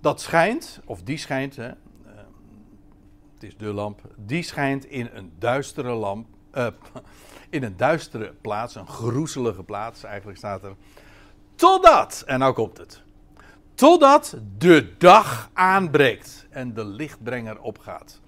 Dat 0.00 0.20
schijnt, 0.20 0.80
of 0.84 1.02
die 1.02 1.16
schijnt, 1.16 1.56
hè, 1.56 1.68
uh, 1.68 1.74
het 3.34 3.42
is 3.42 3.56
de 3.56 3.72
lamp, 3.72 4.00
die 4.16 4.42
schijnt 4.42 4.84
in 4.84 5.08
een 5.12 5.32
duistere 5.38 5.92
lamp, 5.94 6.26
uh, 6.54 6.66
in 7.50 7.62
een 7.62 7.76
duistere 7.76 8.34
plaats, 8.40 8.74
een 8.74 8.88
groezelige 8.88 9.62
plaats 9.62 10.04
eigenlijk 10.04 10.38
staat 10.38 10.64
er. 10.64 10.74
Totdat, 11.54 12.22
en 12.26 12.38
nou 12.38 12.54
komt 12.54 12.78
het, 12.78 13.02
totdat 13.74 14.36
de 14.58 14.96
dag 14.98 15.50
aanbreekt 15.52 16.46
en 16.50 16.74
de 16.74 16.84
lichtbrenger 16.84 17.60
opgaat. 17.60 18.20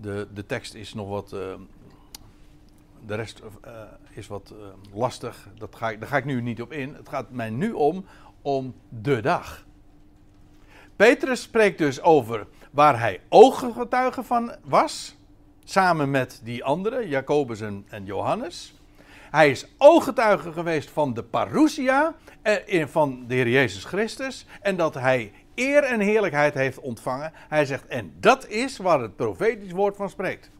De, 0.00 0.28
de 0.34 0.46
tekst 0.46 0.74
is 0.74 0.94
nog 0.94 1.08
wat, 1.08 1.32
uh, 1.32 1.54
de 3.06 3.14
rest 3.14 3.42
uh, 3.66 3.72
is 4.10 4.26
wat 4.26 4.52
uh, 4.52 4.66
lastig, 4.92 5.48
Dat 5.58 5.76
ga 5.76 5.90
ik, 5.90 6.00
daar 6.00 6.08
ga 6.08 6.16
ik 6.16 6.24
nu 6.24 6.40
niet 6.40 6.62
op 6.62 6.72
in. 6.72 6.94
Het 6.94 7.08
gaat 7.08 7.30
mij 7.30 7.50
nu 7.50 7.72
om, 7.72 8.04
om 8.42 8.74
de 8.88 9.20
dag. 9.20 9.64
Petrus 10.96 11.42
spreekt 11.42 11.78
dus 11.78 12.02
over 12.02 12.46
waar 12.70 12.98
hij 13.00 13.20
ooggetuige 13.28 14.22
van 14.22 14.54
was 14.64 15.16
Samen 15.66 16.10
met 16.10 16.40
die 16.42 16.64
anderen, 16.64 17.08
Jacobus 17.08 17.60
en, 17.60 17.84
en 17.88 18.04
Johannes. 18.04 18.74
Hij 19.30 19.50
is 19.50 19.66
ooggetuige 19.78 20.52
geweest 20.52 20.90
van 20.90 21.14
de 21.14 21.22
parousia 21.22 22.14
eh, 22.42 22.86
van 22.86 23.24
de 23.26 23.34
Heer 23.34 23.48
Jezus 23.48 23.84
Christus. 23.84 24.46
En 24.60 24.76
dat 24.76 24.94
hij 24.94 25.32
eer 25.54 25.84
en 25.84 26.00
heerlijkheid 26.00 26.54
heeft 26.54 26.80
ontvangen. 26.80 27.32
Hij 27.34 27.64
zegt, 27.64 27.86
en 27.86 28.12
dat 28.20 28.48
is 28.48 28.76
waar 28.76 29.00
het 29.00 29.16
profetisch 29.16 29.72
woord 29.72 29.96
van 29.96 30.10
spreekt. 30.10 30.50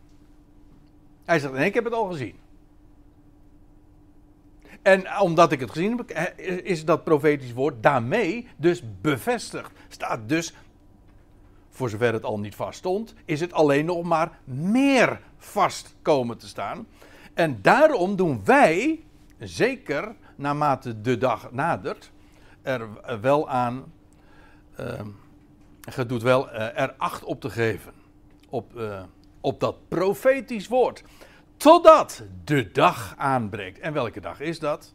Hij 1.25 1.39
zegt, 1.39 1.55
en 1.55 1.65
ik 1.65 1.75
heb 1.75 1.85
het 1.85 1.93
al 1.93 2.07
gezien. 2.07 2.39
En 4.83 5.21
omdat 5.21 5.53
ik 5.53 5.61
het 5.61 5.71
gezien 5.71 5.97
heb, 5.97 6.11
eh, 6.11 6.57
is 6.57 6.85
dat 6.85 7.05
profetisch 7.05 7.53
woord 7.53 7.83
daarmee 7.83 8.49
dus 8.57 8.83
bevestigd. 9.01 9.71
Staat 9.89 10.29
dus 10.29 10.55
voor 11.71 11.91
zover 11.91 12.13
het 12.13 12.25
al 12.25 12.39
niet 12.39 12.55
vast 12.55 12.79
stond, 12.79 13.15
is 13.25 13.41
het 13.41 13.53
alleen 13.53 13.85
nog 13.85 14.03
maar 14.03 14.39
meer 14.45 15.21
vast 15.37 15.95
komen 16.03 16.39
te 16.39 16.49
staan. 16.49 16.87
En 17.35 17.59
daarom 17.63 18.17
doen 18.17 18.45
wij, 18.45 19.05
zeker 19.39 20.15
naarmate 20.37 21.01
de 21.01 21.19
dag 21.19 21.53
nadert, 21.53 22.13
er 22.63 22.89
wel 23.21 23.49
aan, 23.49 23.93
uh, 24.81 26.05
doet 26.07 26.23
wel 26.23 26.49
uh, 26.49 26.79
er 26.81 26.95
acht 26.99 27.25
op 27.25 27.41
te 27.41 27.51
geven. 27.51 27.93
Op, 28.49 28.77
uh, 28.77 29.03
op 29.45 29.61
dat 29.61 29.89
profetisch 29.89 30.69
woord. 30.69 31.05
Totdat 31.57 32.23
de 32.45 32.71
dag 32.71 33.15
aanbreekt. 33.17 33.79
En 33.79 33.93
welke 33.93 34.21
dag 34.21 34.41
is 34.41 34.59
dat? 34.59 34.95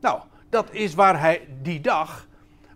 Nou, 0.00 0.20
dat 0.48 0.72
is 0.72 0.94
waar 0.94 1.20
hij, 1.20 1.48
die 1.62 1.80
dag, 1.80 2.28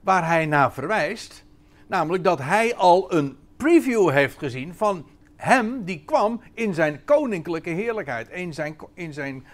waar 0.02 0.26
hij 0.26 0.46
naar 0.46 0.72
verwijst 0.72 1.44
Namelijk 1.86 2.24
dat 2.24 2.38
hij 2.38 2.76
al 2.76 3.12
een 3.14 3.38
preview 3.56 4.10
heeft 4.10 4.38
gezien 4.38 4.74
van 4.74 5.06
hem 5.36 5.84
die 5.84 6.04
kwam 6.04 6.40
in 6.54 6.74
zijn 6.74 7.04
koninklijke 7.04 7.70
heerlijkheid, 7.70 8.28
in 8.28 8.54
zijn, 8.54 8.76
in 8.94 9.12
zijn, 9.12 9.46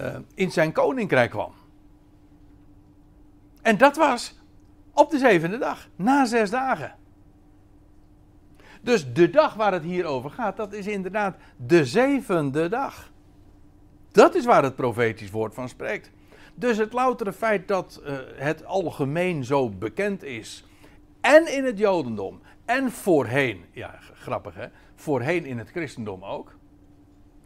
uh, 0.00 0.16
in 0.34 0.50
zijn 0.50 0.72
koninkrijk 0.72 1.30
kwam. 1.30 1.52
En 3.62 3.78
dat 3.78 3.96
was 3.96 4.40
op 4.92 5.10
de 5.10 5.18
zevende 5.18 5.58
dag, 5.58 5.88
na 5.96 6.24
zes 6.24 6.50
dagen. 6.50 6.94
Dus 8.84 9.12
de 9.12 9.30
dag 9.30 9.54
waar 9.54 9.72
het 9.72 9.82
hier 9.82 10.04
over 10.04 10.30
gaat, 10.30 10.56
dat 10.56 10.72
is 10.72 10.86
inderdaad 10.86 11.36
de 11.56 11.84
zevende 11.86 12.68
dag. 12.68 13.10
Dat 14.10 14.34
is 14.34 14.44
waar 14.44 14.62
het 14.62 14.76
profetisch 14.76 15.30
woord 15.30 15.54
van 15.54 15.68
spreekt. 15.68 16.10
Dus 16.54 16.76
het 16.76 16.92
loutere 16.92 17.32
feit 17.32 17.68
dat 17.68 18.02
uh, 18.06 18.16
het 18.34 18.64
algemeen 18.64 19.44
zo 19.44 19.68
bekend 19.68 20.22
is 20.22 20.64
en 21.20 21.54
in 21.56 21.64
het 21.64 21.78
Jodendom. 21.78 22.40
En 22.64 22.90
voorheen, 22.90 23.64
ja 23.72 23.98
grappig 24.14 24.54
hè, 24.54 24.66
voorheen 24.94 25.44
in 25.44 25.58
het 25.58 25.70
christendom 25.70 26.24
ook. 26.24 26.56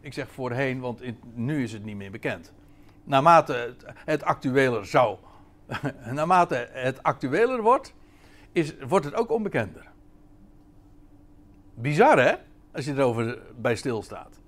Ik 0.01 0.13
zeg 0.13 0.31
voorheen, 0.31 0.79
want 0.79 1.01
nu 1.33 1.63
is 1.63 1.73
het 1.73 1.83
niet 1.83 1.95
meer 1.95 2.11
bekend. 2.11 2.53
naarmate 3.03 3.53
het, 3.53 3.85
het 4.05 4.23
actueler 4.23 4.85
zou, 4.85 5.17
naarmate 6.11 6.69
het 6.71 7.03
actueler 7.03 7.61
wordt, 7.61 7.93
is, 8.51 8.77
wordt 8.77 9.05
het 9.05 9.15
ook 9.15 9.31
onbekender. 9.31 9.91
Bizar 11.81 12.19
hè, 12.19 12.33
als 12.71 12.85
je 12.85 12.93
erover 12.93 13.39
bij 13.55 13.75
stilstaat. 13.75 14.39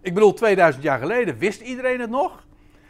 Ik 0.00 0.14
bedoel, 0.14 0.32
2000 0.32 0.84
jaar 0.84 0.98
geleden 0.98 1.38
wist 1.38 1.60
iedereen 1.60 2.00
het 2.00 2.10
nog. 2.10 2.46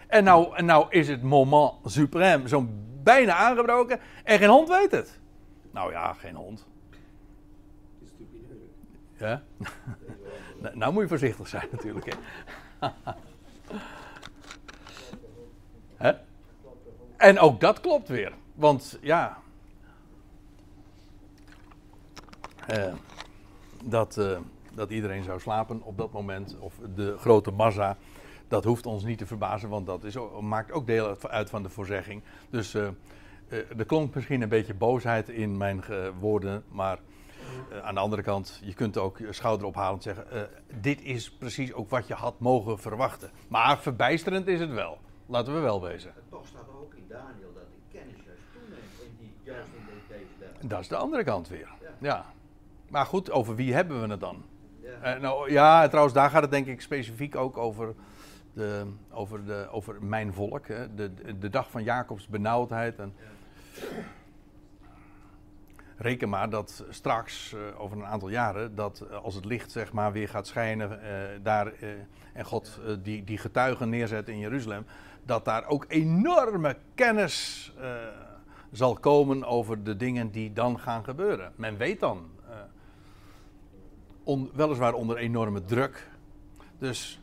En 0.07 0.24
nou, 0.24 0.57
en 0.57 0.64
nou 0.64 0.87
is 0.89 1.09
het 1.09 1.22
moment 1.22 1.72
suprême 1.85 2.45
zo'n 2.45 2.89
bijna 3.03 3.35
aangebroken 3.35 4.01
en 4.24 4.39
geen 4.39 4.49
hond 4.49 4.68
weet 4.68 4.91
het. 4.91 5.18
Nou 5.70 5.93
ja, 5.93 6.12
geen 6.12 6.35
hond. 6.35 6.66
Ja? 9.16 9.43
nou, 10.62 10.76
nou 10.76 10.93
moet 10.93 11.03
je 11.03 11.09
voorzichtig 11.09 11.49
zijn 11.49 11.68
natuurlijk. 11.70 12.07
Hè? 12.07 12.89
Hè? 15.97 16.12
En 17.16 17.39
ook 17.39 17.61
dat 17.61 17.81
klopt 17.81 18.09
weer. 18.09 18.33
Want 18.55 18.99
ja. 19.01 19.39
Uh, 22.70 22.93
dat, 23.85 24.16
uh, 24.16 24.39
dat 24.74 24.91
iedereen 24.91 25.24
zou 25.24 25.41
slapen 25.41 25.83
op 25.83 25.97
dat 25.97 26.12
moment. 26.12 26.57
Of 26.59 26.74
de 26.95 27.16
grote 27.18 27.51
massa. 27.51 27.97
Dat 28.49 28.64
hoeft 28.64 28.87
ons 28.87 29.05
niet 29.05 29.18
te 29.18 29.26
verbazen, 29.26 29.68
want 29.68 29.87
dat 29.87 30.05
is, 30.05 30.16
maakt 30.41 30.72
ook 30.72 30.87
deel 30.87 31.16
uit 31.20 31.51
van 31.51 31.62
de 31.62 31.68
voorzegging. 31.68 32.22
Dus 32.51 32.74
uh, 32.74 32.89
er 33.51 33.85
klonk 33.87 34.14
misschien 34.14 34.43
een 34.43 34.49
beetje 34.49 34.74
boosheid 34.74 35.28
in 35.28 35.57
mijn 35.57 35.83
woorden. 36.20 36.64
Maar 36.68 36.99
aan 37.83 37.95
de 37.95 38.01
andere 38.01 38.22
kant, 38.22 38.61
je 38.64 38.74
kunt 38.74 38.99
ook 38.99 39.18
schouder 39.31 39.66
ophalend 39.66 40.03
zeggen: 40.03 40.49
Dit 40.81 41.03
is 41.03 41.31
precies 41.31 41.72
ook 41.72 41.91
wat 41.91 42.07
je 42.07 42.14
had 42.14 42.41
mogen 42.41 42.78
verwachten. 42.78 43.31
Maar 43.49 43.78
verbijsterend 43.78 44.47
is 44.47 44.61
het 44.61 44.70
wel. 44.70 44.99
Laten 45.26 45.55
we 45.55 45.61
wel 45.61 45.83
wezen. 45.83 46.12
Toch 46.31 46.47
staat 46.47 46.68
er 46.68 46.81
ook 46.81 46.95
in 46.95 47.05
Daniel 47.09 47.53
dat 47.55 47.62
de 47.62 47.99
kennis 47.99 48.16
juist 48.24 48.43
toeneemt 48.53 49.01
in 49.03 49.16
die, 49.18 49.33
juist 49.43 49.68
in 49.76 49.99
deze 50.09 50.53
dagen. 50.53 50.68
Dat 50.68 50.81
is 50.81 50.89
de 50.89 50.97
andere 50.97 51.24
kant 51.24 51.49
weer. 51.49 51.68
Ja. 51.81 51.91
ja. 51.99 52.24
Maar 52.91 53.07
goed, 53.07 53.30
over 53.30 53.55
wie 53.55 53.74
hebben 53.74 54.01
we 54.01 54.09
het 54.09 54.20
dan? 54.20 54.45
Ja. 54.82 55.16
Uh, 55.16 55.22
nou, 55.22 55.51
ja, 55.51 55.88
trouwens, 55.88 56.14
daar 56.14 56.30
gaat 56.30 56.43
het 56.43 56.51
denk 56.51 56.66
ik 56.66 56.80
specifiek 56.80 57.36
ook 57.36 57.57
over, 57.57 57.95
de, 58.53 58.86
over, 59.11 59.45
de, 59.45 59.68
over 59.70 60.05
mijn 60.05 60.32
volk. 60.32 60.68
Hè? 60.68 60.95
De, 60.95 61.38
de 61.38 61.49
dag 61.49 61.70
van 61.70 61.82
Jacobs 61.82 62.28
benauwdheid. 62.28 62.99
En 62.99 63.14
ja. 63.16 63.86
Reken 65.97 66.28
maar 66.28 66.51
dat 66.51 66.84
straks, 66.88 67.53
uh, 67.53 67.80
over 67.80 67.97
een 67.97 68.07
aantal 68.07 68.28
jaren, 68.28 68.74
dat 68.74 69.05
uh, 69.11 69.16
als 69.16 69.34
het 69.34 69.45
licht 69.45 69.70
zeg 69.70 69.93
maar 69.93 70.12
weer 70.12 70.28
gaat 70.28 70.47
schijnen 70.47 71.01
daar 71.43 71.72
en 72.32 72.45
God 72.45 72.80
die, 73.03 73.24
die 73.24 73.38
getuigen 73.38 73.88
neerzet 73.88 74.28
in 74.28 74.38
Jeruzalem, 74.38 74.86
dat 75.24 75.45
daar 75.45 75.66
ook 75.66 75.84
enorme 75.88 76.76
kennis 76.95 77.72
zal 78.70 78.95
komen 78.95 79.45
over 79.45 79.82
de 79.82 79.97
dingen 79.97 80.30
die 80.30 80.53
dan 80.53 80.78
gaan 80.78 81.05
gebeuren. 81.05 81.53
Men 81.57 81.76
weet 81.76 82.01
dan, 82.01 82.30
weliswaar 84.53 84.95
onder 84.95 85.16
enorme 85.16 85.64
druk. 85.64 86.09
Dus, 86.79 87.21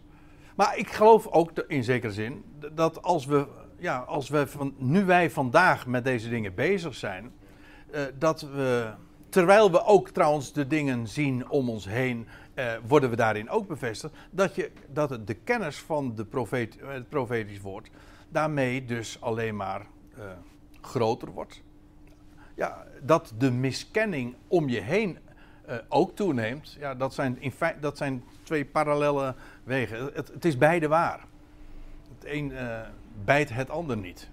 maar 0.56 0.78
ik 0.78 0.92
geloof 0.92 1.28
ook 1.28 1.52
in 1.68 1.84
zekere 1.84 2.14
zin 2.14 2.44
dat 2.74 3.02
als 3.04 3.26
we, 3.26 3.48
ja, 3.78 3.98
als 3.98 4.30
we 4.30 4.48
van, 4.48 4.74
nu 4.78 5.06
wij 5.06 5.32
vandaag 5.32 5.88
met 5.88 6.04
deze 6.04 6.30
dingen 6.30 6.56
bezig 6.56 6.96
zijn, 6.96 7.32
uh, 7.92 8.02
dat 8.18 8.42
we, 8.42 8.94
terwijl 9.30 9.72
we 9.72 9.84
ook 9.84 10.10
trouwens 10.10 10.54
de 10.54 10.68
dingen 10.68 11.08
zien 11.08 11.50
om 11.50 11.70
ons 11.70 11.86
heen 11.86 12.28
uh, 12.56 12.74
worden 12.88 13.10
we 13.10 13.16
daarin 13.16 13.50
ook 13.50 13.68
bevestigd 13.68 14.14
dat, 14.32 14.56
je, 14.56 14.72
dat 14.94 15.28
de 15.28 15.34
kennis 15.34 15.78
van 15.78 16.16
de 16.16 16.26
profeet, 16.26 16.78
het 16.86 17.10
profetisch 17.10 17.62
woord 17.62 17.90
daarmee 18.30 18.86
dus 18.86 19.22
alleen 19.22 19.56
maar 19.56 19.86
groter 20.82 21.32
wordt. 21.32 21.62
Ja, 22.56 22.86
dat 23.02 23.34
de 23.38 23.52
miskenning 23.52 24.36
om 24.48 24.70
je 24.70 24.80
heen 24.80 25.18
uh, 25.68 25.76
ook 25.88 26.16
toeneemt, 26.16 26.76
ja, 26.80 26.96
dat, 26.96 27.14
zijn 27.14 27.42
in 27.42 27.52
feite, 27.52 27.80
dat 27.80 27.98
zijn 27.98 28.24
twee 28.44 28.66
parallele 28.66 29.36
wegen. 29.64 30.04
Het, 30.14 30.28
het 30.28 30.46
is 30.46 30.58
beide 30.58 30.88
waar. 30.88 31.26
Het 32.18 32.26
een 32.26 32.54
bijt 33.26 33.50
het 33.50 33.70
ander 33.70 33.98
niet. 33.98 34.30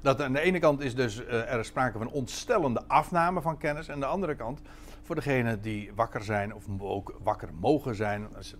Dat 0.00 0.22
aan 0.22 0.32
de 0.32 0.40
ene 0.40 0.58
kant 0.58 0.80
is 0.80 0.94
dus 0.94 1.26
er 1.26 1.64
sprake 1.64 1.98
van 1.98 2.10
ontstellende 2.10 2.82
afname 2.86 3.40
van 3.40 3.58
kennis, 3.58 3.88
en 3.88 3.94
aan 3.94 4.00
de 4.00 4.06
andere 4.06 4.34
kant 4.34 4.60
voor 5.02 5.14
degenen 5.14 5.62
die 5.62 5.92
wakker 5.94 6.24
zijn 6.24 6.54
of 6.54 6.64
ook 6.78 7.18
wakker 7.22 7.48
mogen 7.60 7.94
zijn, 7.94 8.36
als 8.36 8.54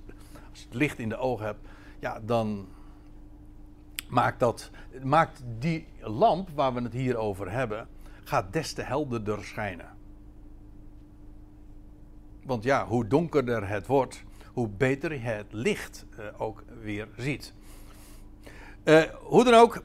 als 0.51 0.63
het 0.63 0.75
licht 0.75 0.99
in 0.99 1.09
de 1.09 1.17
ogen 1.17 1.47
hebt, 1.47 1.69
ja, 1.99 2.21
dan 2.21 2.69
maakt, 4.09 4.41
dat, 4.41 4.71
maakt 5.03 5.43
die 5.59 5.87
lamp 6.01 6.49
waar 6.55 6.75
we 6.75 6.83
het 6.83 6.93
hier 6.93 7.17
over 7.17 7.51
hebben, 7.51 7.89
gaat 8.25 8.53
des 8.53 8.73
te 8.73 8.83
helderder 8.83 9.45
schijnen. 9.45 9.99
Want 12.51 12.65
ja, 12.65 12.87
hoe 12.87 13.07
donkerder 13.07 13.69
het 13.69 13.87
wordt, 13.87 14.23
hoe 14.53 14.69
beter 14.69 15.13
je 15.13 15.19
het 15.19 15.47
licht 15.51 16.05
uh, 16.19 16.27
ook 16.37 16.65
weer 16.83 17.09
ziet. 17.17 17.53
Uh, 18.85 19.03
hoe 19.23 19.45
dan 19.45 19.55
ook, 19.55 19.83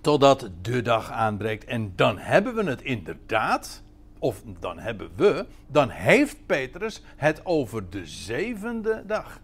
totdat 0.00 0.50
de 0.62 0.82
dag 0.82 1.10
aanbreekt. 1.10 1.64
En 1.64 1.92
dan 1.96 2.18
hebben 2.18 2.54
we 2.54 2.64
het 2.64 2.82
inderdaad 2.82 3.82
of 4.18 4.42
dan 4.60 4.78
hebben 4.78 5.10
we, 5.16 5.46
dan 5.66 5.88
heeft 5.88 6.46
Petrus 6.46 7.02
het 7.16 7.46
over 7.46 7.90
de 7.90 8.06
zevende 8.06 9.02
dag, 9.06 9.40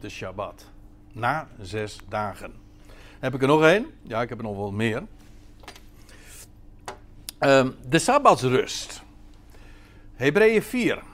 de 0.00 0.08
Shabbat, 0.08 0.70
na 1.12 1.48
zes 1.60 1.98
dagen. 2.08 2.52
Heb 3.18 3.34
ik 3.34 3.42
er 3.42 3.48
nog 3.48 3.62
één? 3.62 3.86
Ja, 4.02 4.22
ik 4.22 4.28
heb 4.28 4.38
er 4.38 4.44
nog 4.44 4.56
wel 4.56 4.72
meer. 4.72 5.02
Um, 7.40 7.74
de 7.88 7.98
Sabbatsrust. 7.98 9.02
Hebreeën 10.14 10.62
4. 10.62 11.12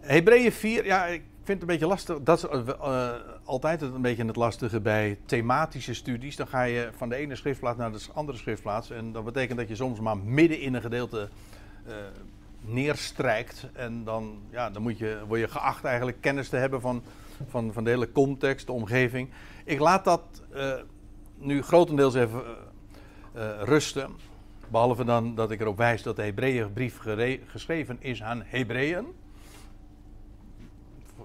Hebreeën 0.00 0.52
4, 0.52 0.84
ja, 0.84 1.06
ik 1.06 1.22
vind 1.36 1.48
het 1.48 1.60
een 1.60 1.66
beetje 1.66 1.86
lastig. 1.86 2.22
Dat 2.22 2.38
is 2.38 2.44
uh, 2.44 3.10
altijd 3.44 3.82
een 3.82 4.02
beetje 4.02 4.24
het 4.24 4.36
lastige 4.36 4.80
bij 4.80 5.18
thematische 5.24 5.94
studies. 5.94 6.36
Dan 6.36 6.46
ga 6.46 6.62
je 6.62 6.90
van 6.96 7.08
de 7.08 7.16
ene 7.16 7.36
schriftplaats 7.36 7.78
naar 7.78 7.92
de 7.92 8.00
andere 8.14 8.38
schriftplaats. 8.38 8.90
En 8.90 9.12
dat 9.12 9.24
betekent 9.24 9.58
dat 9.58 9.68
je 9.68 9.74
soms 9.74 10.00
maar 10.00 10.18
midden 10.18 10.60
in 10.60 10.74
een 10.74 10.80
gedeelte 10.80 11.28
uh, 11.86 11.94
neerstrijkt. 12.60 13.66
En 13.72 14.04
dan, 14.04 14.38
ja, 14.50 14.70
dan 14.70 14.82
moet 14.82 14.98
je, 14.98 15.20
word 15.28 15.40
je 15.40 15.48
geacht 15.48 15.84
eigenlijk 15.84 16.20
kennis 16.20 16.48
te 16.48 16.56
hebben 16.56 16.80
van, 16.80 17.02
van, 17.48 17.72
van 17.72 17.84
de 17.84 17.90
hele 17.90 18.12
context, 18.12 18.66
de 18.66 18.72
omgeving. 18.72 19.30
Ik 19.64 19.78
laat 19.78 20.04
dat 20.04 20.42
nu 21.38 21.62
grotendeels 21.62 22.14
even 22.14 22.42
rusten. 23.60 24.10
Behalve 24.68 25.04
dan 25.04 25.34
dat 25.34 25.50
ik 25.50 25.60
erop 25.60 25.76
wijs 25.76 26.02
dat 26.02 26.16
de 26.16 26.22
Hebreeënbrief 26.22 26.98
geschreven 27.46 27.96
is 28.00 28.22
aan 28.22 28.42
Hebreeën. 28.46 29.06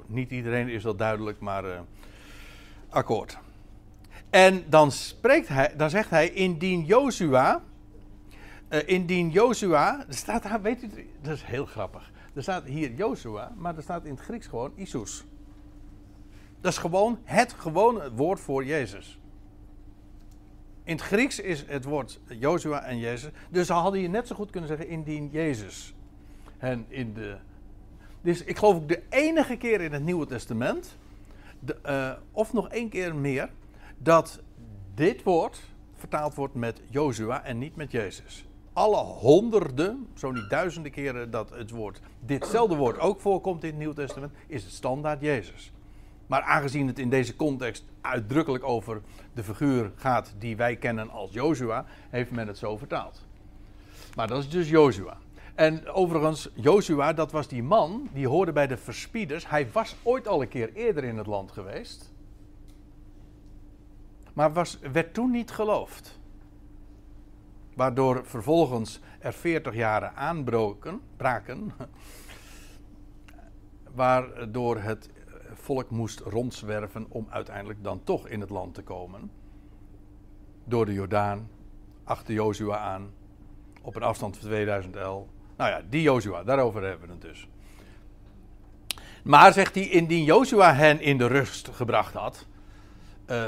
Niet 0.08 0.32
iedereen 0.32 0.68
is 0.68 0.84
dat 0.84 0.98
duidelijk, 0.98 1.40
maar 1.40 1.84
akkoord. 2.90 3.38
En 4.30 4.64
dan, 4.70 4.92
spreekt 4.92 5.48
hij, 5.48 5.74
dan 5.78 5.90
zegt 5.90 6.10
hij, 6.10 6.30
indien 6.30 6.86
Jozua 6.86 7.62
uh, 8.70 8.80
indien 8.86 9.30
Joshua, 9.30 10.06
er 10.08 10.14
staat 10.14 10.44
daar, 10.44 10.62
weet 10.62 10.84
u, 10.84 10.90
dat 11.22 11.34
is 11.34 11.44
heel 11.44 11.66
grappig. 11.66 12.12
Er 12.34 12.42
staat 12.42 12.64
hier 12.64 12.94
Joshua, 12.94 13.54
maar 13.58 13.76
er 13.76 13.82
staat 13.82 14.06
in 14.06 14.12
het 14.12 14.20
Grieks 14.20 14.48
gewoon 14.48 14.72
Isus. 14.76 15.26
Dat 16.62 16.72
is 16.72 16.78
gewoon 16.78 17.20
het 17.24 17.54
gewone 17.54 18.12
woord 18.12 18.40
voor 18.40 18.66
Jezus. 18.66 19.20
In 20.84 20.96
het 20.96 21.06
Grieks 21.06 21.40
is 21.40 21.66
het 21.68 21.84
woord 21.84 22.20
Joshua 22.28 22.84
en 22.84 22.98
Jezus. 22.98 23.32
Dus 23.50 23.68
dan 23.68 23.82
hadden 23.82 24.02
je 24.02 24.08
net 24.08 24.28
zo 24.28 24.36
goed 24.36 24.50
kunnen 24.50 24.70
zeggen 24.70 24.88
indien 24.88 25.30
Jezus. 25.30 25.94
En 26.58 26.86
in 26.88 27.14
de, 27.14 27.38
dus 28.26 28.44
ik 28.44 28.58
geloof 28.58 28.76
ook 28.76 28.88
de 28.88 29.04
enige 29.10 29.56
keer 29.56 29.82
in 29.82 29.94
het 29.94 30.04
Nieuwe 30.04 30.26
Testament, 30.26 30.98
de, 31.60 31.78
uh, 31.86 32.12
of 32.32 32.54
nog 32.54 32.70
één 32.70 32.90
keer 32.90 33.16
meer, 33.16 33.50
dat 33.98 34.42
dit 34.94 35.24
woord 35.24 35.62
vertaald 35.96 36.36
wordt 36.36 36.56
met 36.56 36.82
Joshua 36.90 37.44
en 37.44 37.58
niet 37.58 37.76
met 37.76 37.92
Jezus 37.92 38.46
alle 38.76 38.98
honderden, 38.98 40.08
zo 40.14 40.32
niet 40.32 40.50
duizenden 40.50 40.92
keren 40.92 41.32
dat 41.32 41.50
het 41.50 41.70
woord, 41.70 42.00
ditzelfde 42.20 42.76
woord 42.76 43.00
ook 43.00 43.22
voorkomt 43.22 43.64
in 43.64 43.70
het 43.70 43.78
Nieuw 43.78 43.94
Testament, 43.94 44.34
is 44.48 44.64
het 44.64 44.74
standaard 44.74 45.22
Jezus. 45.22 45.72
Maar 46.28 46.42
aangezien 46.42 46.88
het 46.88 47.00
in 47.00 47.10
deze 47.10 47.36
context 47.36 47.84
uitdrukkelijk 48.02 48.64
over 48.64 49.02
de 49.34 49.44
figuur 49.44 49.92
gaat 49.96 50.34
die 50.38 50.56
wij 50.56 50.76
kennen 50.76 51.10
als 51.10 51.34
Joshua, 51.34 51.86
heeft 52.10 52.32
men 52.32 52.48
het 52.48 52.58
zo 52.58 52.78
vertaald. 52.78 53.26
Maar 54.16 54.28
dat 54.28 54.44
is 54.44 54.50
dus 54.50 54.70
Joshua. 54.70 55.18
En 55.56 55.88
overigens, 55.88 56.50
Joshua, 56.54 57.14
dat 57.14 57.32
was 57.32 57.48
die 57.48 57.64
man 57.64 58.10
die 58.14 58.28
hoorde 58.28 58.52
bij 58.52 58.68
de 58.68 58.78
verspieders. 58.78 59.50
Hij 59.50 59.72
was 59.72 59.96
ooit 60.04 60.28
al 60.28 60.42
een 60.42 60.48
keer 60.48 60.74
eerder 60.74 61.04
in 61.04 61.18
het 61.18 61.28
land 61.28 61.52
geweest. 61.52 62.14
Maar 64.34 64.54
was, 64.54 64.80
werd 64.92 65.14
toen 65.14 65.32
niet 65.32 65.52
geloofd. 65.52 66.20
Waardoor 67.76 68.26
vervolgens 68.26 69.00
er 69.20 69.34
40 69.34 69.76
jaren 69.76 70.16
aanbroken, 70.16 71.02
braken. 71.18 71.72
Waardoor 73.96 74.78
het 74.78 75.10
volk 75.54 75.90
moest 75.90 76.20
rondzwerven 76.20 77.06
om 77.10 77.28
uiteindelijk 77.30 77.84
dan 77.84 78.04
toch 78.04 78.28
in 78.28 78.40
het 78.40 78.50
land 78.50 78.74
te 78.74 78.84
komen. 78.84 79.32
door 80.64 80.86
de 80.86 80.94
Jordaan, 80.94 81.50
achter 82.04 82.34
Jozua 82.34 82.78
aan, 82.78 83.14
op 83.82 83.96
een 83.96 84.04
afstand 84.04 84.38
van 84.38 84.48
2000 84.48 84.96
el. 84.96 85.30
Nou 85.56 85.70
ja, 85.70 85.82
die 85.90 86.02
Jozua, 86.02 86.44
daarover 86.44 86.84
hebben 86.84 87.08
we 87.08 87.14
het 87.14 87.22
dus. 87.22 87.48
Maar 89.24 89.54
zegt 89.54 89.76
hij, 89.76 89.84
indien 89.84 90.24
Jozua 90.24 90.74
hen 90.74 91.02
in 91.02 91.18
de 91.18 91.28
rust 91.28 91.70
gebracht 91.70 92.14
had, 92.14 92.46
uh, 93.30 93.48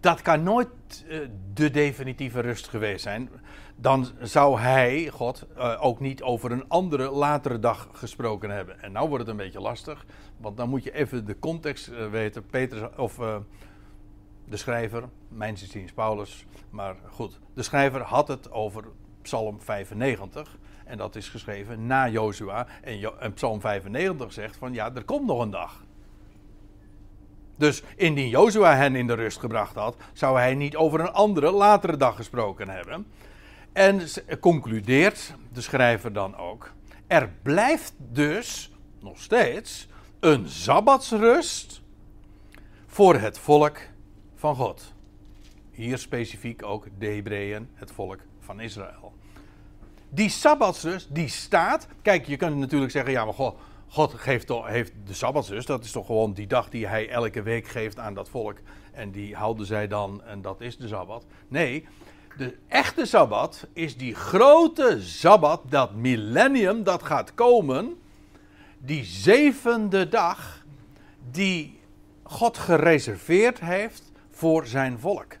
dat 0.00 0.22
kan 0.22 0.42
nooit 0.42 0.68
uh, 1.08 1.18
de 1.54 1.70
definitieve 1.70 2.40
rust 2.40 2.68
geweest 2.68 3.02
zijn. 3.02 3.30
Dan 3.76 4.06
zou 4.20 4.60
hij, 4.60 5.08
God, 5.12 5.46
uh, 5.56 5.78
ook 5.80 6.00
niet 6.00 6.22
over 6.22 6.52
een 6.52 6.68
andere 6.68 7.10
latere 7.10 7.58
dag 7.58 7.88
gesproken 7.92 8.50
hebben. 8.50 8.82
En 8.82 8.92
nou 8.92 9.08
wordt 9.08 9.24
het 9.24 9.32
een 9.32 9.44
beetje 9.44 9.60
lastig, 9.60 10.04
want 10.36 10.56
dan 10.56 10.68
moet 10.68 10.84
je 10.84 10.92
even 10.92 11.26
de 11.26 11.38
context 11.38 11.90
weten. 12.10 12.46
Petrus, 12.46 12.88
of 12.96 13.16
de 14.48 14.56
schrijver, 14.56 15.08
mijn 15.28 15.56
Paulus, 15.94 16.46
maar 16.70 16.96
goed. 17.10 17.38
De 17.54 17.62
schrijver 17.62 18.00
had 18.00 18.28
het 18.28 18.50
over 18.50 18.84
Psalm 19.22 19.60
95. 19.60 20.58
En 20.84 20.96
dat 20.96 21.16
is 21.16 21.28
geschreven 21.28 21.86
na 21.86 22.08
Jozua. 22.08 22.66
En, 22.82 23.20
en 23.20 23.32
Psalm 23.32 23.60
95 23.60 24.32
zegt 24.32 24.56
van 24.56 24.72
ja, 24.72 24.94
er 24.94 25.04
komt 25.04 25.26
nog 25.26 25.40
een 25.40 25.50
dag. 25.50 25.84
Dus 27.56 27.82
indien 27.96 28.28
Jozua 28.28 28.76
hen 28.76 28.96
in 28.96 29.06
de 29.06 29.14
rust 29.14 29.38
gebracht 29.38 29.74
had, 29.74 29.96
zou 30.12 30.38
hij 30.38 30.54
niet 30.54 30.76
over 30.76 31.00
een 31.00 31.12
andere, 31.12 31.50
latere 31.50 31.96
dag 31.96 32.16
gesproken 32.16 32.68
hebben. 32.68 33.06
En 33.72 34.00
concludeert 34.40 35.34
de 35.52 35.60
schrijver 35.60 36.12
dan 36.12 36.36
ook: 36.36 36.72
er 37.06 37.30
blijft 37.42 37.94
dus 37.98 38.72
nog 39.00 39.20
steeds 39.20 39.88
een 40.20 40.48
sabbatsrust 40.48 41.82
voor 42.86 43.14
het 43.14 43.38
volk 43.38 43.78
van 44.34 44.54
God. 44.54 44.94
Hier 45.70 45.98
specifiek 45.98 46.62
ook 46.62 46.86
de 46.98 47.06
Hebreeën, 47.06 47.68
het 47.74 47.92
volk 47.92 48.18
van 48.40 48.60
Israël. 48.60 49.01
Die 50.14 50.28
sabbatsrust, 50.28 51.14
die 51.14 51.28
staat. 51.28 51.86
Kijk, 52.02 52.26
je 52.26 52.36
kunt 52.36 52.56
natuurlijk 52.56 52.92
zeggen: 52.92 53.12
ja, 53.12 53.24
maar 53.24 53.34
God, 53.88 54.14
geeft, 54.14 54.46
toch, 54.46 54.66
heeft 54.66 54.92
de 55.04 55.14
sabbatsrust. 55.14 55.66
Dat 55.66 55.84
is 55.84 55.92
toch 55.92 56.06
gewoon 56.06 56.32
die 56.32 56.46
dag 56.46 56.68
die 56.68 56.86
hij 56.86 57.08
elke 57.08 57.42
week 57.42 57.66
geeft 57.66 57.98
aan 57.98 58.14
dat 58.14 58.28
volk. 58.28 58.58
En 58.92 59.10
die 59.10 59.34
houden 59.34 59.66
zij 59.66 59.88
dan, 59.88 60.22
en 60.24 60.42
dat 60.42 60.60
is 60.60 60.76
de 60.76 60.88
sabbat. 60.88 61.24
Nee, 61.48 61.86
de 62.36 62.56
echte 62.68 63.06
sabbat 63.06 63.66
is 63.72 63.96
die 63.96 64.14
grote 64.14 64.98
sabbat, 65.00 65.62
dat 65.68 65.94
millennium 65.94 66.82
dat 66.82 67.02
gaat 67.02 67.34
komen. 67.34 68.00
Die 68.78 69.04
zevende 69.04 70.08
dag, 70.08 70.64
die 71.30 71.80
God 72.22 72.58
gereserveerd 72.58 73.60
heeft 73.60 74.12
voor 74.30 74.66
zijn 74.66 74.98
volk. 74.98 75.36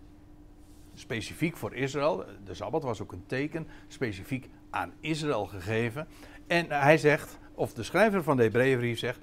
Specifiek 0.94 1.56
voor 1.56 1.74
Israël. 1.74 2.24
De 2.44 2.54
sabbat 2.54 2.82
was 2.82 3.00
ook 3.00 3.12
een 3.12 3.26
teken, 3.26 3.68
specifiek 3.88 4.50
aan 4.72 4.92
Israël 5.00 5.46
gegeven. 5.46 6.08
En 6.46 6.66
hij 6.68 6.98
zegt, 6.98 7.38
of 7.54 7.72
de 7.72 7.82
schrijver 7.82 8.22
van 8.22 8.36
de 8.36 8.42
Hebreeënbrief 8.42 8.98
zegt, 8.98 9.20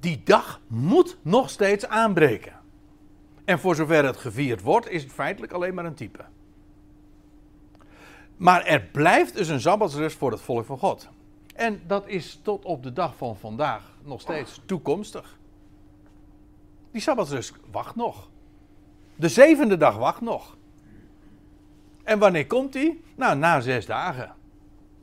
die 0.00 0.22
dag 0.24 0.60
moet 0.66 1.16
nog 1.22 1.50
steeds 1.50 1.86
aanbreken. 1.86 2.52
En 3.44 3.58
voor 3.58 3.74
zover 3.74 4.04
het 4.04 4.16
gevierd 4.16 4.62
wordt, 4.62 4.88
is 4.88 5.02
het 5.02 5.12
feitelijk 5.12 5.52
alleen 5.52 5.74
maar 5.74 5.84
een 5.84 5.94
type. 5.94 6.24
Maar 8.36 8.64
er 8.64 8.80
blijft 8.80 9.34
dus 9.34 9.48
een 9.48 9.60
sabbatsrust 9.60 10.16
voor 10.16 10.30
het 10.30 10.40
volk 10.40 10.64
van 10.64 10.78
God. 10.78 11.08
En 11.54 11.80
dat 11.86 12.08
is 12.08 12.40
tot 12.42 12.64
op 12.64 12.82
de 12.82 12.92
dag 12.92 13.16
van 13.16 13.36
vandaag 13.36 13.82
nog 14.02 14.20
steeds 14.20 14.60
toekomstig. 14.66 15.38
Die 16.90 17.02
sabbatsrust 17.02 17.54
wacht 17.70 17.94
nog. 17.94 18.28
De 19.16 19.28
zevende 19.28 19.76
dag 19.76 19.96
wacht 19.96 20.20
nog. 20.20 20.56
En 22.02 22.18
wanneer 22.18 22.46
komt 22.46 22.72
die? 22.72 23.02
Nou, 23.14 23.36
na 23.36 23.60
zes 23.60 23.86
dagen. 23.86 24.34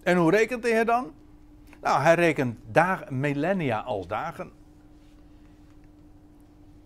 En 0.04 0.18
hoe 0.18 0.32
rekent 0.32 0.64
Heer 0.64 0.86
dan? 0.86 1.14
Nou, 1.82 2.02
hij 2.02 2.16
rekent 2.16 2.58
dagen, 2.72 3.20
millennia 3.20 3.80
als 3.80 4.08
dagen. 4.08 4.52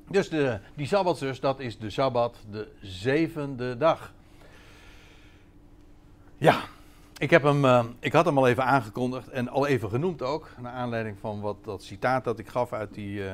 Dus 0.08 0.30
de, 0.30 0.60
die 0.76 0.88
Sabbatsrust, 0.88 1.42
dat 1.42 1.60
is 1.60 1.78
de 1.78 1.90
Sabbat, 1.90 2.38
de 2.50 2.72
zevende 2.82 3.78
dag. 3.78 4.14
Ja, 6.38 6.62
ik, 7.18 7.30
heb 7.30 7.44
hem, 7.44 7.66
uh, 7.66 7.86
ik 8.00 8.14
had 8.14 8.26
hem 8.26 8.38
al 8.38 8.48
even 8.48 8.64
aangekondigd 8.64 9.30
en 9.30 9.48
al 9.48 9.68
even 9.68 9.90
genoemd 9.90 10.22
ook. 10.22 10.50
Naar 10.62 10.72
aanleiding 10.72 11.18
van 11.20 11.42
wat, 11.42 11.64
dat 11.64 11.84
citaat 11.84 12.24
dat 12.24 12.40
ik 12.40 12.48
gaf 12.48 12.74
uit 12.74 12.94
die 12.94 13.20
uh, 13.20 13.34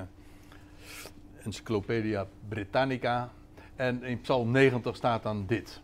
Encyclopedia 1.43 2.27
Britannica. 2.49 3.29
En 3.75 4.03
in 4.03 4.21
Psalm 4.21 4.51
90 4.51 4.95
staat 4.95 5.23
dan 5.23 5.45
dit. 5.47 5.81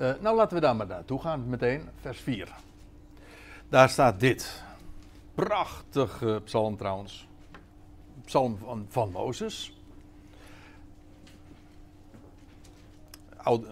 Uh, 0.00 0.10
nou, 0.20 0.36
laten 0.36 0.54
we 0.54 0.60
daar 0.60 0.76
maar 0.76 0.86
naartoe 0.86 1.20
gaan, 1.20 1.48
meteen, 1.48 1.88
vers 2.00 2.20
4. 2.20 2.48
Daar 3.68 3.88
staat 3.88 4.20
dit. 4.20 4.62
Prachtige 5.34 6.40
psalm 6.44 6.76
trouwens. 6.76 7.28
Psalm 8.24 8.58
van, 8.58 8.86
van 8.88 9.10
Mozes. 9.10 9.76
Oude, 13.36 13.66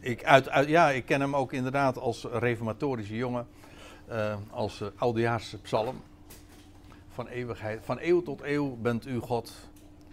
ik, 0.00 0.24
uit, 0.24 0.68
ja, 0.68 0.90
ik 0.90 1.04
ken 1.04 1.20
hem 1.20 1.36
ook 1.36 1.52
inderdaad 1.52 1.98
als 1.98 2.24
reformatorische 2.24 3.16
jongen. 3.16 3.46
Uh, 4.10 4.36
als 4.50 4.80
uh, 4.80 4.88
oudejaarse 4.96 5.58
psalm. 5.58 6.02
Van 7.08 7.26
eeuwigheid. 7.26 7.84
Van 7.84 7.98
eeuw 8.00 8.22
tot 8.22 8.42
eeuw 8.42 8.76
bent 8.76 9.06
u 9.06 9.18
God. 9.18 9.52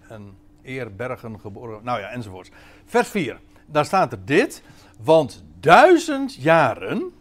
En 0.08 0.38
eer 0.62 0.96
bergen 0.96 1.39
geboren. 1.39 1.84
Nou 1.84 2.00
ja, 2.00 2.10
enzovoorts. 2.10 2.50
Vers 2.86 3.08
4. 3.08 3.39
Daar 3.66 3.86
staat 3.86 4.12
er 4.12 4.26
dit. 4.26 4.64
Want 5.00 5.44
duizend 5.60 6.36
jaren 6.36 7.14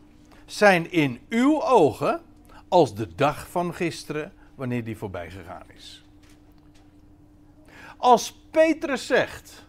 zijn 0.46 0.90
in 0.90 1.20
uw 1.28 1.62
ogen 1.62 2.20
als 2.68 2.94
de 2.94 3.14
dag 3.14 3.48
van 3.50 3.74
gisteren, 3.74 4.32
wanneer 4.54 4.84
die 4.84 4.96
voorbij 4.96 5.30
gegaan 5.30 5.66
is. 5.74 6.04
Als 7.96 8.40
Petrus 8.50 9.06
zegt 9.06 9.66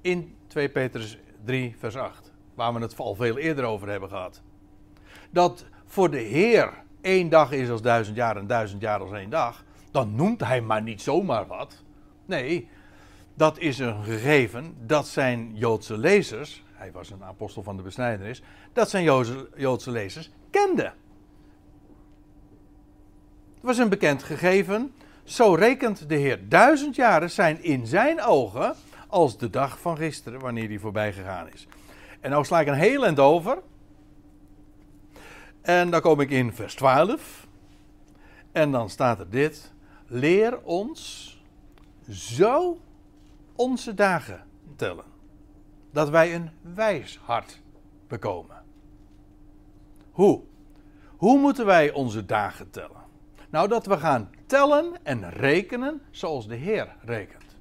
in 0.00 0.36
2 0.46 0.68
Petrus 0.68 1.18
3, 1.44 1.74
vers 1.78 1.96
8, 1.96 2.32
waar 2.54 2.74
we 2.74 2.80
het 2.80 2.98
al 2.98 3.14
veel 3.14 3.38
eerder 3.38 3.64
over 3.64 3.88
hebben 3.88 4.08
gehad, 4.08 4.42
dat 5.30 5.64
voor 5.86 6.10
de 6.10 6.20
Heer 6.20 6.72
één 7.00 7.28
dag 7.28 7.52
is 7.52 7.70
als 7.70 7.82
duizend 7.82 8.16
jaar 8.16 8.36
en 8.36 8.46
duizend 8.46 8.80
jaar 8.80 9.00
als 9.00 9.12
één 9.12 9.30
dag, 9.30 9.64
dan 9.90 10.14
noemt 10.14 10.40
hij 10.40 10.60
maar 10.60 10.82
niet 10.82 11.02
zomaar 11.02 11.46
wat. 11.46 11.82
Nee, 12.26 12.68
dat 13.34 13.58
is 13.58 13.78
een 13.78 14.04
gegeven 14.04 14.74
dat 14.86 15.06
zijn 15.06 15.50
Joodse 15.54 15.98
lezers, 15.98 16.63
hij 16.84 16.92
was 16.92 17.10
een 17.10 17.24
apostel 17.24 17.62
van 17.62 17.76
de 17.76 17.82
besnijdenis, 17.82 18.42
dat 18.72 18.90
zijn 18.90 19.04
Joodse, 19.04 19.48
Joodse 19.56 19.90
lezers 19.90 20.30
kenden. 20.50 20.94
Het 23.54 23.62
was 23.62 23.78
een 23.78 23.88
bekend 23.88 24.22
gegeven. 24.22 24.94
Zo 25.24 25.54
rekent 25.54 26.08
de 26.08 26.14
Heer 26.14 26.48
duizend 26.48 26.96
jaren 26.96 27.30
zijn 27.30 27.62
in 27.62 27.86
zijn 27.86 28.22
ogen 28.22 28.74
als 29.08 29.38
de 29.38 29.50
dag 29.50 29.78
van 29.78 29.96
gisteren, 29.96 30.40
wanneer 30.40 30.68
die 30.68 30.80
voorbij 30.80 31.12
gegaan 31.12 31.48
is. 31.52 31.66
En 32.20 32.30
nou 32.30 32.44
sla 32.44 32.60
ik 32.60 32.66
een 32.66 32.74
heel 32.74 33.04
eind 33.04 33.18
over. 33.18 33.58
En 35.60 35.90
dan 35.90 36.00
kom 36.00 36.20
ik 36.20 36.30
in 36.30 36.52
vers 36.52 36.74
12. 36.74 37.46
En 38.52 38.70
dan 38.70 38.90
staat 38.90 39.18
er 39.18 39.30
dit. 39.30 39.72
Leer 40.06 40.60
ons 40.62 41.30
zo 42.10 42.80
onze 43.54 43.94
dagen 43.94 44.46
tellen. 44.76 45.13
Dat 45.94 46.08
wij 46.08 46.34
een 46.34 46.50
wijs 46.74 47.18
hart 47.24 47.60
bekomen. 48.08 48.62
Hoe? 50.10 50.42
Hoe 51.16 51.38
moeten 51.38 51.66
wij 51.66 51.92
onze 51.92 52.24
dagen 52.24 52.70
tellen? 52.70 53.02
Nou, 53.50 53.68
dat 53.68 53.86
we 53.86 53.98
gaan 53.98 54.30
tellen 54.46 54.92
en 55.02 55.30
rekenen 55.30 56.02
zoals 56.10 56.48
de 56.48 56.54
Heer 56.54 56.96
rekent. 57.00 57.56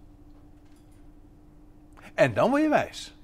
En 2.14 2.34
dan 2.34 2.50
word 2.50 2.62
je 2.62 2.70
wijs. 2.70 3.16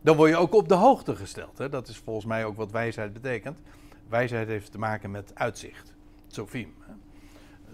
Dan 0.00 0.16
word 0.16 0.30
je 0.30 0.36
ook 0.36 0.54
op 0.54 0.68
de 0.68 0.74
hoogte 0.74 1.16
gesteld. 1.16 1.58
Hè? 1.58 1.68
Dat 1.68 1.88
is 1.88 1.96
volgens 1.96 2.26
mij 2.26 2.44
ook 2.44 2.56
wat 2.56 2.70
wijsheid 2.70 3.12
betekent. 3.12 3.60
Wijsheid 4.08 4.48
heeft 4.48 4.72
te 4.72 4.78
maken 4.78 5.10
met 5.10 5.34
uitzicht. 5.34 5.94
Sofiem. 6.26 6.74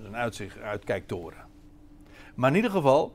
Een 0.05 0.17
uitzicht, 0.17 0.59
uitkijktoren. 0.59 1.47
Maar 2.35 2.51
in 2.51 2.57
ieder 2.57 2.71
geval, 2.71 3.15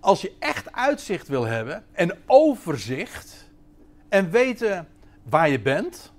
als 0.00 0.20
je 0.20 0.32
echt 0.38 0.72
uitzicht 0.72 1.28
wil 1.28 1.44
hebben 1.44 1.84
en 1.92 2.18
overzicht 2.26 3.50
en 4.08 4.30
weten 4.30 4.88
waar 5.22 5.48
je 5.48 5.60
bent, 5.60 6.12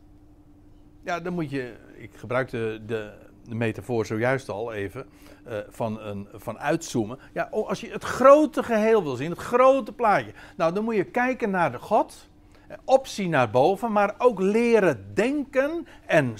ja, 1.03 1.19
dan 1.19 1.33
moet 1.33 1.49
je, 1.49 1.73
ik 1.97 2.11
gebruikte 2.15 2.81
de, 2.85 3.11
de 3.47 3.55
metafoor 3.55 4.05
zojuist 4.05 4.49
al 4.49 4.73
even, 4.73 5.05
uh, 5.47 5.57
van, 5.69 6.01
een, 6.01 6.27
van 6.33 6.59
uitzoomen. 6.59 7.19
Ja, 7.33 7.43
als 7.51 7.81
je 7.81 7.91
het 7.91 8.03
grote 8.03 8.63
geheel 8.63 9.03
wil 9.03 9.15
zien, 9.15 9.29
het 9.29 9.39
grote 9.39 9.91
plaatje, 9.91 10.33
nou 10.57 10.73
dan 10.73 10.83
moet 10.83 10.95
je 10.95 11.03
kijken 11.03 11.49
naar 11.49 11.71
de 11.71 11.79
God, 11.79 12.27
eh, 12.67 12.77
opzien 12.85 13.29
naar 13.29 13.49
boven, 13.49 13.91
maar 13.91 14.15
ook 14.17 14.39
leren 14.39 15.11
denken 15.13 15.87
en 16.05 16.35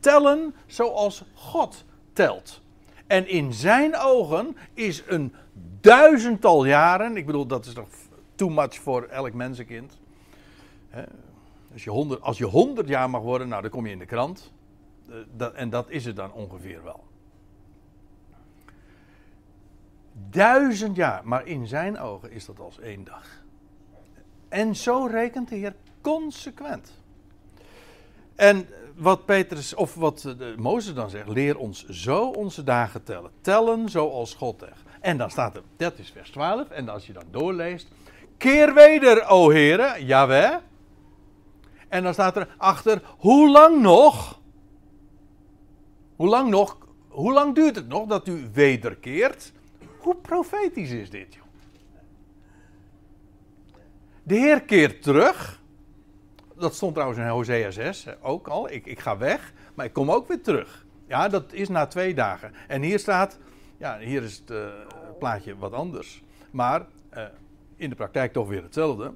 tellen 0.00 0.54
zoals 0.66 1.24
God 1.34 1.84
telt. 2.12 2.62
En 3.06 3.28
in 3.28 3.52
zijn 3.52 3.96
ogen 3.96 4.56
is 4.74 5.02
een 5.06 5.34
duizendtal 5.84 6.64
jaren, 6.64 7.16
ik 7.16 7.26
bedoel 7.26 7.46
dat 7.46 7.66
is 7.66 7.72
toch 7.72 7.88
too 8.34 8.48
much 8.48 8.74
voor 8.74 9.02
elk 9.02 9.32
mensenkind. 9.32 9.98
Als, 11.72 11.84
je 11.84 11.90
100, 11.90 12.20
als 12.20 12.38
je 12.38 12.44
100 12.44 12.88
jaar 12.88 13.10
mag 13.10 13.22
worden, 13.22 13.48
nou 13.48 13.62
dan 13.62 13.70
kom 13.70 13.86
je 13.86 13.92
in 13.92 13.98
de 13.98 14.06
krant. 14.06 14.52
Eh, 15.38 15.46
en 15.54 15.70
dat 15.70 15.90
is 15.90 16.04
het 16.04 16.16
dan 16.16 16.32
ongeveer 16.32 16.82
wel. 16.82 17.04
Duizend 20.30 20.96
jaar, 20.96 21.20
maar 21.24 21.46
in 21.46 21.66
zijn 21.66 21.98
ogen 21.98 22.30
is 22.30 22.44
dat 22.44 22.60
als 22.60 22.78
één 22.78 23.04
dag. 23.04 23.42
En 24.48 24.76
zo 24.76 25.06
rekent 25.06 25.48
de 25.48 25.56
Heer 25.56 25.74
consequent. 26.00 26.92
En 28.34 28.68
wat 28.96 29.24
Petrus, 29.24 29.74
of 29.74 29.94
wat 29.94 30.20
de, 30.20 30.54
Mozes 30.56 30.94
dan 30.94 31.10
zegt, 31.10 31.28
leer 31.28 31.58
ons 31.58 31.86
zo 31.88 32.30
onze 32.30 32.62
dagen 32.62 33.02
tellen. 33.02 33.30
Tellen 33.40 33.88
zoals 33.88 34.34
God. 34.34 34.64
En 35.04 35.16
dan 35.16 35.30
staat 35.30 35.56
er, 35.56 35.62
dat 35.76 35.98
is 35.98 36.10
vers 36.10 36.30
12, 36.30 36.70
en 36.70 36.88
als 36.88 37.06
je 37.06 37.12
dan 37.12 37.24
doorleest, 37.30 37.88
keer 38.36 38.74
weder, 38.74 39.26
o 39.28 39.50
heren, 39.50 40.04
jawel. 40.04 40.60
En 41.88 42.02
dan 42.02 42.12
staat 42.12 42.36
er 42.36 42.54
achter, 42.56 43.02
hoe 43.18 43.50
lang 43.50 43.80
nog? 43.80 44.40
Hoe 46.16 46.28
lang 46.28 46.50
nog? 46.50 46.78
Hoe 47.08 47.32
lang 47.32 47.54
duurt 47.54 47.76
het 47.76 47.88
nog 47.88 48.06
dat 48.06 48.28
u 48.28 48.48
wederkeert? 48.52 49.52
Hoe 49.98 50.16
profetisch 50.16 50.90
is 50.90 51.10
dit, 51.10 51.34
joh? 51.34 51.44
De 54.22 54.34
Heer 54.34 54.62
keert 54.62 55.02
terug. 55.02 55.60
Dat 56.58 56.74
stond 56.74 56.94
trouwens 56.94 57.20
in 57.20 57.28
Hosea 57.28 57.70
6 57.70 58.06
ook 58.22 58.48
al. 58.48 58.70
Ik, 58.70 58.86
ik 58.86 58.98
ga 58.98 59.18
weg, 59.18 59.52
maar 59.74 59.86
ik 59.86 59.92
kom 59.92 60.10
ook 60.10 60.28
weer 60.28 60.42
terug. 60.42 60.86
Ja, 61.08 61.28
dat 61.28 61.52
is 61.52 61.68
na 61.68 61.86
twee 61.86 62.14
dagen. 62.14 62.52
En 62.68 62.82
hier 62.82 62.98
staat, 62.98 63.38
ja, 63.76 63.98
hier 63.98 64.22
is 64.22 64.36
het 64.36 64.50
uh, 64.50 64.66
plaatje 65.18 65.56
wat 65.56 65.72
anders. 65.72 66.22
Maar 66.50 66.86
uh, 67.16 67.24
in 67.76 67.88
de 67.88 67.96
praktijk 67.96 68.32
toch 68.32 68.48
weer 68.48 68.62
hetzelfde. 68.62 69.12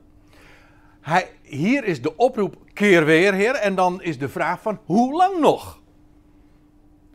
Hij, 1.00 1.30
hier 1.42 1.84
is 1.84 2.02
de 2.02 2.16
oproep, 2.16 2.56
keer 2.72 3.04
weer, 3.04 3.32
Heer. 3.32 3.54
En 3.54 3.74
dan 3.74 4.02
is 4.02 4.18
de 4.18 4.28
vraag 4.28 4.62
van, 4.62 4.78
hoe 4.84 5.16
lang 5.16 5.40
nog? 5.40 5.80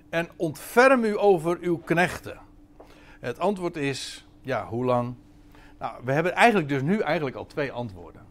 En 0.09 0.29
ontferm 0.35 1.03
u 1.03 1.19
over 1.19 1.57
uw 1.61 1.77
knechten. 1.77 2.37
Het 3.19 3.39
antwoord 3.39 3.75
is, 3.75 4.27
ja, 4.41 4.65
hoe 4.65 4.85
lang? 4.85 5.15
Nou, 5.79 6.01
we 6.03 6.11
hebben 6.11 6.33
eigenlijk 6.33 6.69
dus 6.69 6.81
nu 6.81 6.99
eigenlijk 6.99 7.35
al 7.35 7.45
twee 7.45 7.71
antwoorden. 7.71 8.21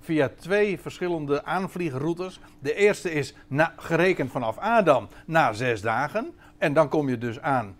Via 0.00 0.30
twee 0.38 0.80
verschillende 0.80 1.44
aanvliegroutes. 1.44 2.40
De 2.58 2.74
eerste 2.74 3.12
is 3.12 3.34
na, 3.46 3.72
gerekend 3.76 4.30
vanaf 4.30 4.58
Adam 4.58 5.08
na 5.26 5.52
zes 5.52 5.80
dagen. 5.80 6.34
En 6.58 6.72
dan 6.72 6.88
kom 6.88 7.08
je 7.08 7.18
dus 7.18 7.40
aan, 7.40 7.76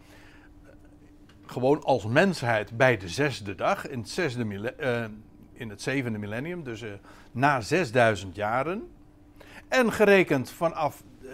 gewoon 1.46 1.82
als 1.82 2.04
mensheid, 2.04 2.76
bij 2.76 2.96
de 2.96 3.08
zesde 3.08 3.54
dag. 3.54 3.88
In 3.88 4.04
het, 4.16 4.74
uh, 4.80 5.04
in 5.52 5.70
het 5.70 5.82
zevende 5.82 6.18
millennium, 6.18 6.64
dus 6.64 6.82
uh, 6.82 6.92
na 7.32 7.60
6000 7.60 8.36
jaren. 8.36 8.90
En 9.68 9.92
gerekend 9.92 10.50
vanaf 10.50 11.02
uh, 11.22 11.30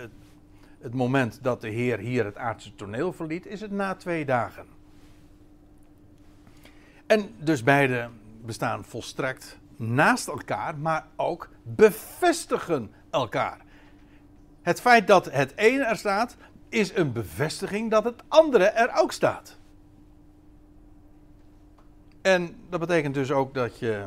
het 0.80 0.94
moment 0.94 1.38
dat 1.42 1.60
de 1.60 1.68
Heer 1.68 1.98
hier 1.98 2.24
het 2.24 2.36
aardse 2.36 2.74
toneel 2.74 3.12
verliet, 3.12 3.46
is 3.46 3.60
het 3.60 3.70
na 3.70 3.94
twee 3.94 4.24
dagen. 4.24 4.66
En 7.06 7.34
dus 7.38 7.62
beide 7.62 8.08
bestaan 8.44 8.84
volstrekt 8.84 9.58
naast 9.76 10.28
elkaar, 10.28 10.78
maar 10.78 11.06
ook 11.16 11.48
bevestigen 11.62 12.92
elkaar. 13.10 13.58
Het 14.62 14.80
feit 14.80 15.06
dat 15.06 15.30
het 15.30 15.52
ene 15.56 15.84
er 15.84 15.96
staat, 15.96 16.36
is 16.74 16.96
een 16.96 17.12
bevestiging 17.12 17.90
dat 17.90 18.04
het 18.04 18.22
andere 18.28 18.64
er 18.64 18.90
ook 19.00 19.12
staat. 19.12 19.58
En 22.22 22.56
dat 22.68 22.80
betekent 22.80 23.14
dus 23.14 23.30
ook 23.30 23.54
dat 23.54 23.78
je 23.78 24.06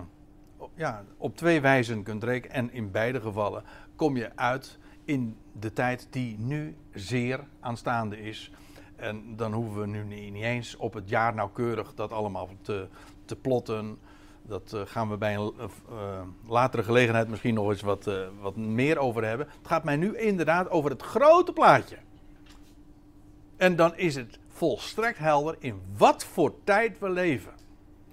ja, 0.75 1.03
op 1.17 1.35
twee 1.35 1.61
wijzen 1.61 2.03
kunt 2.03 2.23
rekenen. 2.23 2.55
En 2.55 2.73
in 2.73 2.91
beide 2.91 3.21
gevallen 3.21 3.63
kom 3.95 4.17
je 4.17 4.31
uit 4.35 4.77
in 5.05 5.37
de 5.51 5.73
tijd 5.73 6.07
die 6.09 6.39
nu 6.39 6.75
zeer 6.93 7.39
aanstaande 7.59 8.21
is. 8.21 8.51
En 8.95 9.35
dan 9.35 9.53
hoeven 9.53 9.81
we 9.81 9.87
nu 9.87 10.03
niet, 10.03 10.43
eens 10.43 10.75
op 10.75 10.93
het 10.93 11.09
jaar 11.09 11.33
nauwkeurig 11.33 11.93
dat 11.93 12.11
allemaal 12.11 12.49
te, 12.61 12.87
te 13.25 13.35
plotten. 13.35 13.99
Dat 14.41 14.71
uh, 14.75 14.81
gaan 14.85 15.09
we 15.09 15.17
bij 15.17 15.35
een 15.35 15.53
uh, 15.57 16.21
latere 16.47 16.83
gelegenheid 16.83 17.27
misschien 17.27 17.53
nog 17.53 17.69
eens 17.69 17.81
wat, 17.81 18.09
wat 18.41 18.55
meer 18.55 18.97
over 18.97 19.25
hebben. 19.25 19.47
Het 19.57 19.67
gaat 19.67 19.83
mij 19.83 19.95
nu 19.95 20.17
inderdaad 20.17 20.69
over 20.69 20.89
het 20.89 21.01
grote 21.01 21.53
plaatje. 21.53 21.97
En 23.57 23.75
dan 23.75 23.95
is 23.95 24.15
het 24.15 24.39
volstrekt 24.47 25.17
helder 25.17 25.55
in 25.59 25.81
wat 25.97 26.23
voor 26.23 26.53
tijd 26.63 26.99
we 26.99 27.09
leven. 27.09 27.51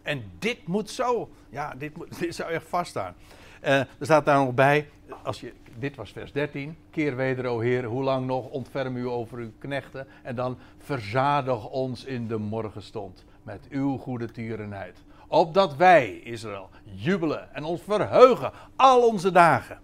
En 0.02 0.32
dit 0.38 0.66
moet 0.66 0.90
zo, 0.90 1.30
ja, 1.48 1.74
dit, 1.78 1.96
moet, 1.96 2.18
dit 2.20 2.34
zou 2.34 2.50
echt 2.50 2.66
vaststaan. 2.68 3.14
er 3.60 3.86
staat 4.00 4.24
daar 4.24 4.44
nog 4.44 4.54
bij, 4.54 4.88
als 5.22 5.40
je, 5.40 5.52
dit 5.78 5.96
was 5.96 6.10
vers 6.10 6.32
13. 6.32 6.76
Keer 6.90 7.16
weder, 7.16 7.46
o 7.46 7.60
Heer, 7.60 7.84
hoe 7.84 8.02
lang 8.02 8.26
nog 8.26 8.48
ontferm 8.48 8.96
u 8.96 9.08
over 9.08 9.38
uw 9.38 9.52
knechten. 9.58 10.06
En 10.22 10.34
dan 10.34 10.58
verzadig 10.78 11.68
ons 11.68 12.04
in 12.04 12.28
de 12.28 12.38
morgenstond 12.38 13.24
met 13.42 13.66
uw 13.70 13.96
goede 13.96 14.30
tierenheid. 14.30 15.02
Opdat 15.26 15.76
wij, 15.76 16.14
Israël, 16.14 16.68
jubelen 16.84 17.54
en 17.54 17.64
ons 17.64 17.82
verheugen 17.82 18.52
al 18.76 19.06
onze 19.08 19.32
dagen. 19.32 19.80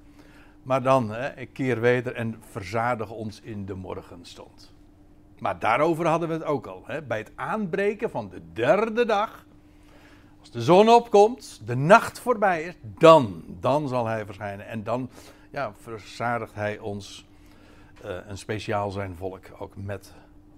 Maar 0.63 0.83
dan, 0.83 1.11
hè, 1.11 1.47
keer 1.47 1.81
weder 1.81 2.15
en 2.15 2.43
verzadig 2.51 3.11
ons 3.11 3.41
in 3.41 3.67
de 3.67 3.75
morgenstond. 3.75 4.73
Maar 5.41 5.59
daarover 5.59 6.07
hadden 6.07 6.29
we 6.29 6.35
het 6.35 6.45
ook 6.45 6.67
al. 6.67 6.83
Hè. 6.87 7.03
Bij 7.03 7.19
het 7.19 7.33
aanbreken 7.35 8.11
van 8.11 8.29
de 8.29 8.41
derde 8.53 9.05
dag, 9.05 9.45
als 10.41 10.51
de 10.51 10.63
zon 10.63 10.89
opkomt, 10.89 11.61
de 11.65 11.77
nacht 11.77 12.19
voorbij 12.19 12.63
is, 12.63 12.75
dan, 12.83 13.45
dan 13.47 13.89
zal 13.89 14.07
hij 14.07 14.25
verschijnen. 14.27 14.67
En 14.67 14.83
dan 14.83 15.11
ja, 15.51 15.73
verzadigt 15.77 16.55
hij 16.55 16.79
ons 16.79 17.27
uh, 18.05 18.17
een 18.27 18.39
speciaal 18.39 18.91
zijn 18.91 19.17
volk 19.17 19.45
ook 19.59 19.77
met 19.77 20.13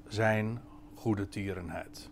zijn 0.08 0.62
goede 0.94 1.28
tierenheid. 1.28 2.10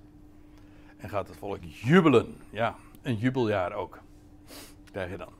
En 0.97 1.09
gaat 1.09 1.29
het 1.29 1.37
volk 1.37 1.59
jubelen. 1.62 2.37
Ja, 2.51 2.75
een 3.03 3.16
jubeljaar 3.16 3.73
ook. 3.73 3.99
Krijg 4.91 5.11
je 5.11 5.16
dan. 5.16 5.33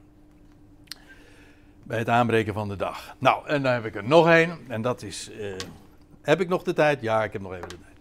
Bij 1.83 1.99
het 1.99 2.09
aanbreken 2.09 2.55
van 2.55 2.69
de 2.69 2.77
dag. 2.77 3.17
Nou, 3.19 3.47
en 3.47 3.63
dan 3.63 3.73
heb 3.73 3.85
ik 3.85 3.95
er 3.95 4.05
nog 4.05 4.29
één. 4.29 4.59
En 4.69 4.83
dat 4.83 5.03
is. 5.03 5.31
Uh, 5.31 5.55
heb 6.23 6.41
ik 6.41 6.49
nog 6.49 6.63
de 6.63 6.73
tijd? 6.73 7.01
Ja, 7.01 7.25
ik 7.25 7.33
heb 7.33 7.43
nog 7.43 7.53
even 7.53 7.69
de 7.69 7.79
tijd. 7.79 7.99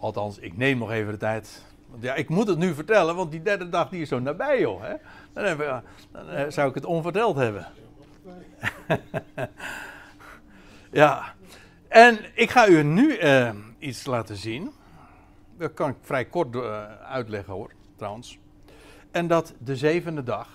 Althans, 0.00 0.38
ik 0.38 0.56
neem 0.56 0.78
nog 0.78 0.90
even 0.90 1.12
de 1.12 1.18
tijd. 1.18 1.64
Want 1.94 2.02
ja, 2.02 2.14
ik 2.14 2.28
moet 2.28 2.48
het 2.48 2.58
nu 2.58 2.74
vertellen, 2.74 3.16
want 3.16 3.30
die 3.30 3.42
derde 3.42 3.68
dag 3.68 3.88
die 3.88 4.00
is 4.00 4.08
zo 4.08 4.18
nabij, 4.18 4.60
joh. 4.60 4.82
Hè? 4.82 4.94
Dan, 5.32 5.82
dan 6.12 6.28
eh, 6.28 6.50
zou 6.50 6.68
ik 6.68 6.74
het 6.74 6.84
onverteld 6.84 7.36
hebben. 7.36 7.66
ja, 10.90 11.34
en 11.88 12.18
ik 12.34 12.50
ga 12.50 12.68
u 12.68 12.82
nu 12.82 13.18
uh, 13.18 13.50
iets 13.78 14.06
laten 14.06 14.36
zien. 14.36 14.72
Dat 15.58 15.74
kan 15.74 15.90
ik 15.90 15.96
vrij 16.00 16.24
kort 16.24 16.54
uh, 16.54 16.84
uitleggen 17.00 17.52
hoor, 17.52 17.70
trouwens. 17.96 18.38
En 19.10 19.26
dat 19.26 19.54
de 19.58 19.76
zevende 19.76 20.22
dag, 20.22 20.48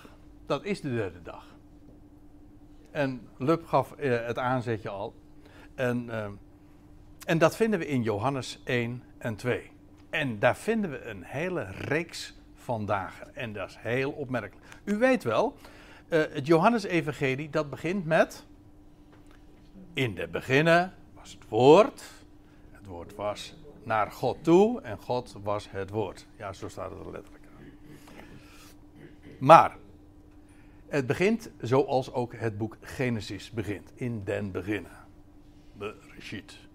dat 0.46 0.64
is 0.64 0.80
de 0.80 0.94
derde 0.94 1.22
dag. 1.22 1.44
En 2.90 3.28
Lub 3.38 3.66
gaf 3.66 3.94
het 3.96 4.38
aanzetje 4.38 4.88
al. 4.88 5.14
En, 5.74 6.10
en 7.30 7.38
dat 7.38 7.56
vinden 7.56 7.78
we 7.78 7.86
in 7.86 8.02
Johannes 8.02 8.60
1 8.64 9.02
en 9.18 9.36
2. 9.36 9.70
En 10.10 10.38
daar 10.38 10.56
vinden 10.56 10.90
we 10.90 11.04
een 11.04 11.22
hele 11.22 11.62
reeks 11.70 12.34
van 12.54 12.86
dagen. 12.86 13.34
En 13.34 13.52
dat 13.52 13.68
is 13.68 13.76
heel 13.78 14.10
opmerkelijk. 14.10 14.66
U 14.84 14.96
weet 14.96 15.22
wel, 15.22 15.56
uh, 16.08 16.22
het 16.30 16.46
Johannesevangelie 16.46 17.50
dat 17.50 17.70
begint 17.70 18.04
met... 18.04 18.44
In 19.92 20.14
de 20.14 20.28
beginnen 20.28 20.94
was 21.14 21.32
het 21.32 21.48
woord. 21.48 22.02
Het 22.70 22.86
woord 22.86 23.14
was 23.14 23.54
naar 23.82 24.10
God 24.10 24.44
toe 24.44 24.80
en 24.80 24.98
God 24.98 25.36
was 25.42 25.70
het 25.70 25.90
woord. 25.90 26.26
Ja, 26.36 26.52
zo 26.52 26.68
staat 26.68 26.90
het 26.90 27.00
er 27.00 27.10
letterlijk. 27.10 27.44
Maar 29.38 29.76
het 30.88 31.06
begint 31.06 31.50
zoals 31.60 32.12
ook 32.12 32.34
het 32.34 32.58
boek 32.58 32.76
Genesis 32.80 33.50
begint. 33.50 33.92
In 33.94 34.24
den 34.24 34.50
beginnen. 34.50 34.92
Bereshit. 35.72 36.68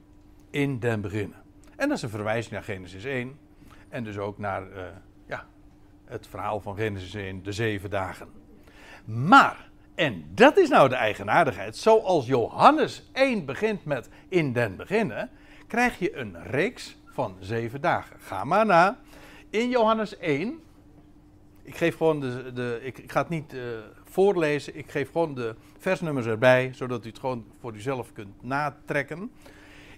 In 0.56 0.80
den 0.80 1.02
beginnen. 1.02 1.38
En 1.76 1.88
dat 1.88 1.98
is 1.98 2.04
een 2.04 2.10
verwijzing 2.10 2.54
naar 2.54 2.64
Genesis 2.64 3.04
1. 3.04 3.38
En 3.90 4.04
dus 4.04 4.18
ook 4.18 4.38
naar 4.38 4.62
uh, 4.62 4.84
ja, 5.28 5.46
het 6.06 6.28
verhaal 6.28 6.60
van 6.60 6.76
Genesis 6.76 7.14
1, 7.14 7.44
de 7.44 7.52
zeven 7.52 7.90
dagen. 7.90 8.28
Maar, 9.06 9.70
en 9.96 10.26
dat 10.34 10.58
is 10.58 10.70
nou 10.70 10.90
de 10.90 10.96
eigenaardigheid, 10.96 11.78
zoals 11.78 12.26
Johannes 12.26 13.10
1 13.14 13.46
begint 13.46 13.86
met 13.86 14.10
in 14.30 14.54
den 14.54 14.76
beginnen, 14.76 15.30
krijg 15.68 16.00
je 16.00 16.16
een 16.16 16.44
reeks 16.44 16.98
van 17.06 17.38
zeven 17.40 17.82
dagen. 17.82 18.20
Ga 18.20 18.44
maar 18.44 18.66
na. 18.66 19.00
In 19.50 19.70
Johannes 19.70 20.18
1, 20.18 20.60
ik 21.64 21.76
geef 21.76 21.98
gewoon 21.98 22.20
de, 22.20 22.54
de 22.54 22.80
ik, 22.84 22.98
ik, 22.98 23.12
ga 23.12 23.20
het 23.20 23.30
niet 23.30 23.54
uh, 23.54 23.62
voorlezen, 24.04 24.76
ik 24.76 24.92
geef 24.92 25.12
gewoon 25.12 25.36
de 25.36 25.56
versnummers 25.78 26.26
erbij, 26.26 26.72
zodat 26.74 27.06
u 27.06 27.10
het 27.10 27.20
gewoon 27.20 27.46
voor 27.60 27.74
uzelf 27.74 28.14
kunt 28.14 28.44
natrekken. 28.44 29.32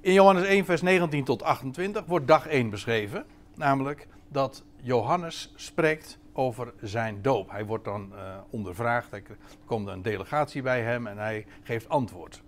In 0.02 0.14
Johannes 0.14 0.46
1, 0.46 0.66
vers 0.66 0.82
19 0.82 1.24
tot 1.24 1.44
28 1.44 2.06
wordt 2.06 2.28
dag 2.28 2.48
1 2.48 2.70
beschreven, 2.70 3.26
namelijk 3.56 4.08
dat 4.28 4.64
Johannes 4.82 5.54
spreekt 5.56 6.20
over 6.34 6.74
zijn 6.82 7.22
doop. 7.22 7.52
Hij 7.52 7.66
wordt 7.66 7.86
dan 7.86 8.12
uh, 8.14 8.38
ondervraagd, 8.50 9.14
er 9.14 9.24
komt 9.66 9.88
een 9.88 10.02
delegatie 10.02 10.62
bij 10.62 10.82
hem 10.82 11.08
en 11.08 11.18
hij 11.18 11.46
geeft 11.64 11.90
antwoord. 11.90 12.42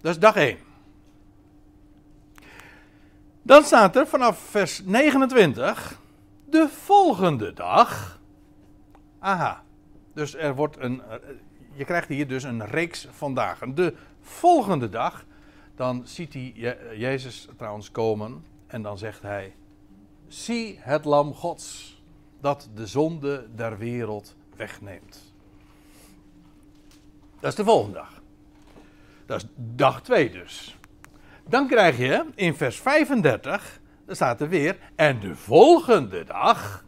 Dat 0.00 0.12
is 0.12 0.18
dag 0.18 0.36
1. 0.36 0.58
Dan 3.42 3.62
staat 3.62 3.96
er 3.96 4.06
vanaf 4.06 4.38
vers 4.38 4.82
29, 4.84 6.00
de 6.44 6.68
volgende 6.68 7.52
dag. 7.52 8.20
Aha, 9.18 9.62
dus 10.14 10.36
er 10.36 10.54
wordt 10.54 10.76
een, 10.78 11.02
je 11.72 11.84
krijgt 11.84 12.08
hier 12.08 12.28
dus 12.28 12.42
een 12.42 12.66
reeks 12.66 13.08
van 13.10 13.34
dagen. 13.34 13.74
De 13.74 13.94
volgende 14.20 14.88
dag, 14.88 15.24
dan 15.74 16.06
ziet 16.06 16.32
hij 16.32 16.76
Jezus 16.96 17.48
trouwens 17.56 17.90
komen 17.90 18.44
en 18.66 18.82
dan 18.82 18.98
zegt 18.98 19.22
hij, 19.22 19.54
zie 20.28 20.78
het 20.80 21.04
lam 21.04 21.34
Gods 21.34 22.02
dat 22.40 22.70
de 22.74 22.86
zonde 22.86 23.48
der 23.54 23.78
wereld 23.78 24.36
wegneemt. 24.56 25.32
Dat 27.40 27.50
is 27.50 27.56
de 27.56 27.64
volgende 27.64 27.94
dag. 27.94 28.22
Dat 29.26 29.42
is 29.42 29.48
dag 29.56 30.02
2 30.02 30.30
dus. 30.30 30.78
Dan 31.48 31.66
krijg 31.66 31.98
je 31.98 32.26
in 32.34 32.54
vers 32.54 32.76
35, 32.76 33.80
daar 34.06 34.14
staat 34.14 34.40
er 34.40 34.48
weer, 34.48 34.78
en 34.94 35.20
de 35.20 35.36
volgende 35.36 36.24
dag. 36.24 36.84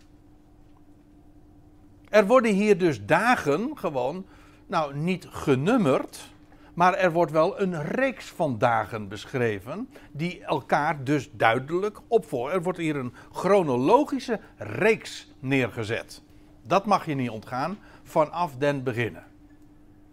Er 2.09 2.27
worden 2.27 2.53
hier 2.53 2.79
dus 2.79 3.05
dagen 3.05 3.79
gewoon, 3.79 4.27
nou 4.67 4.97
niet 4.97 5.27
genummerd, 5.31 6.34
maar 6.75 6.95
er 6.95 7.13
wordt 7.13 7.33
wel 7.33 7.61
een 7.61 7.83
reeks 7.83 8.25
van 8.25 8.59
dagen 8.59 9.09
beschreven, 9.09 9.89
die 10.13 10.45
elkaar 10.45 11.05
dus 11.05 11.31
duidelijk 11.33 12.01
opvolgen. 12.09 12.53
Er 12.53 12.63
wordt 12.63 12.79
hier 12.79 12.97
een 12.97 13.15
chronologische 13.33 14.41
reeks 14.57 15.33
neergezet. 15.41 16.23
Dat 16.63 16.87
mag 16.87 17.07
je 17.07 17.15
niet 17.15 17.31
ontgaan 17.31 17.79
vanaf 18.03 18.57
den 18.57 18.83
beginnen. 18.83 19.25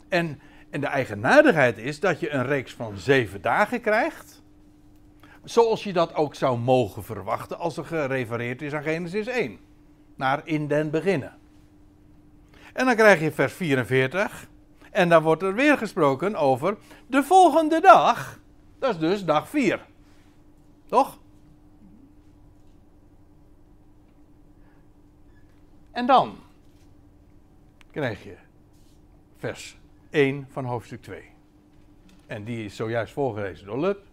En, 0.10 0.40
en 0.70 0.82
de 0.82 0.88
eigenaardigheid 0.88 1.78
is 1.78 2.00
dat 2.00 2.20
je 2.20 2.30
een 2.30 2.46
reeks 2.46 2.74
van 2.74 2.98
zeven 2.98 3.42
dagen 3.42 3.82
krijgt. 3.82 4.42
Zoals 5.44 5.84
je 5.84 5.94
dat 5.94 6.16
ook 6.16 6.36
zou 6.36 6.58
mogen 6.58 7.04
verwachten 7.04 7.58
als 7.60 7.78
er 7.78 7.86
gerefereerd 7.86 8.62
is 8.62 8.74
aan 8.74 8.84
Genesis 8.84 9.28
1. 9.28 9.60
Naar 10.16 10.42
in 10.44 10.68
den 10.68 10.90
beginnen. 10.90 11.38
En 12.74 12.86
dan 12.86 12.96
krijg 12.96 13.20
je 13.20 13.32
vers 13.32 13.54
44. 13.54 14.50
En 14.92 15.10
dan 15.10 15.24
wordt 15.24 15.44
er 15.44 15.54
weer 15.54 15.78
gesproken 15.78 16.36
over 16.36 16.78
de 17.08 17.24
volgende 17.24 17.82
dag. 17.82 18.40
Dat 18.80 18.94
is 18.94 19.00
dus 19.00 19.26
dag 19.26 19.50
4. 19.50 19.86
Toch? 20.86 21.20
En 25.92 26.06
dan 26.06 26.38
krijg 27.92 28.24
je 28.24 28.36
vers 29.38 29.78
1 30.10 30.48
van 30.50 30.66
hoofdstuk 30.66 31.02
2. 31.02 31.24
En 32.28 32.44
die 32.44 32.66
is 32.66 32.76
zojuist 32.76 33.14
voorgelezen 33.14 33.66
door 33.66 33.80
Lub. 33.80 34.04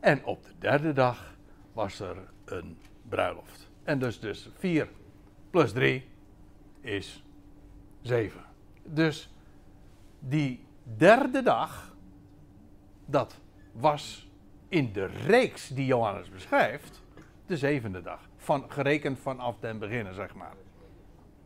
En 0.00 0.24
op 0.24 0.44
de 0.44 0.52
derde 0.58 0.92
dag 0.92 1.34
was 1.72 2.00
er 2.00 2.16
een 2.44 2.78
bruiloft. 3.08 3.70
En 3.82 3.98
dus, 3.98 4.20
dus 4.20 4.48
4 4.58 4.88
plus 5.50 5.72
3 5.72 6.08
is 6.80 7.24
7. 8.02 8.44
Dus 8.82 9.33
die 10.28 10.66
derde 10.82 11.42
dag, 11.42 11.96
dat 13.06 13.40
was 13.72 14.28
in 14.68 14.92
de 14.92 15.06
reeks 15.06 15.68
die 15.68 15.86
Johannes 15.86 16.30
beschrijft, 16.30 17.02
de 17.46 17.56
zevende 17.56 18.02
dag. 18.02 18.20
Van, 18.36 18.64
gerekend 18.68 19.18
vanaf 19.18 19.56
den 19.60 19.78
beginnen, 19.78 20.14
zeg 20.14 20.34
maar. 20.34 20.54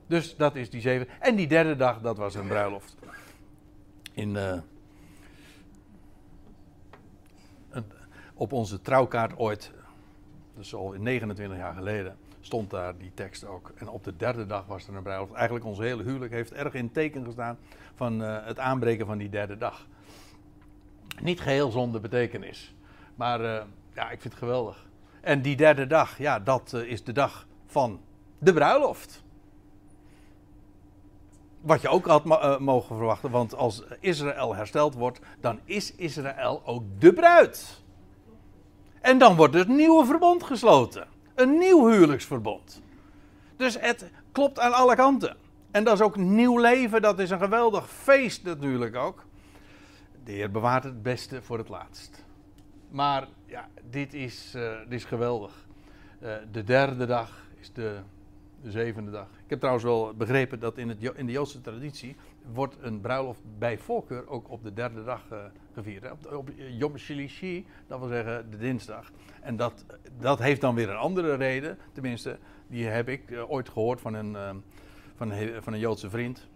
Dus 0.07 0.37
dat 0.37 0.57
is 0.57 0.71
die 0.71 0.81
zeven. 0.81 1.09
En 1.21 1.37
die 1.37 1.47
derde 1.47 1.77
dag, 1.77 2.01
dat 2.01 2.17
was 2.17 2.35
een 2.35 2.47
bruiloft. 2.47 2.97
In, 4.13 4.35
een, 4.35 4.63
op 8.35 8.53
onze 8.53 8.81
trouwkaart 8.81 9.39
ooit, 9.39 9.73
dus 10.55 10.75
al 10.75 10.95
29 10.99 11.59
jaar 11.59 11.75
geleden, 11.75 12.17
stond 12.41 12.71
daar 12.71 12.99
die 12.99 13.15
tekst 13.15 13.45
ook. 13.45 13.73
En 13.77 13.89
op 13.89 14.05
de 14.05 14.17
derde 14.17 14.47
dag 14.47 14.67
was 14.67 14.89
er 14.89 14.95
een 14.95 15.03
bruiloft. 15.03 15.33
Eigenlijk 15.33 15.65
ons 15.65 15.79
hele 15.79 16.03
huwelijk 16.03 16.33
heeft 16.33 16.53
erg 16.53 16.75
in 16.75 16.93
teken 16.93 17.25
gestaan 17.25 17.59
van 17.99 18.23
uh, 18.23 18.37
het 18.45 18.59
aanbreken 18.59 19.07
van 19.07 19.19
die 19.19 19.29
derde 19.29 19.59
dag. 19.59 19.87
Niet 21.21 21.41
geheel 21.41 21.71
zonder 21.71 22.01
betekenis. 22.01 22.75
Maar 23.15 23.41
uh, 23.41 23.63
ja, 23.95 24.11
ik 24.11 24.21
vind 24.21 24.35
het 24.35 24.43
geweldig. 24.43 24.87
En 25.21 25.43
die 25.43 25.57
derde 25.57 25.87
dag, 25.87 26.19
ja, 26.19 26.41
dat 26.41 26.73
uh, 26.75 26.83
is 26.83 27.05
de 27.05 27.13
dag 27.13 27.47
van 27.67 28.01
de 28.39 28.53
bruiloft. 28.53 29.23
Wat 31.61 31.81
je 31.81 31.89
ook 31.89 32.07
had 32.07 32.25
mogen 32.61 32.97
verwachten, 32.97 33.31
want 33.31 33.55
als 33.55 33.83
Israël 34.01 34.55
hersteld 34.55 34.95
wordt, 34.95 35.21
dan 35.41 35.61
is 35.65 35.95
Israël 35.95 36.63
ook 36.65 36.83
de 36.99 37.13
bruid. 37.13 37.83
En 39.01 39.19
dan 39.19 39.37
wordt 39.37 39.55
het 39.55 39.69
nieuwe 39.69 40.05
verbond 40.05 40.43
gesloten. 40.43 41.07
Een 41.35 41.59
nieuw 41.59 41.89
huwelijksverbond. 41.89 42.83
Dus 43.57 43.81
het 43.81 44.11
klopt 44.33 44.59
aan 44.59 44.73
alle 44.73 44.95
kanten. 44.95 45.37
En 45.71 45.85
dat 45.85 45.95
is 45.95 46.01
ook 46.01 46.17
nieuw 46.17 46.59
leven, 46.59 47.03
dat 47.03 47.19
is 47.19 47.31
een 47.31 47.39
geweldig 47.39 47.91
feest 47.91 48.45
natuurlijk 48.45 48.97
ook. 48.97 49.27
De 50.25 50.33
Heer 50.33 50.51
bewaart 50.51 50.85
het 50.85 51.03
beste 51.03 51.43
voor 51.43 51.59
het 51.59 51.69
laatst. 51.69 52.25
Maar 52.91 53.29
ja, 53.47 53.69
dit 53.91 54.15
is, 54.15 54.53
uh, 54.57 54.79
dit 54.79 54.93
is 54.93 55.05
geweldig. 55.05 55.67
Uh, 56.23 56.35
de 56.51 56.65
derde 56.65 57.07
dag 57.07 57.47
is 57.61 57.73
de 57.73 58.01
de 58.63 58.71
zevende 58.71 59.11
dag. 59.11 59.27
Ik 59.45 59.51
heb 59.51 59.59
trouwens 59.59 59.85
wel 59.85 60.15
begrepen 60.15 60.61
dat 60.61 60.79
in, 60.79 60.89
het, 60.89 61.03
in 61.17 61.27
de 61.27 61.33
Joodse 61.33 61.61
traditie 61.61 62.17
wordt 62.53 62.77
een 62.81 63.01
bruiloft 63.01 63.41
bij 63.59 63.79
voorkeur 63.79 64.29
ook 64.29 64.51
op 64.51 64.63
de 64.63 64.73
derde 64.73 65.05
dag 65.05 65.23
uh, 65.33 65.39
gevierd. 65.75 66.11
Op, 66.11 66.33
op 66.33 66.51
Yom 66.57 66.99
Shilishi, 66.99 67.67
dat 67.87 67.99
wil 67.99 68.09
zeggen 68.09 68.51
de 68.51 68.57
dinsdag. 68.57 69.11
En 69.41 69.57
dat, 69.57 69.85
dat 70.21 70.39
heeft 70.39 70.61
dan 70.61 70.75
weer 70.75 70.91
een 70.91 70.97
andere 70.97 71.35
reden, 71.35 71.79
tenminste, 71.93 72.39
die 72.67 72.87
heb 72.87 73.09
ik 73.09 73.23
ooit 73.49 73.69
gehoord 73.69 74.01
van 74.01 74.15
een, 74.15 74.63
van, 75.19 75.31
een, 75.31 75.63
van 75.63 75.73
een 75.73 75.79
Joodse 75.79 76.11
vriend, 76.11 76.49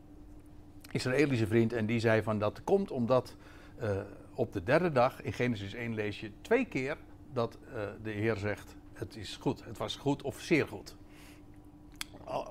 Israëlische 0.91 1.47
vriend, 1.47 1.73
en 1.73 1.87
die 1.87 2.01
zei 2.01 2.23
van 2.23 2.39
dat 2.39 2.65
komt 2.65 2.91
omdat 2.91 3.37
op 4.35 4.53
de 4.53 4.63
derde 4.63 4.93
dag, 4.93 5.23
in 5.23 5.33
Genesis 5.33 5.75
1 5.75 5.95
lees 5.95 6.21
je 6.21 6.31
twee 6.41 6.65
keer 6.65 6.97
dat 7.33 7.59
de 8.03 8.11
Heer 8.11 8.37
zegt, 8.37 8.77
het 8.93 9.17
is 9.17 9.37
goed, 9.37 9.65
het 9.65 9.79
was 9.79 9.97
goed 9.97 10.23
of 10.23 10.41
zeer 10.41 10.69
goed 10.69 10.97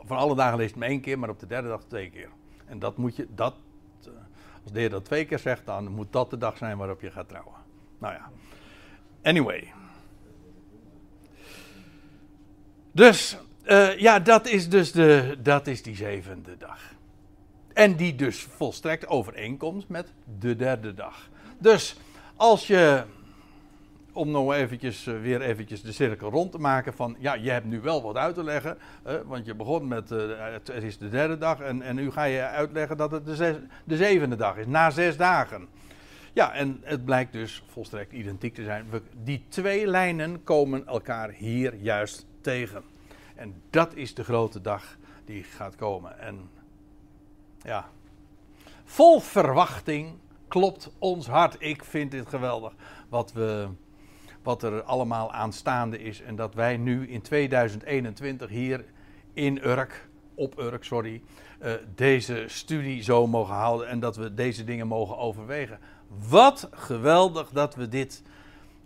van 0.06 0.18
alle 0.18 0.36
dagen 0.36 0.58
leest 0.58 0.70
het 0.70 0.80
maar 0.80 0.90
één 0.90 1.02
keer, 1.02 1.20
maar 1.20 1.30
op 1.30 1.40
de 1.40 1.48
derde 1.48 1.68
dag 1.68 1.84
twee 1.84 2.10
keer. 2.10 2.30
En 2.66 2.80
dat 2.80 2.98
moet 2.98 3.16
je, 3.16 3.28
dat, 3.36 3.56
eh, 4.04 4.12
als 4.64 4.72
de 4.72 4.80
heer 4.80 4.90
dat 4.90 5.06
twee 5.06 5.26
keer 5.26 5.40
zegt, 5.40 5.66
dan 5.66 5.88
moet 5.88 6.12
dat 6.12 6.30
de 6.30 6.38
dag 6.38 6.58
zijn 6.58 6.78
waarop 6.78 7.02
je 7.02 7.12
gaat 7.12 7.30
trouwen. 7.30 7.56
Nou 7.98 8.14
ja. 8.14 8.32
Anyway. 9.24 9.74
Dus, 12.92 13.38
uh, 13.66 13.98
ja, 13.98 14.20
dat 14.20 14.48
is 14.48 14.70
dus 14.70 14.92
de, 14.92 15.38
dat 15.44 15.68
is 15.68 15.84
die 15.84 15.96
zevende 15.96 16.58
dag. 16.58 16.80
En 17.74 17.96
die 17.96 18.16
dus 18.16 18.42
volstrekt 18.42 19.08
overeenkomt 19.08 19.90
met 19.90 20.08
de 20.40 20.56
derde 20.56 20.94
dag. 20.94 21.30
Dus, 21.58 21.96
als 22.36 22.68
je 22.68 23.04
om 24.14 24.32
nou 24.32 24.56
eventjes, 24.56 25.08
uh, 25.08 25.22
weer 25.22 25.42
eventjes 25.42 25.82
de 25.82 25.92
cirkel 25.92 26.30
rond 26.30 26.52
te 26.52 26.58
maken 26.58 26.94
van, 26.94 27.16
ja, 27.20 27.34
je 27.34 27.50
hebt 27.50 27.66
nu 27.66 27.82
wel 27.82 28.02
wat 28.02 28.16
uit 28.16 28.36
te 28.36 28.44
leggen, 28.44 28.78
want 29.26 29.46
je 29.46 29.56
begon 29.56 29.88
met, 29.88 30.12
uh, 30.12 30.20
het, 30.38 30.70
is 30.70 30.98
de 30.98 31.10
derde 31.10 31.38
dag 31.38 31.60
en, 31.60 31.82
en 31.82 31.96
nu 31.96 32.12
ga 32.12 32.24
je 32.24 32.42
uitleggen 32.42 32.98
dat 32.98 33.12
het 33.12 33.26
de, 33.26 33.60
de 33.84 33.98
zevende 33.98 34.36
dag 34.36 34.58
is, 34.58 34.66
na 34.66 34.90
zes 34.90 35.18
dagen. 35.18 35.68
Ja, 36.34 36.54
en 36.54 36.82
het 36.84 37.06
blijkt 37.06 37.32
dus 37.32 37.64
volstrekt 37.68 38.12
identiek 38.12 38.54
te 38.54 38.64
zijn. 38.64 38.86
Die 39.24 39.46
twee 39.50 39.88
lijnen 39.88 40.44
komen 40.44 40.88
elkaar 40.88 41.30
hier 41.30 41.76
juist 41.76 42.26
tegen. 42.42 42.91
En 43.42 43.62
dat 43.70 43.96
is 43.96 44.14
de 44.14 44.24
grote 44.24 44.62
dag 44.62 44.98
die 45.26 45.44
gaat 45.44 45.76
komen. 45.76 46.20
En 46.20 46.50
ja, 47.62 47.90
vol 48.84 49.20
verwachting 49.20 50.18
klopt 50.48 50.92
ons 51.00 51.28
hart. 51.28 51.56
Ik 51.60 51.84
vind 51.84 52.12
dit 52.12 52.28
geweldig 52.28 52.74
wat 53.10 53.34
we 53.34 53.68
wat 54.44 54.64
er 54.64 54.84
allemaal 54.84 55.32
aanstaande 55.32 56.00
is. 56.00 56.22
En 56.22 56.36
dat 56.36 56.54
wij 56.54 56.78
nu 56.78 57.08
in 57.08 57.22
2021 57.22 58.50
hier 58.50 58.86
in 59.34 59.66
Urk, 59.66 60.10
op 60.36 60.60
Urk, 60.60 60.84
sorry, 60.84 61.22
uh, 61.62 61.74
deze 61.96 62.44
studie 62.48 63.04
zo 63.04 63.28
mogen 63.28 63.56
houden 63.56 63.88
en 63.88 64.00
dat 64.00 64.16
we 64.16 64.34
deze 64.34 64.64
dingen 64.64 64.88
mogen 64.88 65.18
overwegen. 65.18 65.80
Wat 66.30 66.70
geweldig 66.72 67.50
dat 67.50 67.76
we 67.76 67.88
dit, 67.88 68.24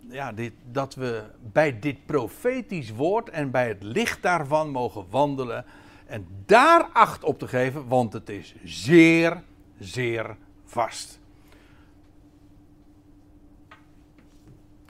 ja, 0.08 0.32
dit, 0.32 0.52
dat 0.70 0.94
we 0.94 1.24
bij 1.52 1.78
dit 1.78 2.06
profetisch 2.06 2.90
woord 2.90 3.28
en 3.28 3.50
bij 3.50 3.68
het 3.68 3.82
licht 3.82 4.22
daarvan 4.22 4.70
mogen 4.70 5.06
wandelen. 5.10 5.64
En 6.06 6.26
daar 6.46 6.84
acht 6.92 7.24
op 7.24 7.38
te 7.38 7.48
geven, 7.48 7.88
want 7.88 8.12
het 8.12 8.28
is 8.28 8.54
zeer, 8.64 9.42
zeer 9.78 10.36
vast. 10.64 11.20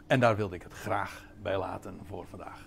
En 0.06 0.20
daar 0.20 0.36
wilde 0.36 0.54
ik 0.54 0.62
het 0.62 0.72
graag 0.72 1.24
bij 1.42 1.58
laten 1.58 2.00
voor 2.06 2.26
vandaag. 2.26 2.66